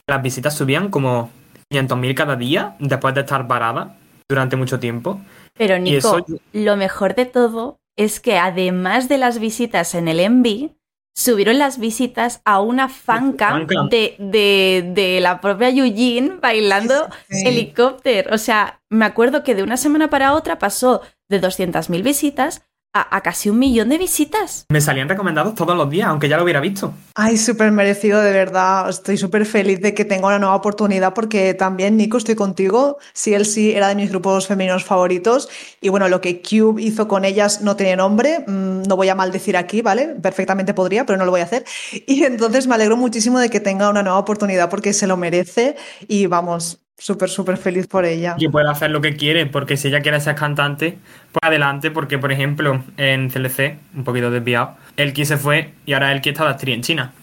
las 0.07 0.21
visitas 0.21 0.55
subían 0.57 0.89
como 0.89 1.32
500.000 1.71 2.15
cada 2.15 2.36
día 2.36 2.75
después 2.79 3.15
de 3.15 3.21
estar 3.21 3.47
paradas 3.47 3.91
durante 4.29 4.57
mucho 4.57 4.77
tiempo. 4.79 5.21
Pero 5.57 5.79
Nico, 5.79 5.97
eso- 5.97 6.25
lo 6.51 6.75
mejor 6.75 7.15
de 7.15 7.25
todo 7.25 7.77
es 7.97 8.19
que 8.19 8.38
además 8.38 9.07
de 9.07 9.17
las 9.17 9.39
visitas 9.39 9.95
en 9.95 10.09
el 10.09 10.19
Envy, 10.19 10.71
subieron 11.17 11.59
las 11.59 11.77
visitas 11.79 12.41
a 12.45 12.59
una 12.61 12.88
fancam 12.89 13.61
Fancam. 13.67 13.89
de, 13.89 14.15
de, 14.19 14.91
de 14.93 15.19
la 15.21 15.39
propia 15.39 15.69
Eugene 15.69 16.38
bailando 16.41 17.07
Sí. 17.29 17.45
helicóptero. 17.47 18.34
O 18.34 18.38
sea, 18.38 18.82
me 18.89 19.05
acuerdo 19.05 19.43
que 19.43 19.55
de 19.55 19.63
una 19.63 19.77
semana 19.77 20.09
para 20.09 20.34
otra 20.34 20.57
pasó 20.59 21.01
de 21.32 21.41
200.000 21.41 22.03
visitas 22.03 22.61
a, 22.93 23.15
a 23.15 23.21
casi 23.21 23.49
un 23.49 23.57
millón 23.57 23.88
de 23.88 23.97
visitas. 23.97 24.65
Me 24.69 24.82
salían 24.82 25.07
recomendados 25.07 25.55
todos 25.55 25.77
los 25.77 25.89
días, 25.89 26.09
aunque 26.09 26.27
ya 26.27 26.36
lo 26.36 26.43
hubiera 26.43 26.59
visto. 26.59 26.93
Ay, 27.15 27.38
súper 27.38 27.71
merecido, 27.71 28.19
de 28.19 28.34
verdad. 28.34 28.89
Estoy 28.89 29.15
súper 29.15 29.45
feliz 29.45 29.79
de 29.79 29.93
que 29.93 30.03
tenga 30.03 30.27
una 30.27 30.39
nueva 30.39 30.55
oportunidad 30.57 31.13
porque 31.13 31.53
también, 31.53 31.95
Nico, 31.95 32.17
estoy 32.17 32.36
contigo. 32.36 32.97
CLC 33.13 33.77
era 33.77 33.88
de 33.88 33.95
mis 33.95 34.09
grupos 34.09 34.47
femeninos 34.47 34.84
favoritos. 34.84 35.47
Y 35.79 35.88
bueno, 35.88 36.09
lo 36.09 36.19
que 36.19 36.41
Cube 36.41 36.82
hizo 36.82 37.07
con 37.07 37.23
ellas 37.23 37.61
no 37.61 37.77
tiene 37.77 37.95
nombre. 37.95 38.39
mm, 38.45 38.82
No 38.84 38.97
voy 38.97 39.07
a 39.07 39.15
maldecir 39.15 39.55
aquí, 39.55 39.82
¿vale? 39.82 40.07
Perfectamente 40.21 40.73
podría, 40.73 41.05
pero 41.05 41.17
no 41.17 41.23
lo 41.23 41.32
voy 41.32 41.39
a 41.39 41.45
hacer. 41.45 41.63
Y 42.07 42.25
entonces 42.25 42.67
me 42.67 42.75
alegro 42.75 42.97
muchísimo 42.97 43.39
de 43.39 43.49
que 43.49 43.61
tenga 43.61 43.89
una 43.89 44.03
nueva 44.03 44.19
oportunidad 44.19 44.69
porque 44.69 44.91
se 44.91 45.07
lo 45.07 45.15
merece. 45.15 45.77
Y 46.09 46.25
vamos, 46.25 46.80
súper, 47.02 47.30
súper 47.30 47.58
feliz 47.58 47.88
por 47.88 48.06
ella. 48.06 48.36
Y 48.38 48.47
puede 48.47 48.70
hacer 48.70 48.91
lo 48.91 49.02
que 49.02 49.16
quiere, 49.16 49.47
porque 49.47 49.76
si 49.76 49.88
ella 49.88 50.02
quiere 50.02 50.20
ser 50.22 50.36
cantante, 50.36 50.99
pues 51.32 51.41
adelante, 51.41 51.89
porque 51.89 52.20
por 52.20 52.32
ejemplo, 52.32 52.84
en 52.97 53.30
CLC, 53.30 53.80
un 53.95 54.04
poquito 54.04 54.30
desviado, 54.30 54.76
Elki 54.97 55.26
se 55.26 55.38
fue 55.38 55.74
y 55.86 55.93
ahora 55.93 56.12
Elki 56.12 56.30
está 56.30 56.43
de 56.43 56.52
actriz 56.52 56.76
en 56.76 56.82
China. 56.82 57.14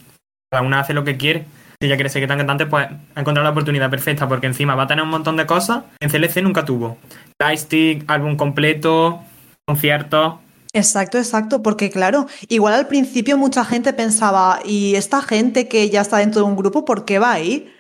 Cada 0.50 0.64
una 0.64 0.80
hace 0.80 0.94
lo 0.94 1.04
que 1.04 1.16
quiere. 1.16 1.46
Si 1.80 1.86
ella 1.86 1.94
quiere 1.94 2.10
ser 2.10 2.26
tan 2.26 2.38
cantante, 2.38 2.66
pues 2.66 2.88
ha 3.14 3.20
encontrado 3.20 3.44
la 3.44 3.50
oportunidad 3.50 3.88
perfecta, 3.88 4.26
porque 4.26 4.48
encima 4.48 4.74
va 4.74 4.82
a 4.82 4.86
tener 4.88 5.04
un 5.04 5.10
montón 5.10 5.36
de 5.36 5.46
cosas. 5.46 5.84
En 6.00 6.10
CLC 6.10 6.42
nunca 6.42 6.64
tuvo. 6.64 6.98
Lightstick, 7.40 8.10
álbum 8.10 8.36
completo, 8.36 9.20
conciertos. 9.64 10.34
Exacto, 10.72 11.18
exacto, 11.18 11.62
porque 11.62 11.90
claro, 11.90 12.26
igual 12.48 12.74
al 12.74 12.88
principio 12.88 13.38
mucha 13.38 13.64
gente 13.64 13.92
pensaba, 13.92 14.58
¿y 14.64 14.96
esta 14.96 15.22
gente 15.22 15.68
que 15.68 15.88
ya 15.88 16.00
está 16.00 16.18
dentro 16.18 16.42
de 16.42 16.48
un 16.48 16.56
grupo, 16.56 16.84
por 16.84 17.04
qué 17.04 17.18
va 17.18 17.32
ahí? 17.32 17.72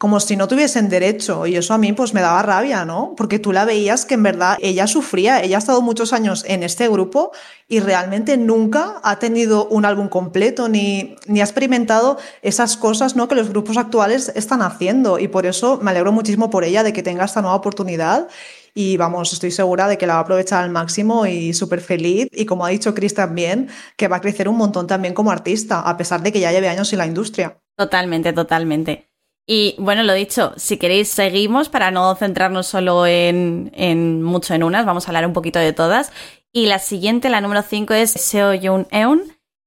Como 0.00 0.18
si 0.18 0.34
no 0.34 0.48
tuviesen 0.48 0.88
derecho, 0.88 1.46
y 1.46 1.56
eso 1.56 1.74
a 1.74 1.78
mí 1.78 1.92
pues 1.92 2.14
me 2.14 2.22
daba 2.22 2.40
rabia, 2.40 2.86
¿no? 2.86 3.12
Porque 3.18 3.38
tú 3.38 3.52
la 3.52 3.66
veías 3.66 4.06
que 4.06 4.14
en 4.14 4.22
verdad 4.22 4.56
ella 4.62 4.86
sufría, 4.86 5.42
ella 5.42 5.56
ha 5.56 5.58
estado 5.58 5.82
muchos 5.82 6.14
años 6.14 6.42
en 6.48 6.62
este 6.62 6.88
grupo 6.88 7.32
y 7.68 7.80
realmente 7.80 8.38
nunca 8.38 8.98
ha 9.02 9.18
tenido 9.18 9.68
un 9.68 9.84
álbum 9.84 10.08
completo 10.08 10.70
ni, 10.70 11.16
ni 11.26 11.42
ha 11.42 11.44
experimentado 11.44 12.16
esas 12.40 12.78
cosas, 12.78 13.14
¿no? 13.14 13.28
Que 13.28 13.34
los 13.34 13.50
grupos 13.50 13.76
actuales 13.76 14.32
están 14.34 14.62
haciendo 14.62 15.18
y 15.18 15.28
por 15.28 15.44
eso 15.44 15.78
me 15.82 15.90
alegro 15.90 16.12
muchísimo 16.12 16.48
por 16.48 16.64
ella 16.64 16.82
de 16.82 16.94
que 16.94 17.02
tenga 17.02 17.26
esta 17.26 17.42
nueva 17.42 17.56
oportunidad 17.56 18.26
y 18.72 18.96
vamos, 18.96 19.34
estoy 19.34 19.50
segura 19.50 19.86
de 19.86 19.98
que 19.98 20.06
la 20.06 20.14
va 20.14 20.20
a 20.20 20.22
aprovechar 20.22 20.64
al 20.64 20.70
máximo 20.70 21.26
y 21.26 21.52
súper 21.52 21.82
feliz. 21.82 22.26
Y 22.32 22.46
como 22.46 22.64
ha 22.64 22.70
dicho 22.70 22.94
Chris 22.94 23.12
también, 23.12 23.68
que 23.98 24.08
va 24.08 24.16
a 24.16 24.20
crecer 24.22 24.48
un 24.48 24.56
montón 24.56 24.86
también 24.86 25.12
como 25.12 25.30
artista, 25.30 25.80
a 25.80 25.98
pesar 25.98 26.22
de 26.22 26.32
que 26.32 26.40
ya 26.40 26.52
lleve 26.52 26.70
años 26.70 26.90
en 26.94 27.00
la 27.00 27.06
industria. 27.06 27.58
Totalmente, 27.76 28.32
totalmente. 28.32 29.09
Y 29.52 29.74
bueno, 29.78 30.04
lo 30.04 30.14
dicho, 30.14 30.52
si 30.56 30.76
queréis 30.76 31.08
seguimos 31.08 31.68
para 31.68 31.90
no 31.90 32.14
centrarnos 32.14 32.68
solo 32.68 33.04
en, 33.04 33.72
en 33.74 34.22
mucho 34.22 34.54
en 34.54 34.62
unas, 34.62 34.86
vamos 34.86 35.04
a 35.04 35.10
hablar 35.10 35.26
un 35.26 35.32
poquito 35.32 35.58
de 35.58 35.72
todas. 35.72 36.12
Y 36.52 36.66
la 36.66 36.78
siguiente, 36.78 37.28
la 37.30 37.40
número 37.40 37.62
5, 37.62 37.92
es 37.94 38.12
Seo 38.12 38.54
Yoon 38.54 38.86
Eun. 38.92 39.22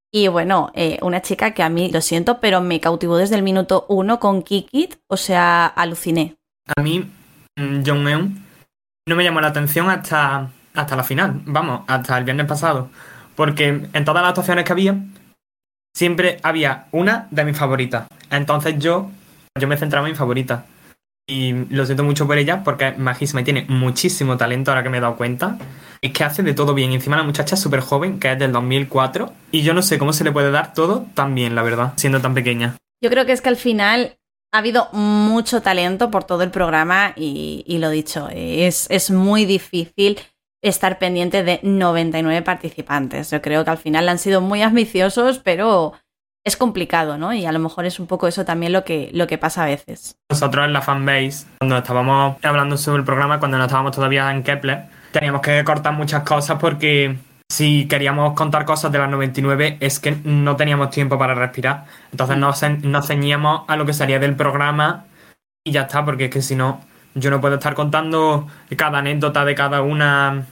Y 0.09 0.29
bueno, 0.29 0.71
eh, 0.73 0.99
una 1.01 1.21
chica 1.21 1.53
que 1.53 1.63
a 1.63 1.69
mí, 1.69 1.91
lo 1.91 1.99
siento, 1.99 2.39
pero 2.39 2.61
me 2.61 2.79
cautivó 2.79 3.17
desde 3.17 3.35
el 3.35 3.43
minuto 3.43 3.85
uno 3.89 4.21
con 4.21 4.41
Kikit, 4.41 4.95
o 5.07 5.17
sea, 5.17 5.65
aluciné. 5.65 6.37
A 6.77 6.81
mí, 6.81 6.99
mm, 7.57 7.83
Jong 7.85 8.07
Eun 8.07 8.45
no 9.05 9.15
me 9.17 9.25
llamó 9.25 9.41
la 9.41 9.49
atención 9.49 9.89
hasta, 9.89 10.49
hasta 10.75 10.95
la 10.95 11.03
final, 11.03 11.41
vamos, 11.43 11.81
hasta 11.87 12.17
el 12.17 12.23
viernes 12.23 12.47
pasado. 12.47 12.87
Porque 13.35 13.89
en 13.91 14.05
todas 14.05 14.21
las 14.21 14.29
actuaciones 14.29 14.63
que 14.63 14.71
había, 14.71 14.95
siempre 15.93 16.37
había 16.41 16.85
una 16.93 17.27
de 17.31 17.43
mis 17.43 17.57
favoritas. 17.57 18.07
Entonces 18.29 18.79
yo, 18.79 19.11
yo 19.59 19.67
me 19.67 19.77
centraba 19.77 20.07
en 20.07 20.13
mi 20.13 20.17
favorita. 20.17 20.65
Y 21.27 21.53
lo 21.69 21.85
siento 21.85 22.03
mucho 22.03 22.27
por 22.27 22.37
ella 22.37 22.63
porque 22.63 22.91
majísima 22.97 23.41
y 23.41 23.43
tiene 23.45 23.65
muchísimo 23.69 24.35
talento 24.35 24.71
ahora 24.71 24.83
que 24.83 24.89
me 24.89 24.97
he 24.97 25.01
dado 25.01 25.15
cuenta. 25.15 25.57
Es 26.01 26.11
que 26.11 26.23
hace 26.23 26.43
de 26.43 26.53
todo 26.53 26.73
bien. 26.73 26.91
Encima 26.91 27.15
la 27.15 27.23
muchacha 27.23 27.55
es 27.55 27.61
súper 27.61 27.79
joven, 27.79 28.19
que 28.19 28.31
es 28.31 28.39
del 28.39 28.51
2004. 28.51 29.31
Y 29.51 29.61
yo 29.61 29.73
no 29.73 29.81
sé 29.81 29.97
cómo 29.97 30.11
se 30.11 30.25
le 30.25 30.33
puede 30.33 30.51
dar 30.51 30.73
todo 30.73 31.05
tan 31.13 31.33
bien, 31.33 31.55
la 31.55 31.63
verdad, 31.63 31.93
siendo 31.95 32.19
tan 32.19 32.33
pequeña. 32.33 32.75
Yo 33.01 33.09
creo 33.09 33.25
que 33.25 33.31
es 33.31 33.41
que 33.41 33.49
al 33.49 33.55
final 33.55 34.17
ha 34.51 34.57
habido 34.57 34.89
mucho 34.91 35.61
talento 35.61 36.11
por 36.11 36.25
todo 36.25 36.43
el 36.43 36.51
programa 36.51 37.13
y, 37.15 37.63
y 37.65 37.77
lo 37.77 37.89
dicho, 37.89 38.27
es, 38.31 38.87
es 38.89 39.09
muy 39.09 39.45
difícil 39.45 40.19
estar 40.61 40.99
pendiente 40.99 41.43
de 41.43 41.59
99 41.63 42.41
participantes. 42.41 43.31
Yo 43.31 43.41
creo 43.41 43.63
que 43.63 43.71
al 43.71 43.77
final 43.77 44.09
han 44.09 44.19
sido 44.19 44.41
muy 44.41 44.61
ambiciosos, 44.61 45.39
pero 45.39 45.93
es 46.45 46.57
complicado, 46.57 47.17
¿no? 47.17 47.33
Y 47.33 47.45
a 47.45 47.51
lo 47.51 47.59
mejor 47.59 47.85
es 47.85 47.99
un 47.99 48.07
poco 48.07 48.27
eso 48.27 48.43
también 48.45 48.73
lo 48.73 48.83
que, 48.83 49.09
lo 49.13 49.27
que 49.27 49.37
pasa 49.37 49.63
a 49.63 49.67
veces. 49.67 50.17
Nosotros 50.29 50.65
en 50.65 50.73
la 50.73 50.81
fanbase, 50.81 51.45
cuando 51.59 51.77
estábamos 51.77 52.37
hablando 52.43 52.77
sobre 52.77 52.99
el 52.99 53.05
programa, 53.05 53.39
cuando 53.39 53.57
no 53.57 53.65
estábamos 53.65 53.95
todavía 53.95 54.29
en 54.31 54.43
Kepler, 54.43 54.85
teníamos 55.11 55.41
que 55.41 55.63
cortar 55.63 55.93
muchas 55.93 56.23
cosas 56.23 56.59
porque 56.59 57.17
si 57.49 57.87
queríamos 57.87 58.33
contar 58.33 58.65
cosas 58.65 58.91
de 58.91 58.97
las 58.97 59.09
99 59.09 59.77
es 59.79 59.99
que 59.99 60.17
no 60.23 60.55
teníamos 60.55 60.89
tiempo 60.89 61.17
para 61.17 61.33
respirar. 61.33 61.85
Entonces 62.11 62.37
nos, 62.37 62.61
nos 62.83 63.07
ceñíamos 63.07 63.63
a 63.67 63.75
lo 63.75 63.85
que 63.85 63.93
salía 63.93 64.19
del 64.19 64.35
programa 64.35 65.05
y 65.63 65.71
ya 65.71 65.83
está, 65.83 66.03
porque 66.03 66.25
es 66.25 66.31
que 66.31 66.41
si 66.41 66.55
no, 66.55 66.81
yo 67.15 67.29
no 67.29 67.39
puedo 67.39 67.55
estar 67.55 67.73
contando 67.73 68.47
cada 68.75 68.99
anécdota 68.99 69.45
de 69.45 69.55
cada 69.55 69.81
una 69.81 70.45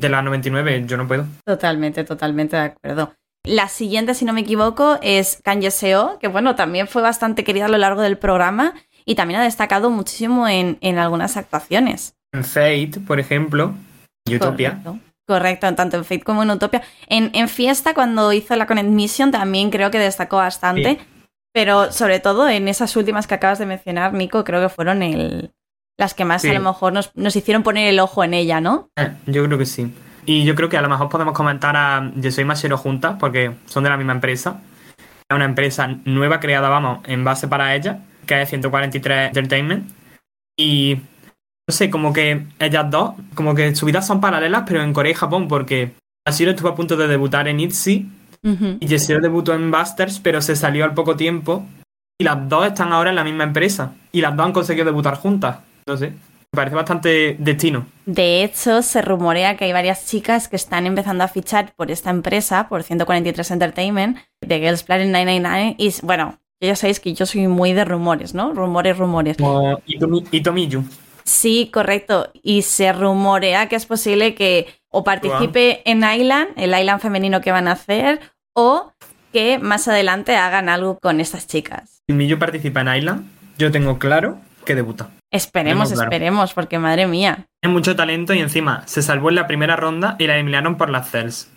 de 0.00 0.08
las 0.08 0.24
99, 0.24 0.84
yo 0.86 0.96
no 0.96 1.06
puedo. 1.06 1.26
Totalmente, 1.44 2.04
totalmente 2.04 2.56
de 2.56 2.62
acuerdo. 2.62 3.12
La 3.46 3.68
siguiente, 3.68 4.14
si 4.14 4.24
no 4.24 4.32
me 4.32 4.40
equivoco, 4.40 4.98
es 5.02 5.38
Kanye 5.44 5.70
Seo, 5.70 6.18
que 6.18 6.28
bueno, 6.28 6.54
también 6.54 6.88
fue 6.88 7.02
bastante 7.02 7.44
querida 7.44 7.66
a 7.66 7.68
lo 7.68 7.76
largo 7.78 8.00
del 8.00 8.16
programa 8.16 8.72
y 9.04 9.16
también 9.16 9.40
ha 9.40 9.44
destacado 9.44 9.90
muchísimo 9.90 10.48
en, 10.48 10.78
en 10.80 10.98
algunas 10.98 11.36
actuaciones. 11.36 12.14
En 12.32 12.42
Fate, 12.42 13.00
por 13.06 13.20
ejemplo, 13.20 13.74
y 14.26 14.36
Utopia. 14.36 14.80
Correcto. 14.82 14.98
Correcto, 15.26 15.74
tanto 15.74 15.96
en 15.98 16.04
Fate 16.04 16.22
como 16.22 16.42
en 16.42 16.50
Utopia. 16.50 16.82
En, 17.06 17.30
en 17.34 17.48
Fiesta, 17.48 17.94
cuando 17.94 18.32
hizo 18.32 18.56
la 18.56 18.66
Connect 18.66 18.88
Mission, 18.88 19.30
también 19.30 19.70
creo 19.70 19.90
que 19.90 19.98
destacó 19.98 20.36
bastante. 20.36 20.98
Sí. 21.00 21.06
Pero 21.52 21.92
sobre 21.92 22.20
todo 22.20 22.48
en 22.48 22.66
esas 22.68 22.96
últimas 22.96 23.26
que 23.26 23.34
acabas 23.34 23.58
de 23.58 23.66
mencionar, 23.66 24.12
Nico, 24.12 24.42
creo 24.44 24.60
que 24.60 24.68
fueron 24.68 25.02
el, 25.02 25.52
las 25.98 26.12
que 26.14 26.24
más 26.24 26.42
Sí. 26.42 26.48
a 26.48 26.54
lo 26.54 26.60
mejor 26.60 26.92
nos, 26.92 27.10
nos 27.14 27.36
hicieron 27.36 27.62
poner 27.62 27.88
el 27.88 28.00
ojo 28.00 28.24
en 28.24 28.34
ella, 28.34 28.60
¿no? 28.60 28.88
Eh, 28.96 29.12
yo 29.26 29.44
creo 29.44 29.58
que 29.58 29.66
sí. 29.66 29.92
Y 30.26 30.44
yo 30.44 30.54
creo 30.54 30.68
que 30.68 30.76
a 30.76 30.82
lo 30.82 30.88
mejor 30.88 31.08
podemos 31.08 31.34
comentar 31.34 31.76
a 31.76 32.10
Yo 32.16 32.30
Soy 32.30 32.44
Machero 32.44 32.78
juntas, 32.78 33.16
porque 33.18 33.54
son 33.66 33.84
de 33.84 33.90
la 33.90 33.96
misma 33.96 34.12
empresa. 34.12 34.60
Es 35.28 35.34
una 35.34 35.44
empresa 35.44 35.88
nueva 36.04 36.40
creada, 36.40 36.68
vamos, 36.68 37.00
en 37.04 37.24
base 37.24 37.48
para 37.48 37.74
ella, 37.74 38.00
que 38.26 38.42
es 38.42 38.48
143 38.48 39.28
Entertainment. 39.28 39.90
Y 40.56 40.98
no 41.66 41.74
sé, 41.74 41.90
como 41.90 42.12
que 42.12 42.46
ellas 42.58 42.90
dos, 42.90 43.14
como 43.34 43.54
que 43.54 43.74
sus 43.74 43.86
vidas 43.86 44.06
son 44.06 44.20
paralelas, 44.20 44.64
pero 44.66 44.82
en 44.82 44.92
Corea 44.92 45.12
y 45.12 45.14
Japón, 45.14 45.48
porque 45.48 45.94
Machiro 46.26 46.50
estuvo 46.50 46.68
a 46.68 46.74
punto 46.74 46.96
de 46.96 47.08
debutar 47.08 47.48
en 47.48 47.60
ITZY 47.60 48.10
y 48.80 48.86
Yesiro 48.86 49.20
debutó 49.20 49.54
en 49.54 49.70
Busters, 49.70 50.20
pero 50.20 50.42
se 50.42 50.54
salió 50.54 50.84
al 50.84 50.92
poco 50.92 51.16
tiempo. 51.16 51.66
Y 52.20 52.24
las 52.24 52.48
dos 52.48 52.66
están 52.66 52.92
ahora 52.92 53.10
en 53.10 53.16
la 53.16 53.24
misma 53.24 53.44
empresa. 53.44 53.94
Y 54.12 54.20
las 54.20 54.36
dos 54.36 54.46
han 54.46 54.52
conseguido 54.52 54.84
debutar 54.84 55.16
juntas. 55.16 55.58
No 55.86 55.96
sé, 55.96 56.12
me 56.54 56.56
parece 56.56 56.76
bastante 56.76 57.34
destino. 57.40 57.86
De 58.06 58.44
hecho, 58.44 58.80
se 58.82 59.02
rumorea 59.02 59.56
que 59.56 59.64
hay 59.64 59.72
varias 59.72 60.06
chicas 60.06 60.46
que 60.46 60.54
están 60.56 60.86
empezando 60.86 61.24
a 61.24 61.28
fichar 61.28 61.72
por 61.74 61.90
esta 61.90 62.10
empresa, 62.10 62.68
por 62.68 62.84
143 62.84 63.50
Entertainment, 63.50 64.18
de 64.40 64.60
Girls 64.60 64.84
Planet 64.84 65.08
999. 65.08 65.74
Y 65.78 65.92
bueno, 66.06 66.38
ya 66.60 66.76
sabéis 66.76 67.00
que 67.00 67.12
yo 67.12 67.26
soy 67.26 67.48
muy 67.48 67.72
de 67.72 67.84
rumores, 67.84 68.34
¿no? 68.34 68.52
Rumores, 68.54 68.96
rumores. 68.96 69.36
Como 69.36 69.78
Itomi- 69.80 70.28
Itomiyu. 70.30 70.84
Sí, 71.24 71.70
correcto. 71.72 72.30
Y 72.42 72.62
se 72.62 72.92
rumorea 72.92 73.68
que 73.68 73.74
es 73.76 73.86
posible 73.86 74.34
que 74.36 74.68
o 74.90 75.02
participe 75.02 75.82
en 75.90 76.04
Island, 76.04 76.50
el 76.56 76.78
Island 76.78 77.00
femenino 77.00 77.40
que 77.40 77.50
van 77.50 77.66
a 77.66 77.72
hacer, 77.72 78.20
o 78.54 78.92
que 79.32 79.58
más 79.58 79.88
adelante 79.88 80.36
hagan 80.36 80.68
algo 80.68 80.98
con 81.00 81.20
estas 81.20 81.48
chicas. 81.48 82.02
Si 82.06 82.12
Miyu 82.14 82.38
participa 82.38 82.82
en 82.82 82.94
Island, 82.94 83.26
yo 83.58 83.72
tengo 83.72 83.98
claro 83.98 84.38
que 84.64 84.76
debuta. 84.76 85.10
Esperemos, 85.34 85.88
claro. 85.92 86.02
esperemos, 86.04 86.54
porque 86.54 86.78
madre 86.78 87.06
mía, 87.06 87.46
Tiene 87.60 87.72
mucho 87.74 87.96
talento 87.96 88.32
y 88.34 88.38
encima 88.40 88.82
se 88.86 89.02
salvó 89.02 89.28
en 89.30 89.34
la 89.34 89.46
primera 89.46 89.76
ronda 89.76 90.16
y 90.18 90.26
la 90.26 90.34
eliminaron 90.36 90.76
por 90.76 90.90
las 90.90 91.10
Cells. 91.10 91.50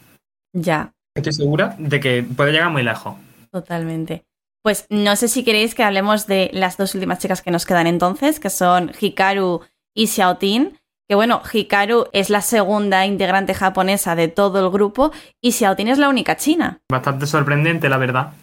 ya, 0.53 0.91
Estoy 1.15 1.33
segura 1.33 1.75
de 1.79 1.99
que 1.99 2.23
puede 2.23 2.51
llegar 2.51 2.69
muy 2.71 2.83
lejos. 2.83 3.15
totalmente. 3.51 4.23
Pues 4.63 4.85
no 4.89 5.15
sé 5.15 5.27
si 5.29 5.43
queréis 5.43 5.73
que 5.75 5.83
hablemos 5.83 6.27
de 6.27 6.49
las 6.53 6.75
dos 6.77 6.93
últimas 6.93 7.19
chicas 7.19 7.41
que 7.41 7.51
nos 7.51 7.65
quedan 7.65 7.87
entonces, 7.87 8.39
que 8.39 8.49
son 8.49 8.91
Hikaru 8.99 9.61
y 9.95 10.07
Xiaotin. 10.07 10.77
Que 11.07 11.15
bueno, 11.15 11.41
Hikaru 11.53 12.07
es 12.11 12.29
la 12.29 12.41
segunda 12.41 13.05
integrante 13.05 13.53
japonesa 13.53 14.15
de 14.15 14.27
todo 14.27 14.59
el 14.65 14.69
grupo 14.71 15.11
y 15.41 15.53
Xiaotin 15.53 15.87
es 15.87 15.97
la 15.99 16.09
única 16.09 16.35
china. 16.35 16.79
Bastante 16.91 17.25
sorprendente, 17.27 17.87
la 17.89 17.97
verdad. 17.97 18.33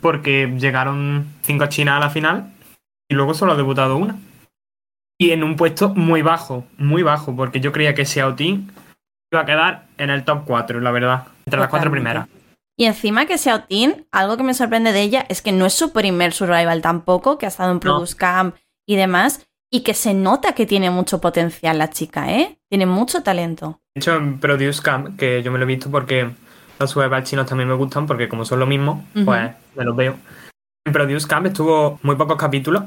Porque 0.00 0.52
llegaron 0.58 1.26
cinco 1.42 1.66
chinas 1.66 1.96
a 1.98 2.00
la 2.00 2.10
final 2.10 2.52
y 3.08 3.14
luego 3.14 3.34
solo 3.34 3.52
ha 3.52 3.56
debutado 3.56 3.96
una. 3.96 4.16
Y 5.22 5.30
en 5.30 5.44
un 5.44 5.54
puesto 5.54 5.90
muy 5.90 6.20
bajo, 6.20 6.64
muy 6.78 7.04
bajo, 7.04 7.36
porque 7.36 7.60
yo 7.60 7.70
creía 7.70 7.94
que 7.94 8.04
Xiaotin 8.04 8.72
iba 9.30 9.42
a 9.42 9.46
quedar 9.46 9.86
en 9.96 10.10
el 10.10 10.24
top 10.24 10.42
4, 10.44 10.80
la 10.80 10.90
verdad, 10.90 11.28
entre 11.46 11.60
las 11.60 11.68
cuatro 11.68 11.92
primeras. 11.92 12.26
Y 12.76 12.86
encima 12.86 13.24
que 13.26 13.38
Xiaotin, 13.38 14.04
algo 14.10 14.36
que 14.36 14.42
me 14.42 14.52
sorprende 14.52 14.90
de 14.90 15.00
ella 15.00 15.24
es 15.28 15.40
que 15.40 15.52
no 15.52 15.64
es 15.64 15.74
su 15.74 15.92
primer 15.92 16.32
survival 16.32 16.82
tampoco, 16.82 17.38
que 17.38 17.46
ha 17.46 17.50
estado 17.50 17.70
en 17.70 17.78
Produce 17.78 18.16
Camp 18.16 18.56
y 18.84 18.96
demás, 18.96 19.46
y 19.70 19.84
que 19.84 19.94
se 19.94 20.12
nota 20.12 20.56
que 20.56 20.66
tiene 20.66 20.90
mucho 20.90 21.20
potencial 21.20 21.78
la 21.78 21.90
chica, 21.90 22.32
¿eh? 22.32 22.58
Tiene 22.68 22.86
mucho 22.86 23.22
talento. 23.22 23.78
De 23.94 24.00
hecho, 24.00 24.16
en 24.16 24.40
Produce 24.40 24.82
Camp, 24.82 25.16
que 25.16 25.40
yo 25.44 25.52
me 25.52 25.58
lo 25.58 25.64
he 25.66 25.68
visto 25.68 25.88
porque 25.88 26.32
los 26.80 26.90
survival 26.90 27.22
chinos 27.22 27.46
también 27.46 27.68
me 27.68 27.76
gustan, 27.76 28.08
porque 28.08 28.28
como 28.28 28.44
son 28.44 28.58
lo 28.58 28.66
mismo, 28.66 29.06
pues 29.24 29.52
me 29.76 29.84
los 29.84 29.94
veo. 29.94 30.16
En 30.84 30.92
Produce 30.92 31.28
Camp 31.28 31.46
estuvo 31.46 32.00
muy 32.02 32.16
pocos 32.16 32.36
capítulos, 32.36 32.82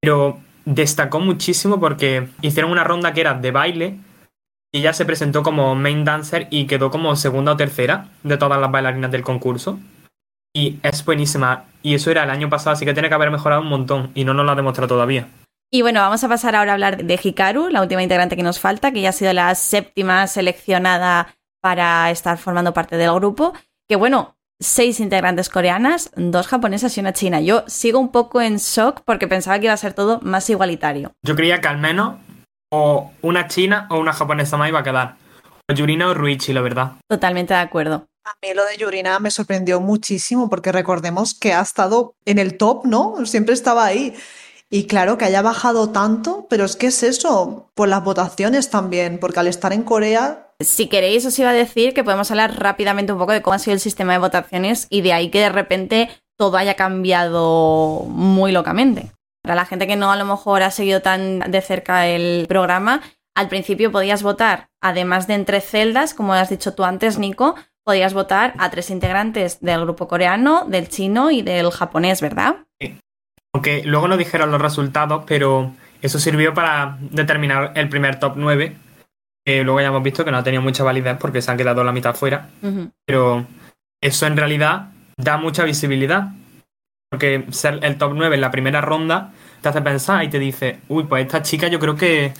pero 0.00 0.40
destacó 0.68 1.18
muchísimo 1.18 1.80
porque 1.80 2.28
hicieron 2.42 2.70
una 2.70 2.84
ronda 2.84 3.14
que 3.14 3.22
era 3.22 3.34
de 3.34 3.50
baile 3.50 3.98
y 4.70 4.80
ella 4.80 4.92
se 4.92 5.06
presentó 5.06 5.42
como 5.42 5.74
main 5.74 6.04
dancer 6.04 6.46
y 6.50 6.66
quedó 6.66 6.90
como 6.90 7.16
segunda 7.16 7.52
o 7.52 7.56
tercera 7.56 8.08
de 8.22 8.36
todas 8.36 8.60
las 8.60 8.70
bailarinas 8.70 9.10
del 9.10 9.22
concurso. 9.22 9.78
Y 10.54 10.78
es 10.82 11.04
buenísima. 11.04 11.64
Y 11.82 11.94
eso 11.94 12.10
era 12.10 12.24
el 12.24 12.30
año 12.30 12.50
pasado, 12.50 12.72
así 12.72 12.84
que 12.84 12.92
tiene 12.92 13.08
que 13.08 13.14
haber 13.14 13.30
mejorado 13.30 13.62
un 13.62 13.68
montón 13.68 14.10
y 14.14 14.24
no 14.24 14.34
nos 14.34 14.44
lo 14.44 14.52
ha 14.52 14.56
demostrado 14.56 14.88
todavía. 14.88 15.28
Y 15.70 15.82
bueno, 15.82 16.00
vamos 16.00 16.22
a 16.22 16.28
pasar 16.28 16.54
ahora 16.54 16.72
a 16.72 16.74
hablar 16.74 17.04
de 17.04 17.20
Hikaru, 17.22 17.68
la 17.68 17.80
última 17.80 18.02
integrante 18.02 18.36
que 18.36 18.42
nos 18.42 18.60
falta, 18.60 18.92
que 18.92 19.00
ya 19.00 19.10
ha 19.10 19.12
sido 19.12 19.32
la 19.32 19.54
séptima 19.54 20.26
seleccionada 20.26 21.34
para 21.60 22.10
estar 22.10 22.36
formando 22.36 22.74
parte 22.74 22.96
del 22.98 23.12
grupo. 23.14 23.54
Que 23.88 23.96
bueno, 23.96 24.37
seis 24.60 25.00
integrantes 25.00 25.48
coreanas, 25.48 26.10
dos 26.16 26.46
japonesas 26.46 26.96
y 26.96 27.00
una 27.00 27.12
china. 27.12 27.40
Yo 27.40 27.64
sigo 27.66 27.98
un 27.98 28.10
poco 28.10 28.40
en 28.40 28.56
shock 28.56 29.02
porque 29.04 29.28
pensaba 29.28 29.58
que 29.58 29.66
iba 29.66 29.74
a 29.74 29.78
ser 29.78 29.94
todo 29.94 30.20
más 30.22 30.48
igualitario. 30.50 31.12
Yo 31.22 31.36
creía 31.36 31.60
que 31.60 31.68
al 31.68 31.78
menos 31.78 32.16
o 32.70 33.10
una 33.22 33.48
china 33.48 33.86
o 33.90 33.98
una 33.98 34.12
japonesa 34.12 34.56
más 34.56 34.68
iba 34.68 34.80
a 34.80 34.84
quedar. 34.84 35.16
O 35.70 35.74
Yurina 35.74 36.08
o 36.08 36.14
Ruichi, 36.14 36.52
la 36.52 36.60
verdad. 36.60 36.92
Totalmente 37.08 37.54
de 37.54 37.60
acuerdo. 37.60 38.06
A 38.24 38.32
mí 38.42 38.52
lo 38.54 38.64
de 38.66 38.76
Yurina 38.76 39.18
me 39.20 39.30
sorprendió 39.30 39.80
muchísimo 39.80 40.50
porque 40.50 40.72
recordemos 40.72 41.34
que 41.34 41.54
ha 41.54 41.60
estado 41.60 42.14
en 42.26 42.38
el 42.38 42.58
top, 42.58 42.84
¿no? 42.84 43.24
Siempre 43.24 43.54
estaba 43.54 43.86
ahí. 43.86 44.14
Y 44.70 44.86
claro 44.86 45.16
que 45.16 45.24
haya 45.24 45.40
bajado 45.40 45.90
tanto, 45.90 46.46
pero 46.50 46.66
es 46.66 46.76
que 46.76 46.88
es 46.88 47.02
eso, 47.02 47.70
por 47.74 47.88
las 47.88 48.04
votaciones 48.04 48.68
también, 48.68 49.18
porque 49.18 49.40
al 49.40 49.46
estar 49.46 49.72
en 49.72 49.82
Corea... 49.82 50.47
Si 50.60 50.88
queréis, 50.88 51.24
os 51.24 51.38
iba 51.38 51.50
a 51.50 51.52
decir 51.52 51.94
que 51.94 52.02
podemos 52.02 52.32
hablar 52.32 52.58
rápidamente 52.58 53.12
un 53.12 53.18
poco 53.18 53.32
de 53.32 53.42
cómo 53.42 53.54
ha 53.54 53.60
sido 53.60 53.74
el 53.74 53.80
sistema 53.80 54.12
de 54.12 54.18
votaciones 54.18 54.88
y 54.90 55.02
de 55.02 55.12
ahí 55.12 55.30
que 55.30 55.38
de 55.38 55.50
repente 55.50 56.10
todo 56.36 56.56
haya 56.56 56.74
cambiado 56.74 58.04
muy 58.08 58.50
locamente. 58.50 59.12
Para 59.42 59.54
la 59.54 59.66
gente 59.66 59.86
que 59.86 59.94
no 59.94 60.10
a 60.10 60.16
lo 60.16 60.24
mejor 60.24 60.64
ha 60.64 60.72
seguido 60.72 61.00
tan 61.00 61.38
de 61.38 61.60
cerca 61.60 62.08
el 62.08 62.46
programa, 62.48 63.02
al 63.36 63.48
principio 63.48 63.92
podías 63.92 64.24
votar, 64.24 64.68
además 64.80 65.28
de 65.28 65.34
entre 65.34 65.60
celdas, 65.60 66.12
como 66.12 66.34
has 66.34 66.50
dicho 66.50 66.74
tú 66.74 66.82
antes, 66.82 67.20
Nico, 67.20 67.54
podías 67.84 68.12
votar 68.12 68.54
a 68.58 68.68
tres 68.68 68.90
integrantes 68.90 69.60
del 69.60 69.82
grupo 69.82 70.08
coreano, 70.08 70.64
del 70.66 70.88
chino 70.88 71.30
y 71.30 71.42
del 71.42 71.70
japonés, 71.70 72.20
¿verdad? 72.20 72.56
Sí. 72.80 72.98
Aunque 73.54 73.84
luego 73.84 74.08
no 74.08 74.16
dijeron 74.16 74.50
los 74.50 74.60
resultados, 74.60 75.22
pero 75.24 75.70
eso 76.02 76.18
sirvió 76.18 76.52
para 76.52 76.98
determinar 77.00 77.72
el 77.76 77.88
primer 77.88 78.18
top 78.18 78.32
9. 78.34 78.87
Que 79.48 79.64
luego 79.64 79.80
ya 79.80 79.86
hemos 79.86 80.02
visto 80.02 80.26
que 80.26 80.30
no 80.30 80.36
ha 80.36 80.42
tenido 80.42 80.62
mucha 80.62 80.84
validez 80.84 81.16
porque 81.18 81.40
se 81.40 81.50
han 81.50 81.56
quedado 81.56 81.82
la 81.82 81.90
mitad 81.90 82.14
fuera. 82.14 82.50
Pero 83.06 83.46
eso 83.98 84.26
en 84.26 84.36
realidad 84.36 84.90
da 85.16 85.38
mucha 85.38 85.64
visibilidad. 85.64 86.32
Porque 87.10 87.46
ser 87.48 87.82
el 87.82 87.96
top 87.96 88.12
9 88.14 88.34
en 88.34 88.42
la 88.42 88.50
primera 88.50 88.82
ronda 88.82 89.32
te 89.62 89.70
hace 89.70 89.80
pensar 89.80 90.22
y 90.22 90.28
te 90.28 90.38
dice, 90.38 90.80
uy, 90.88 91.04
pues 91.04 91.24
esta 91.24 91.40
chica 91.40 91.68
yo 91.68 91.80
creo 91.80 91.96
que, 91.96 92.34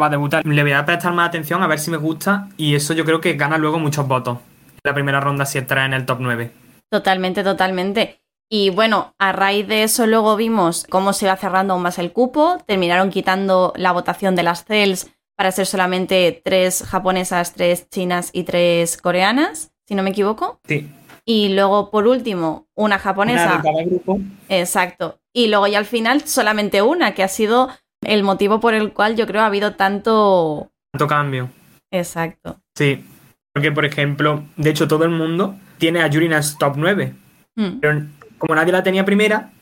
va 0.00 0.06
a 0.06 0.10
debutar. 0.10 0.46
Le 0.46 0.62
voy 0.62 0.70
a 0.70 0.84
prestar 0.84 1.12
más 1.12 1.26
atención 1.26 1.60
a 1.60 1.66
ver 1.66 1.80
si 1.80 1.90
me 1.90 1.96
gusta 1.96 2.48
y 2.56 2.76
eso 2.76 2.94
yo 2.94 3.04
creo 3.04 3.20
que 3.20 3.32
gana 3.32 3.58
luego 3.58 3.80
muchos 3.80 4.06
votos. 4.06 4.38
La 4.84 4.94
primera 4.94 5.18
ronda 5.18 5.46
si 5.46 5.58
entra 5.58 5.84
en 5.84 5.92
el 5.92 6.06
top 6.06 6.18
9. 6.20 6.52
Totalmente, 6.88 7.42
totalmente. 7.42 8.20
Y 8.48 8.70
bueno, 8.70 9.12
a 9.18 9.32
raíz 9.32 9.66
de 9.66 9.82
eso 9.82 10.06
luego 10.06 10.36
vimos 10.36 10.86
cómo 10.88 11.14
se 11.14 11.24
iba 11.24 11.36
cerrando 11.36 11.74
aún 11.74 11.82
más 11.82 11.98
el 11.98 12.12
cupo, 12.12 12.62
terminaron 12.64 13.10
quitando 13.10 13.72
la 13.74 13.90
votación 13.90 14.36
de 14.36 14.44
las 14.44 14.64
CELS 14.64 15.10
para 15.36 15.52
ser 15.52 15.66
solamente 15.66 16.40
tres 16.44 16.84
japonesas, 16.84 17.54
tres 17.54 17.88
chinas 17.90 18.30
y 18.32 18.44
tres 18.44 18.96
coreanas, 18.96 19.72
si 19.86 19.94
no 19.94 20.02
me 20.02 20.10
equivoco. 20.10 20.60
Sí. 20.66 20.90
Y 21.24 21.54
luego, 21.54 21.90
por 21.90 22.06
último, 22.06 22.68
una 22.74 22.98
japonesa. 22.98 23.62
Una 23.64 23.78
de 23.78 23.84
grupo. 23.86 24.20
Exacto. 24.48 25.18
Y 25.32 25.48
luego 25.48 25.66
ya 25.66 25.78
al 25.78 25.86
final 25.86 26.22
solamente 26.22 26.82
una, 26.82 27.14
que 27.14 27.22
ha 27.22 27.28
sido 27.28 27.70
el 28.02 28.22
motivo 28.22 28.60
por 28.60 28.74
el 28.74 28.92
cual 28.92 29.16
yo 29.16 29.26
creo 29.26 29.42
ha 29.42 29.46
habido 29.46 29.74
tanto... 29.74 30.70
Tanto 30.92 31.06
cambio. 31.06 31.48
Exacto. 31.90 32.60
Sí. 32.76 33.04
Porque, 33.52 33.72
por 33.72 33.84
ejemplo, 33.84 34.44
de 34.56 34.70
hecho 34.70 34.86
todo 34.86 35.04
el 35.04 35.10
mundo 35.10 35.56
tiene 35.78 36.02
a 36.02 36.08
Yuri 36.08 36.26
en 36.26 36.32
el 36.32 36.58
top 36.58 36.74
9. 36.76 37.14
Hmm. 37.56 37.80
Pero 37.80 38.06
como 38.38 38.54
nadie 38.54 38.72
la 38.72 38.82
tenía 38.82 39.04
primera, 39.04 39.52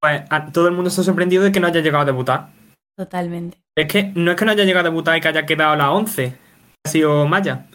pues 0.00 0.22
todo 0.52 0.68
el 0.68 0.74
mundo 0.74 0.88
ha 0.88 0.92
sorprendido 0.92 1.42
de 1.42 1.52
que 1.52 1.60
no 1.60 1.66
haya 1.66 1.80
llegado 1.80 2.02
a 2.02 2.06
debutar. 2.06 2.48
Totalmente. 2.96 3.58
Es 3.76 3.86
que 3.86 4.12
no 4.14 4.30
es 4.30 4.36
que 4.36 4.44
no 4.44 4.50
haya 4.50 4.64
llegado 4.64 4.86
a 4.86 4.90
debutar 4.90 5.16
y 5.16 5.20
que 5.20 5.28
haya 5.28 5.46
quedado 5.46 5.76
la 5.76 5.90
11. 5.92 6.36
Ha 6.84 6.88
sido 6.88 7.26
Maya. 7.26 7.66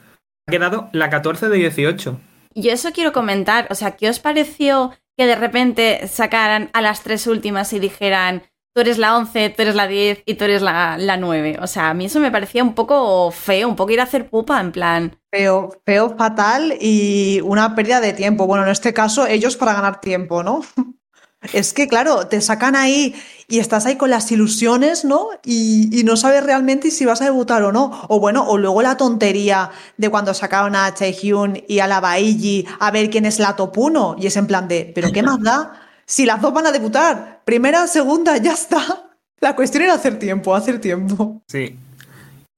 Ha 0.47 0.51
quedado 0.51 0.89
la 0.93 1.09
14 1.09 1.49
de 1.49 1.57
18. 1.57 2.20
Yo 2.55 2.72
eso 2.72 2.91
quiero 2.91 3.13
comentar, 3.13 3.68
o 3.70 3.76
sea, 3.76 3.91
¿qué 3.91 4.09
os 4.09 4.20
pareció 4.20 4.91
que 5.18 5.26
de 5.26 5.36
repente 5.36 6.07
sacaran 6.07 6.70
a 6.74 6.82
las 6.82 7.03
tres 7.03 7.28
últimas 7.28 7.74
y 7.74 7.80
dijeran, 7.80 8.43
tú 8.74 8.82
eres 8.82 8.97
la 8.97 9.18
11, 9.18 9.49
tú 9.49 9.61
eres 9.61 9.76
la 9.76 9.88
10 9.88 10.24
y 10.26 10.36
tú 10.36 10.45
eres 10.45 10.61
la, 10.61 10.97
la 10.97 11.18
9? 11.18 11.57
O 11.61 11.68
sea, 11.68 11.89
a 11.89 11.93
mí 11.93 12.05
eso 12.05 12.20
me 12.20 12.32
parecía 12.32 12.63
un 12.63 12.74
poco 12.74 13.32
feo, 13.32 13.68
un 13.68 13.76
poco 13.76 13.91
ir 13.91 13.99
a 13.99 14.03
hacer 14.03 14.30
pupa 14.30 14.59
en 14.59 14.72
plan. 14.72 15.20
Feo, 15.32 15.82
feo, 15.86 16.15
fatal 16.18 16.76
y 16.80 17.41
una 17.41 17.76
pérdida 17.76 18.01
de 18.01 18.13
tiempo. 18.13 18.47
Bueno, 18.47 18.63
en 18.63 18.72
este 18.72 18.93
caso, 18.93 19.28
ellos 19.28 19.57
para 19.57 19.74
ganar 19.74 20.01
tiempo, 20.01 20.43
¿no? 20.43 20.61
Es 21.54 21.74
que, 21.74 21.88
claro, 21.88 22.28
te 22.28 22.41
sacan 22.41 22.76
ahí 22.76 23.16
y 23.48 23.60
estás 23.60 23.86
ahí 23.86 23.95
con 23.95 24.10
las 24.10 24.32
ilusiones, 24.32 25.06
¿no? 25.06 25.30
Y, 25.43 26.04
no 26.04 26.18
sabes 26.18 26.43
realmente 26.43 26.91
si 26.91 27.06
vas 27.06 27.22
a 27.22 27.26
debutar 27.26 27.64
o 27.64 27.72
no. 27.72 28.06
O 28.10 28.20
bueno, 28.20 28.45
o 28.48 28.58
luego 28.58 28.82
la 28.82 28.98
tontería 28.98 29.72
de 29.98 30.10
cuando 30.10 30.34
sacaron 30.34 30.76
a 30.76 30.93
Chaehyun 30.93 31.64
y 31.68 31.80
a 31.80 31.88
la 31.88 32.00
Baiji 32.00 32.66
a 32.80 32.91
ver 32.91 33.10
quién 33.10 33.26
es 33.26 33.39
la 33.39 33.56
top 33.56 33.78
1. 33.78 34.16
Y 34.20 34.28
es 34.28 34.36
en 34.38 34.48
plan 34.48 34.68
de, 34.68 34.91
¿pero 34.93 35.12
qué 35.12 35.24
más 35.24 35.41
da? 35.41 35.82
Si 36.06 36.26
las 36.26 36.41
dos 36.41 36.54
van 36.54 36.68
a 36.68 36.72
debutar, 36.72 37.41
primera, 37.45 37.88
segunda, 37.88 38.38
ya 38.38 38.54
está. 38.54 39.08
La 39.39 39.56
cuestión 39.56 39.84
era 39.84 39.93
hacer 39.93 40.18
tiempo, 40.20 40.56
hacer 40.56 40.80
tiempo. 40.82 41.41
Sí. 41.48 41.78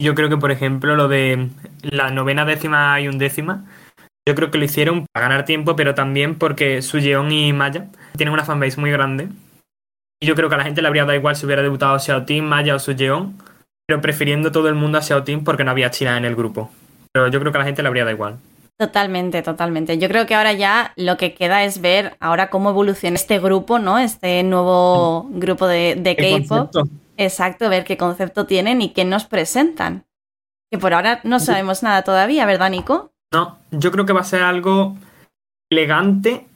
Yo 0.01 0.15
creo 0.15 0.29
que, 0.29 0.37
por 0.37 0.51
ejemplo, 0.51 0.95
lo 0.95 1.07
de 1.07 1.49
la 1.81 2.09
novena 2.09 2.45
décima 2.45 3.01
y 3.01 3.07
undécima, 3.07 3.65
yo 4.25 4.35
creo 4.35 4.49
que 4.49 4.57
lo 4.57 4.65
hicieron 4.65 5.05
para 5.11 5.27
ganar 5.27 5.45
tiempo, 5.45 5.75
pero 5.75 5.93
también 5.93 6.37
porque 6.37 6.81
Suyeon 6.81 7.31
y 7.31 7.51
Maya 7.51 7.89
tienen 8.17 8.33
una 8.33 8.45
fanbase 8.45 8.79
muy 8.79 8.91
grande. 8.91 9.29
Y 10.21 10.25
yo 10.25 10.35
creo 10.35 10.49
que 10.49 10.55
a 10.55 10.57
la 10.57 10.65
gente 10.65 10.81
le 10.81 10.87
habría 10.87 11.03
dado 11.03 11.15
igual 11.15 11.35
si 11.35 11.45
hubiera 11.45 11.61
debutado 11.61 11.97
Xiaotin, 11.97 12.45
Maya 12.45 12.75
o 12.75 12.79
Suyeon, 12.79 13.37
pero 13.87 14.01
prefiriendo 14.01 14.51
todo 14.51 14.67
el 14.67 14.75
mundo 14.75 14.97
a 14.97 15.01
Xiaotin 15.01 15.43
porque 15.43 15.63
no 15.63 15.71
había 15.71 15.91
China 15.91 16.17
en 16.17 16.25
el 16.25 16.35
grupo. 16.35 16.69
Pero 17.13 17.27
yo 17.29 17.39
creo 17.39 17.51
que 17.51 17.57
a 17.57 17.61
la 17.61 17.65
gente 17.65 17.81
le 17.81 17.87
habría 17.87 18.03
dado 18.03 18.15
igual. 18.15 18.37
Totalmente, 18.77 19.41
totalmente. 19.41 19.97
Yo 19.97 20.07
creo 20.07 20.25
que 20.25 20.35
ahora 20.35 20.53
ya 20.53 20.93
lo 20.95 21.17
que 21.17 21.33
queda 21.33 21.63
es 21.63 21.81
ver 21.81 22.15
ahora 22.21 22.49
cómo 22.49 22.69
evoluciona 22.69 23.15
este 23.15 23.39
grupo, 23.39 23.77
¿no? 23.77 23.99
Este 23.99 24.41
nuevo 24.43 25.27
grupo 25.31 25.67
de, 25.67 25.95
de 25.95 26.15
K-pop. 26.15 26.87
Exacto, 27.17 27.67
ver 27.67 27.83
qué 27.83 27.97
concepto 27.97 28.45
tienen 28.45 28.81
y 28.81 28.91
qué 28.91 29.03
nos 29.03 29.25
presentan. 29.25 30.05
Que 30.71 30.77
por 30.77 30.93
ahora 30.93 31.19
no 31.25 31.41
sabemos 31.41 31.83
nada 31.83 32.03
todavía, 32.03 32.45
¿verdad, 32.45 32.69
Nico? 32.69 33.11
No, 33.33 33.57
yo 33.71 33.91
creo 33.91 34.05
que 34.05 34.13
va 34.13 34.21
a 34.21 34.23
ser 34.23 34.43
algo 34.43 34.95
elegante, 35.69 36.47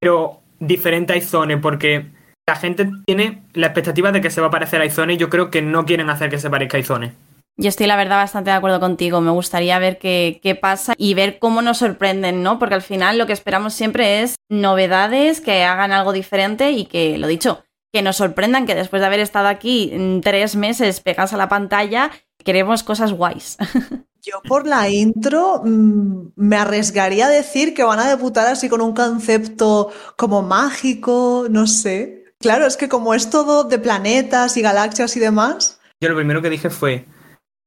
pero 0.00 0.40
diferente 0.58 1.12
a 1.12 1.16
Izone, 1.16 1.58
porque 1.58 2.06
la 2.46 2.56
gente 2.56 2.88
tiene 3.04 3.42
la 3.52 3.66
expectativa 3.66 4.12
de 4.12 4.20
que 4.20 4.30
se 4.30 4.40
va 4.40 4.48
a 4.48 4.50
parecer 4.50 4.80
a 4.80 4.86
Izone 4.86 5.14
y 5.14 5.16
yo 5.16 5.28
creo 5.28 5.50
que 5.50 5.62
no 5.62 5.84
quieren 5.84 6.10
hacer 6.10 6.30
que 6.30 6.38
se 6.38 6.50
parezca 6.50 6.76
a 6.76 6.80
Izone. 6.80 7.12
Yo 7.58 7.70
estoy, 7.70 7.86
la 7.86 7.96
verdad, 7.96 8.18
bastante 8.18 8.50
de 8.50 8.56
acuerdo 8.56 8.80
contigo. 8.80 9.22
Me 9.22 9.30
gustaría 9.30 9.78
ver 9.78 9.98
qué, 9.98 10.40
qué, 10.42 10.54
pasa 10.54 10.92
y 10.98 11.14
ver 11.14 11.38
cómo 11.38 11.62
nos 11.62 11.78
sorprenden, 11.78 12.42
¿no? 12.42 12.58
Porque 12.58 12.74
al 12.74 12.82
final 12.82 13.16
lo 13.16 13.26
que 13.26 13.32
esperamos 13.32 13.72
siempre 13.72 14.22
es 14.22 14.36
novedades, 14.50 15.40
que 15.40 15.64
hagan 15.64 15.92
algo 15.92 16.12
diferente 16.12 16.72
y 16.72 16.84
que, 16.84 17.16
lo 17.16 17.26
dicho, 17.26 17.64
que 17.94 18.02
nos 18.02 18.16
sorprendan, 18.16 18.66
que 18.66 18.74
después 18.74 19.00
de 19.00 19.06
haber 19.06 19.20
estado 19.20 19.48
aquí 19.48 20.20
tres 20.22 20.54
meses 20.54 21.00
pegados 21.00 21.32
a 21.32 21.38
la 21.38 21.48
pantalla, 21.48 22.10
queremos 22.44 22.82
cosas 22.82 23.14
guays. 23.14 23.56
Yo 24.26 24.42
por 24.42 24.66
la 24.66 24.88
intro 24.90 25.62
mm, 25.64 26.32
me 26.34 26.56
arriesgaría 26.56 27.26
a 27.26 27.30
decir 27.30 27.74
que 27.74 27.84
van 27.84 28.00
a 28.00 28.08
debutar 28.08 28.48
así 28.48 28.68
con 28.68 28.80
un 28.80 28.92
concepto 28.92 29.92
como 30.16 30.42
mágico, 30.42 31.46
no 31.48 31.68
sé. 31.68 32.24
Claro, 32.40 32.66
es 32.66 32.76
que 32.76 32.88
como 32.88 33.14
es 33.14 33.30
todo 33.30 33.62
de 33.62 33.78
planetas 33.78 34.56
y 34.56 34.62
galaxias 34.62 35.16
y 35.16 35.20
demás. 35.20 35.80
Yo 36.02 36.08
lo 36.08 36.16
primero 36.16 36.42
que 36.42 36.50
dije 36.50 36.70
fue, 36.70 37.06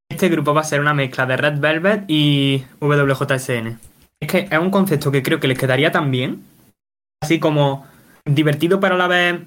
este 0.10 0.28
grupo 0.28 0.53
va 0.53 0.60
a 0.60 0.66
ser 0.66 0.82
una 0.82 0.93
mezcla 0.93 1.26
de 1.26 1.38
Red 1.38 1.60
Velvet 1.62 2.03
y 2.10 2.66
WJSN. 2.82 3.80
Es 4.20 4.30
que 4.30 4.49
es 4.51 4.60
un 4.60 4.70
concepto 4.70 5.12
que 5.12 5.24
creo 5.24 5.39
que 5.39 5.47
les 5.47 5.57
quedaría 5.57 5.93
tan 5.93 6.12
bien, 6.12 6.43
así 7.24 7.39
como 7.39 7.88
divertido 8.26 8.82
pero 8.82 8.95
a 8.95 8.97
la 8.97 9.07
vez 9.07 9.39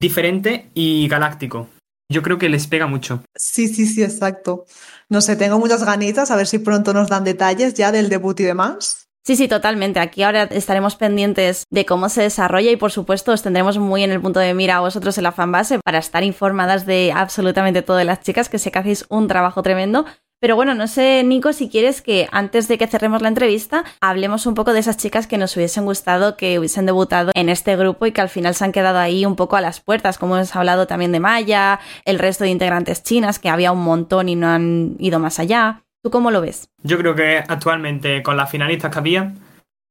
diferente 0.00 0.70
y 0.72 1.08
galáctico. 1.08 1.68
Yo 2.10 2.22
creo 2.22 2.38
que 2.38 2.48
les 2.48 2.66
pega 2.66 2.86
mucho. 2.86 3.22
Sí, 3.34 3.68
sí, 3.68 3.86
sí, 3.86 4.02
exacto. 4.02 4.66
No 5.08 5.20
sé, 5.20 5.36
tengo 5.36 5.58
muchas 5.58 5.84
ganitas, 5.84 6.30
a 6.30 6.36
ver 6.36 6.46
si 6.46 6.58
pronto 6.58 6.92
nos 6.92 7.08
dan 7.08 7.24
detalles 7.24 7.74
ya 7.74 7.92
del 7.92 8.08
debut 8.08 8.38
y 8.40 8.44
demás. 8.44 9.08
Sí, 9.26 9.36
sí, 9.36 9.48
totalmente. 9.48 10.00
Aquí 10.00 10.22
ahora 10.22 10.42
estaremos 10.42 10.96
pendientes 10.96 11.64
de 11.70 11.86
cómo 11.86 12.10
se 12.10 12.20
desarrolla 12.20 12.70
y 12.70 12.76
por 12.76 12.92
supuesto 12.92 13.32
os 13.32 13.42
tendremos 13.42 13.78
muy 13.78 14.02
en 14.02 14.10
el 14.10 14.20
punto 14.20 14.38
de 14.38 14.52
mira 14.52 14.76
a 14.76 14.80
vosotros 14.80 15.16
en 15.16 15.24
la 15.24 15.32
fanbase 15.32 15.78
para 15.82 15.96
estar 15.96 16.22
informadas 16.24 16.84
de 16.84 17.10
absolutamente 17.10 17.80
todas 17.80 18.04
las 18.04 18.20
chicas, 18.20 18.50
que 18.50 18.58
sé 18.58 18.70
que 18.70 18.80
hacéis 18.80 19.06
un 19.08 19.26
trabajo 19.26 19.62
tremendo. 19.62 20.04
Pero 20.44 20.56
bueno, 20.56 20.74
no 20.74 20.88
sé, 20.88 21.22
Nico, 21.24 21.54
si 21.54 21.70
quieres 21.70 22.02
que 22.02 22.28
antes 22.30 22.68
de 22.68 22.76
que 22.76 22.86
cerremos 22.86 23.22
la 23.22 23.28
entrevista, 23.28 23.82
hablemos 24.02 24.44
un 24.44 24.54
poco 24.54 24.74
de 24.74 24.80
esas 24.80 24.98
chicas 24.98 25.26
que 25.26 25.38
nos 25.38 25.56
hubiesen 25.56 25.86
gustado, 25.86 26.36
que 26.36 26.58
hubiesen 26.58 26.84
debutado 26.84 27.32
en 27.34 27.48
este 27.48 27.74
grupo 27.76 28.04
y 28.04 28.12
que 28.12 28.20
al 28.20 28.28
final 28.28 28.54
se 28.54 28.62
han 28.62 28.70
quedado 28.70 28.98
ahí 28.98 29.24
un 29.24 29.36
poco 29.36 29.56
a 29.56 29.62
las 29.62 29.80
puertas, 29.80 30.18
como 30.18 30.36
hemos 30.36 30.54
hablado 30.54 30.86
también 30.86 31.12
de 31.12 31.20
Maya, 31.20 31.80
el 32.04 32.18
resto 32.18 32.44
de 32.44 32.50
integrantes 32.50 33.02
chinas, 33.02 33.38
que 33.38 33.48
había 33.48 33.72
un 33.72 33.82
montón 33.82 34.28
y 34.28 34.36
no 34.36 34.48
han 34.48 34.96
ido 34.98 35.18
más 35.18 35.38
allá. 35.38 35.80
¿Tú 36.02 36.10
cómo 36.10 36.30
lo 36.30 36.42
ves? 36.42 36.68
Yo 36.82 36.98
creo 36.98 37.14
que 37.14 37.38
actualmente 37.38 38.22
con 38.22 38.36
las 38.36 38.50
finalistas 38.50 38.92
que 38.92 38.98
había, 38.98 39.32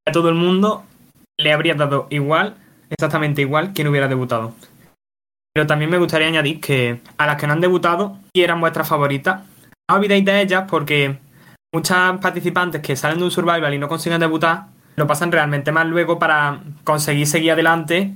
a 0.06 0.12
todo 0.12 0.30
el 0.30 0.36
mundo 0.36 0.84
le 1.36 1.52
habría 1.52 1.74
dado 1.74 2.06
igual, 2.12 2.58
exactamente 2.92 3.42
igual, 3.42 3.74
quien 3.74 3.88
hubiera 3.88 4.08
debutado. 4.08 4.54
Pero 5.52 5.66
también 5.66 5.90
me 5.90 5.98
gustaría 5.98 6.28
añadir 6.28 6.60
que 6.62 7.00
a 7.18 7.26
las 7.26 7.38
que 7.38 7.48
no 7.48 7.54
han 7.54 7.62
debutado 7.62 8.20
y 8.34 8.42
eran 8.42 8.62
vuestras 8.62 8.88
favoritas, 8.88 9.42
olvidéis 9.92 10.26
de 10.26 10.42
ellas 10.42 10.66
porque 10.70 11.18
muchas 11.74 12.20
participantes 12.20 12.82
que 12.82 12.96
salen 12.96 13.20
de 13.20 13.26
un 13.26 13.32
survival 13.32 13.74
y 13.74 13.80
no 13.80 13.88
consiguen 13.88 14.20
debutar 14.20 14.68
lo 14.96 15.08
pasan 15.08 15.32
realmente 15.32 15.72
mal 15.72 15.90
luego 15.90 16.20
para 16.20 16.60
conseguir 16.84 17.28
seguir 17.28 17.52
adelante 17.52 18.14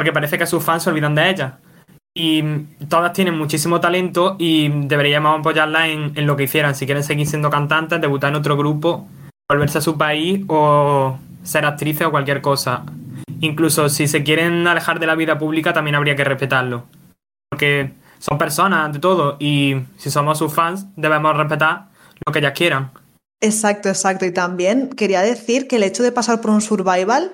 porque 0.00 0.12
parece 0.12 0.38
que 0.38 0.46
sus 0.46 0.64
fans 0.64 0.82
se 0.82 0.88
olvidan 0.90 1.14
de 1.14 1.28
ellas. 1.28 1.52
Y 2.16 2.42
todas 2.88 3.12
tienen 3.12 3.36
muchísimo 3.36 3.80
talento 3.80 4.36
y 4.38 4.68
deberíamos 4.68 5.38
apoyarlas 5.38 5.88
en, 5.88 6.12
en 6.16 6.26
lo 6.26 6.36
que 6.36 6.44
hicieran. 6.44 6.74
Si 6.74 6.86
quieren 6.86 7.04
seguir 7.04 7.26
siendo 7.26 7.50
cantantes, 7.50 8.00
debutar 8.00 8.30
en 8.30 8.36
otro 8.36 8.56
grupo, 8.56 9.06
volverse 9.46 9.76
a 9.76 9.82
su 9.82 9.98
país 9.98 10.42
o 10.48 11.18
ser 11.42 11.66
actrices 11.66 12.06
o 12.06 12.10
cualquier 12.10 12.40
cosa. 12.40 12.84
Incluso 13.40 13.90
si 13.90 14.08
se 14.08 14.24
quieren 14.24 14.66
alejar 14.66 15.00
de 15.00 15.06
la 15.06 15.14
vida 15.14 15.38
pública, 15.38 15.74
también 15.74 15.96
habría 15.96 16.16
que 16.16 16.24
respetarlo. 16.24 16.84
Porque 17.50 17.92
son 18.20 18.38
personas 18.38 18.84
ante 18.84 18.98
todo 19.00 19.36
y 19.40 19.74
si 19.96 20.10
somos 20.10 20.38
sus 20.38 20.52
fans 20.52 20.86
debemos 20.94 21.36
respetar 21.36 21.88
lo 22.24 22.32
que 22.32 22.38
ellas 22.38 22.52
quieran. 22.54 22.92
Exacto, 23.40 23.88
exacto. 23.88 24.26
Y 24.26 24.32
también 24.32 24.90
quería 24.90 25.22
decir 25.22 25.66
que 25.66 25.76
el 25.76 25.82
hecho 25.82 26.02
de 26.02 26.12
pasar 26.12 26.40
por 26.40 26.50
un 26.50 26.60
survival 26.60 27.32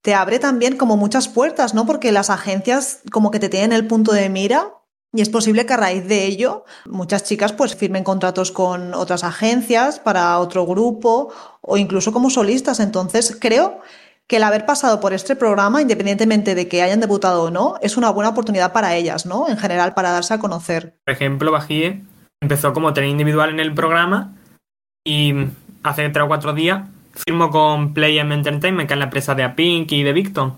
te 0.00 0.14
abre 0.14 0.38
también 0.38 0.76
como 0.76 0.96
muchas 0.96 1.28
puertas, 1.28 1.74
¿no? 1.74 1.84
Porque 1.84 2.12
las 2.12 2.30
agencias 2.30 3.00
como 3.10 3.30
que 3.32 3.40
te 3.40 3.48
tienen 3.48 3.72
el 3.72 3.86
punto 3.86 4.12
de 4.12 4.28
mira 4.28 4.72
y 5.12 5.22
es 5.22 5.30
posible 5.30 5.66
que 5.66 5.72
a 5.72 5.78
raíz 5.78 6.06
de 6.06 6.26
ello 6.26 6.64
muchas 6.86 7.24
chicas 7.24 7.52
pues 7.52 7.74
firmen 7.74 8.04
contratos 8.04 8.52
con 8.52 8.94
otras 8.94 9.24
agencias 9.24 9.98
para 9.98 10.38
otro 10.38 10.66
grupo 10.66 11.32
o 11.60 11.76
incluso 11.76 12.12
como 12.12 12.30
solistas. 12.30 12.78
Entonces 12.78 13.36
creo 13.40 13.80
que 14.28 14.36
el 14.36 14.42
haber 14.42 14.66
pasado 14.66 15.00
por 15.00 15.14
este 15.14 15.36
programa, 15.36 15.80
independientemente 15.80 16.54
de 16.54 16.68
que 16.68 16.82
hayan 16.82 17.00
debutado 17.00 17.44
o 17.44 17.50
no, 17.50 17.76
es 17.80 17.96
una 17.96 18.10
buena 18.10 18.30
oportunidad 18.30 18.72
para 18.72 18.94
ellas, 18.94 19.24
¿no? 19.24 19.48
En 19.48 19.56
general, 19.56 19.94
para 19.94 20.10
darse 20.10 20.34
a 20.34 20.38
conocer. 20.38 20.94
Por 21.06 21.14
ejemplo, 21.14 21.50
Bajie 21.50 22.02
empezó 22.40 22.72
como 22.74 22.92
tener 22.92 23.08
individual 23.08 23.50
en 23.50 23.60
el 23.60 23.72
programa 23.72 24.34
y 25.02 25.34
hace 25.82 26.08
tres 26.10 26.24
o 26.24 26.28
cuatro 26.28 26.52
días 26.52 26.82
firmó 27.14 27.50
con 27.50 27.94
Play 27.94 28.18
Entertainment, 28.18 28.86
que 28.86 28.94
es 28.94 28.98
la 28.98 29.06
empresa 29.06 29.34
de 29.34 29.44
Apink 29.44 29.90
y 29.92 30.02
de 30.02 30.12
Victon. 30.12 30.56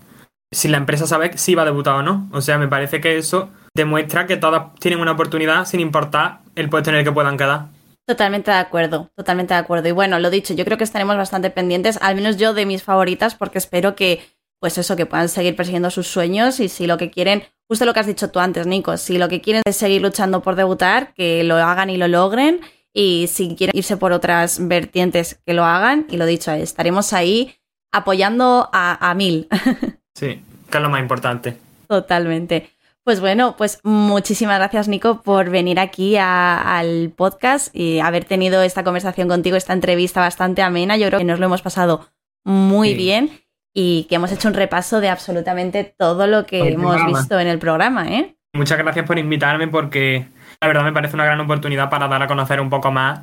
Si 0.53 0.67
la 0.67 0.77
empresa 0.77 1.07
sabe 1.07 1.37
si 1.37 1.55
va 1.55 1.61
a 1.61 1.65
debutar 1.65 1.95
o 1.95 2.03
no. 2.03 2.27
O 2.33 2.41
sea, 2.41 2.57
me 2.57 2.67
parece 2.67 2.99
que 2.99 3.17
eso 3.17 3.49
demuestra 3.73 4.27
que 4.27 4.37
todas 4.37 4.75
tienen 4.79 4.99
una 4.99 5.13
oportunidad 5.13 5.65
sin 5.65 5.79
importar 5.79 6.41
el 6.55 6.69
puesto 6.69 6.89
en 6.89 6.97
el 6.97 7.03
que 7.05 7.11
puedan 7.11 7.37
quedar. 7.37 7.67
Totalmente 8.11 8.51
de 8.51 8.57
acuerdo, 8.57 9.09
totalmente 9.15 9.53
de 9.53 9.61
acuerdo. 9.61 9.87
Y 9.87 9.93
bueno, 9.93 10.19
lo 10.19 10.29
dicho, 10.29 10.53
yo 10.53 10.65
creo 10.65 10.77
que 10.77 10.83
estaremos 10.83 11.15
bastante 11.15 11.49
pendientes, 11.49 11.97
al 12.01 12.15
menos 12.15 12.35
yo 12.35 12.53
de 12.53 12.65
mis 12.65 12.83
favoritas, 12.83 13.35
porque 13.35 13.57
espero 13.57 13.95
que, 13.95 14.19
pues 14.59 14.77
eso, 14.77 14.97
que 14.97 15.05
puedan 15.05 15.29
seguir 15.29 15.55
persiguiendo 15.55 15.89
sus 15.89 16.07
sueños 16.07 16.59
y 16.59 16.67
si 16.67 16.87
lo 16.87 16.97
que 16.97 17.09
quieren, 17.09 17.43
justo 17.69 17.85
lo 17.85 17.93
que 17.93 18.01
has 18.01 18.07
dicho 18.07 18.29
tú 18.29 18.41
antes, 18.41 18.67
Nico, 18.67 18.97
si 18.97 19.17
lo 19.17 19.29
que 19.29 19.39
quieren 19.39 19.61
es 19.65 19.77
seguir 19.77 20.01
luchando 20.01 20.41
por 20.41 20.55
debutar, 20.55 21.13
que 21.13 21.45
lo 21.45 21.55
hagan 21.55 21.89
y 21.89 21.95
lo 21.95 22.09
logren. 22.09 22.59
Y 22.93 23.27
si 23.27 23.55
quieren 23.55 23.77
irse 23.77 23.95
por 23.95 24.11
otras 24.11 24.67
vertientes, 24.67 25.39
que 25.45 25.53
lo 25.53 25.63
hagan. 25.63 26.05
Y 26.09 26.17
lo 26.17 26.25
dicho, 26.25 26.51
estaremos 26.51 27.13
ahí 27.13 27.55
apoyando 27.93 28.69
a, 28.73 29.09
a 29.09 29.15
mil. 29.15 29.47
Sí, 30.13 30.41
que 30.69 30.77
es 30.77 30.83
lo 30.83 30.89
más 30.89 31.01
importante. 31.01 31.55
Totalmente. 31.87 32.71
Pues 33.03 33.19
bueno, 33.19 33.55
pues 33.57 33.79
muchísimas 33.83 34.59
gracias 34.59 34.87
Nico 34.87 35.23
por 35.23 35.49
venir 35.49 35.79
aquí 35.79 36.17
al 36.17 37.11
podcast 37.15 37.75
y 37.75 37.99
haber 37.99 38.25
tenido 38.25 38.61
esta 38.61 38.83
conversación 38.83 39.27
contigo, 39.27 39.57
esta 39.57 39.73
entrevista 39.73 40.21
bastante 40.21 40.61
amena. 40.61 40.97
Yo 40.97 41.07
creo 41.07 41.19
que 41.19 41.25
nos 41.25 41.39
lo 41.39 41.47
hemos 41.47 41.63
pasado 41.63 42.09
muy 42.43 42.93
bien 42.93 43.31
y 43.73 44.05
que 44.07 44.15
hemos 44.15 44.31
hecho 44.31 44.47
un 44.49 44.53
repaso 44.53 45.01
de 45.01 45.09
absolutamente 45.09 45.83
todo 45.97 46.27
lo 46.27 46.45
que 46.45 46.69
hemos 46.69 47.03
visto 47.07 47.39
en 47.39 47.47
el 47.47 47.57
programa. 47.57 48.07
¿eh? 48.07 48.35
Muchas 48.53 48.77
gracias 48.77 49.05
por 49.07 49.17
invitarme 49.17 49.67
porque 49.67 50.27
la 50.59 50.67
verdad 50.67 50.83
me 50.83 50.93
parece 50.93 51.15
una 51.15 51.25
gran 51.25 51.39
oportunidad 51.39 51.89
para 51.89 52.07
dar 52.07 52.21
a 52.21 52.27
conocer 52.27 52.61
un 52.61 52.69
poco 52.69 52.91
más 52.91 53.21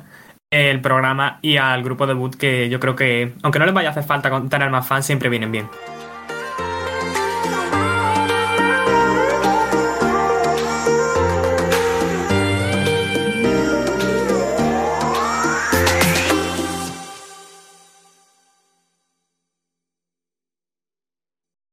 el 0.51 0.81
programa 0.81 1.39
y 1.41 1.57
al 1.57 1.83
grupo 1.83 2.05
debut 2.05 2.35
que 2.35 2.67
yo 2.67 2.79
creo 2.79 2.95
que, 2.95 3.33
aunque 3.43 3.59
no 3.59 3.65
les 3.65 3.73
vaya 3.73 3.89
a 3.89 3.91
hacer 3.91 4.03
falta 4.03 4.41
tener 4.49 4.69
más 4.71 4.87
fans, 4.87 5.05
siempre 5.05 5.29
vienen 5.29 5.51
bien. 5.51 5.69